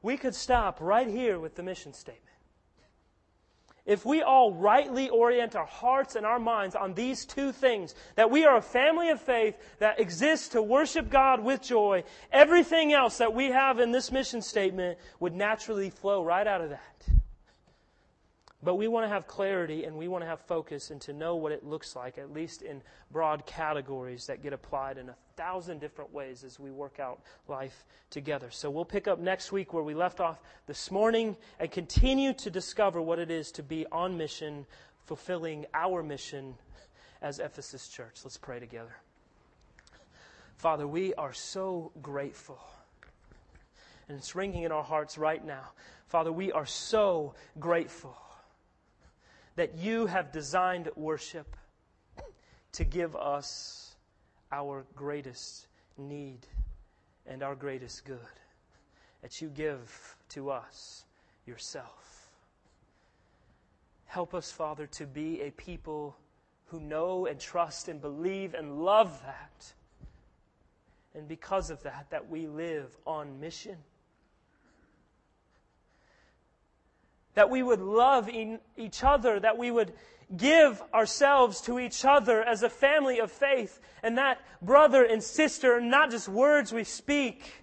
we 0.00 0.16
could 0.16 0.34
stop 0.34 0.80
right 0.80 1.08
here 1.08 1.38
with 1.38 1.56
the 1.56 1.62
mission 1.62 1.92
statement 1.92 2.25
if 3.86 4.04
we 4.04 4.22
all 4.22 4.52
rightly 4.52 5.08
orient 5.08 5.54
our 5.56 5.66
hearts 5.66 6.16
and 6.16 6.26
our 6.26 6.38
minds 6.38 6.74
on 6.74 6.94
these 6.94 7.24
two 7.24 7.52
things, 7.52 7.94
that 8.16 8.30
we 8.30 8.44
are 8.44 8.56
a 8.56 8.62
family 8.62 9.10
of 9.10 9.20
faith 9.20 9.56
that 9.78 10.00
exists 10.00 10.48
to 10.48 10.62
worship 10.62 11.08
God 11.08 11.42
with 11.42 11.62
joy, 11.62 12.04
everything 12.32 12.92
else 12.92 13.18
that 13.18 13.32
we 13.32 13.46
have 13.46 13.78
in 13.78 13.92
this 13.92 14.10
mission 14.10 14.42
statement 14.42 14.98
would 15.20 15.34
naturally 15.34 15.90
flow 15.90 16.24
right 16.24 16.46
out 16.46 16.60
of 16.60 16.70
that. 16.70 17.08
But 18.66 18.74
we 18.74 18.88
want 18.88 19.04
to 19.04 19.08
have 19.08 19.28
clarity 19.28 19.84
and 19.84 19.96
we 19.96 20.08
want 20.08 20.24
to 20.24 20.28
have 20.28 20.40
focus 20.40 20.90
and 20.90 21.00
to 21.02 21.12
know 21.12 21.36
what 21.36 21.52
it 21.52 21.64
looks 21.64 21.94
like, 21.94 22.18
at 22.18 22.32
least 22.32 22.62
in 22.62 22.82
broad 23.12 23.46
categories 23.46 24.26
that 24.26 24.42
get 24.42 24.52
applied 24.52 24.98
in 24.98 25.08
a 25.08 25.14
thousand 25.36 25.80
different 25.80 26.12
ways 26.12 26.42
as 26.42 26.58
we 26.58 26.72
work 26.72 26.98
out 26.98 27.20
life 27.46 27.84
together. 28.10 28.48
So 28.50 28.68
we'll 28.68 28.84
pick 28.84 29.06
up 29.06 29.20
next 29.20 29.52
week 29.52 29.72
where 29.72 29.84
we 29.84 29.94
left 29.94 30.18
off 30.18 30.40
this 30.66 30.90
morning 30.90 31.36
and 31.60 31.70
continue 31.70 32.32
to 32.32 32.50
discover 32.50 33.00
what 33.00 33.20
it 33.20 33.30
is 33.30 33.52
to 33.52 33.62
be 33.62 33.86
on 33.92 34.18
mission, 34.18 34.66
fulfilling 35.04 35.66
our 35.72 36.02
mission 36.02 36.56
as 37.22 37.38
Ephesus 37.38 37.86
Church. 37.86 38.16
Let's 38.24 38.36
pray 38.36 38.58
together. 38.58 38.96
Father, 40.56 40.88
we 40.88 41.14
are 41.14 41.32
so 41.32 41.92
grateful. 42.02 42.58
And 44.08 44.18
it's 44.18 44.34
ringing 44.34 44.64
in 44.64 44.72
our 44.72 44.82
hearts 44.82 45.16
right 45.16 45.44
now. 45.44 45.70
Father, 46.08 46.32
we 46.32 46.50
are 46.50 46.66
so 46.66 47.34
grateful 47.60 48.16
that 49.56 49.78
you 49.78 50.06
have 50.06 50.32
designed 50.32 50.88
worship 50.96 51.56
to 52.72 52.84
give 52.84 53.16
us 53.16 53.94
our 54.52 54.84
greatest 54.94 55.66
need 55.96 56.46
and 57.26 57.42
our 57.42 57.54
greatest 57.54 58.04
good. 58.04 58.18
That 59.22 59.40
you 59.40 59.48
give 59.48 60.16
to 60.30 60.50
us 60.50 61.04
yourself. 61.46 62.30
Help 64.04 64.34
us, 64.34 64.52
Father, 64.52 64.86
to 64.86 65.06
be 65.06 65.40
a 65.40 65.50
people 65.50 66.16
who 66.66 66.80
know 66.80 67.26
and 67.26 67.40
trust 67.40 67.88
and 67.88 68.00
believe 68.00 68.54
and 68.54 68.84
love 68.84 69.20
that. 69.22 69.72
And 71.14 71.26
because 71.26 71.70
of 71.70 71.82
that, 71.84 72.06
that 72.10 72.28
we 72.28 72.46
live 72.46 72.94
on 73.06 73.40
mission. 73.40 73.76
That 77.36 77.50
we 77.50 77.62
would 77.62 77.80
love 77.80 78.28
each 78.76 79.04
other, 79.04 79.38
that 79.38 79.58
we 79.58 79.70
would 79.70 79.92
give 80.34 80.82
ourselves 80.92 81.60
to 81.60 81.78
each 81.78 82.04
other 82.04 82.42
as 82.42 82.62
a 82.62 82.70
family 82.70 83.20
of 83.20 83.30
faith, 83.30 83.78
and 84.02 84.16
that 84.16 84.40
brother 84.62 85.04
and 85.04 85.22
sister, 85.22 85.78
not 85.78 86.10
just 86.10 86.28
words 86.28 86.72
we 86.72 86.82
speak, 86.82 87.62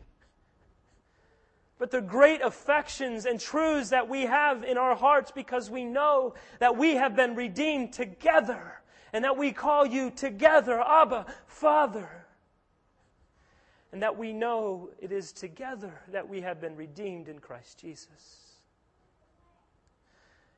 but 1.80 1.90
the 1.90 2.02
great 2.02 2.42
affections 2.42 3.26
and 3.26 3.40
truths 3.40 3.90
that 3.90 4.08
we 4.08 4.22
have 4.22 4.64
in 4.64 4.78
our 4.78 4.96
hearts 4.96 5.32
because 5.32 5.72
we 5.72 5.84
know 5.84 6.36
that 6.60 6.78
we 6.78 6.94
have 6.96 7.16
been 7.16 7.36
redeemed 7.36 7.92
together 7.92 8.80
and 9.12 9.26
that 9.26 9.38
we 9.38 9.52
call 9.52 9.86
you 9.88 10.12
together, 10.12 10.80
Abba, 10.80 11.26
Father. 11.48 12.10
And 13.92 14.04
that 14.04 14.18
we 14.18 14.34
know 14.34 14.92
it 15.00 15.12
is 15.12 15.34
together 15.34 16.00
that 16.12 16.30
we 16.30 16.42
have 16.42 16.62
been 16.62 16.76
redeemed 16.76 17.28
in 17.28 17.40
Christ 17.40 17.80
Jesus. 17.80 18.43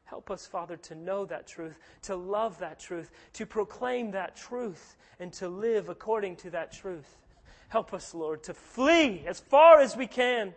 Help 0.06 0.30
us, 0.30 0.46
Father, 0.46 0.78
to 0.78 0.96
know 0.96 1.26
that 1.26 1.48
truth, 1.48 1.78
to 2.04 2.16
love 2.16 2.60
that 2.60 2.80
truth, 2.80 3.10
to 3.34 3.46
proclaim 3.46 4.12
that 4.12 4.36
truth, 4.36 4.96
and 5.20 5.34
to 5.34 5.50
live 5.50 5.90
according 5.90 6.36
to 6.38 6.52
that 6.52 6.72
truth. 6.72 7.18
Help 7.70 7.94
us, 7.94 8.14
Lord, 8.14 8.44
to 8.44 8.54
flee 8.54 9.24
as 9.26 9.40
far 9.40 9.80
as 9.80 9.98
we 9.98 10.06
can 10.06 10.54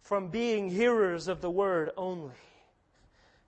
from 0.00 0.28
being 0.28 0.70
hearers 0.70 1.28
of 1.28 1.40
the 1.40 1.50
word 1.50 1.90
only. 1.96 2.34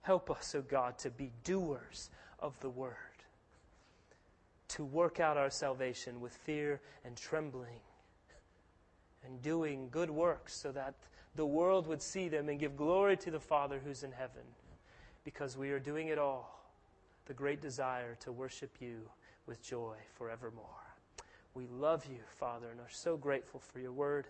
Help 0.01 0.29
us, 0.29 0.53
O 0.53 0.59
oh 0.59 0.61
God, 0.61 0.99
to 0.99 1.09
be 1.09 1.31
doers 1.43 2.11
of 2.39 2.59
the 2.59 2.69
word, 2.69 2.93
to 4.69 4.85
work 4.85 5.19
out 5.19 5.37
our 5.37 5.49
salvation 5.49 6.21
with 6.21 6.33
fear 6.33 6.79
and 7.03 7.17
trembling, 7.17 7.79
and 9.25 9.41
doing 9.41 9.89
good 9.89 10.11
works 10.11 10.55
so 10.55 10.71
that 10.71 10.93
the 11.35 11.45
world 11.45 11.87
would 11.87 12.01
see 12.01 12.29
them 12.29 12.49
and 12.49 12.59
give 12.59 12.77
glory 12.77 13.17
to 13.17 13.31
the 13.31 13.39
Father 13.39 13.79
who's 13.83 14.03
in 14.03 14.11
heaven, 14.11 14.43
because 15.23 15.57
we 15.57 15.71
are 15.71 15.79
doing 15.79 16.07
it 16.07 16.17
all, 16.17 16.63
the 17.25 17.33
great 17.33 17.61
desire 17.61 18.15
to 18.21 18.31
worship 18.31 18.71
you 18.79 19.01
with 19.45 19.61
joy 19.61 19.95
forevermore. 20.13 20.65
We 21.53 21.67
love 21.67 22.05
you, 22.05 22.19
Father, 22.27 22.67
and 22.71 22.79
are 22.79 22.89
so 22.89 23.17
grateful 23.17 23.59
for 23.59 23.79
your 23.79 23.91
word. 23.91 24.27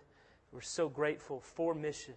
We're 0.52 0.62
so 0.62 0.90
grateful 0.90 1.42
for 1.42 1.74
mission 1.74 2.14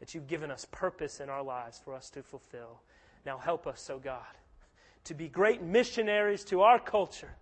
that 0.00 0.14
you've 0.14 0.26
given 0.26 0.50
us 0.50 0.66
purpose 0.70 1.20
in 1.20 1.28
our 1.28 1.42
lives 1.42 1.80
for 1.82 1.94
us 1.94 2.10
to 2.10 2.22
fulfill. 2.22 2.80
Now 3.24 3.38
help 3.38 3.66
us, 3.66 3.88
O 3.90 3.94
oh 3.94 3.98
God, 3.98 4.20
to 5.04 5.14
be 5.14 5.28
great 5.28 5.62
missionaries 5.62 6.44
to 6.44 6.60
our 6.62 6.78
culture, 6.78 7.34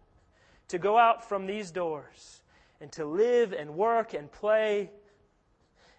to 0.69 0.79
go 0.79 0.97
out 0.97 1.29
from 1.29 1.47
these 1.47 1.71
doors 1.71 2.43
and 2.81 2.91
to 2.93 3.05
live 3.05 3.53
and 3.53 3.75
work 3.75 4.15
and 4.15 4.31
play 4.31 4.91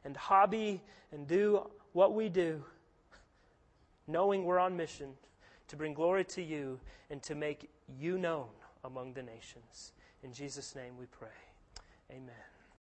and 0.06 0.16
hobby 0.16 0.82
and 1.12 1.28
do 1.28 1.70
what 1.94 2.14
we 2.14 2.30
do, 2.30 2.64
knowing 4.08 4.46
we're 4.46 4.60
on 4.60 4.76
mission 4.76 5.10
to 5.68 5.76
bring 5.76 5.94
glory 5.94 6.24
to 6.26 6.42
you 6.42 6.80
and 7.10 7.22
to 7.24 7.36
make 7.36 7.70
you 8.00 8.18
known 8.18 8.48
among 8.84 9.14
the 9.14 9.24
nations. 9.24 9.94
In 10.24 10.34
Jesus' 10.34 10.76
name 10.76 10.98
we 10.98 11.06
pray. 11.06 11.30
Amen. 12.12 12.53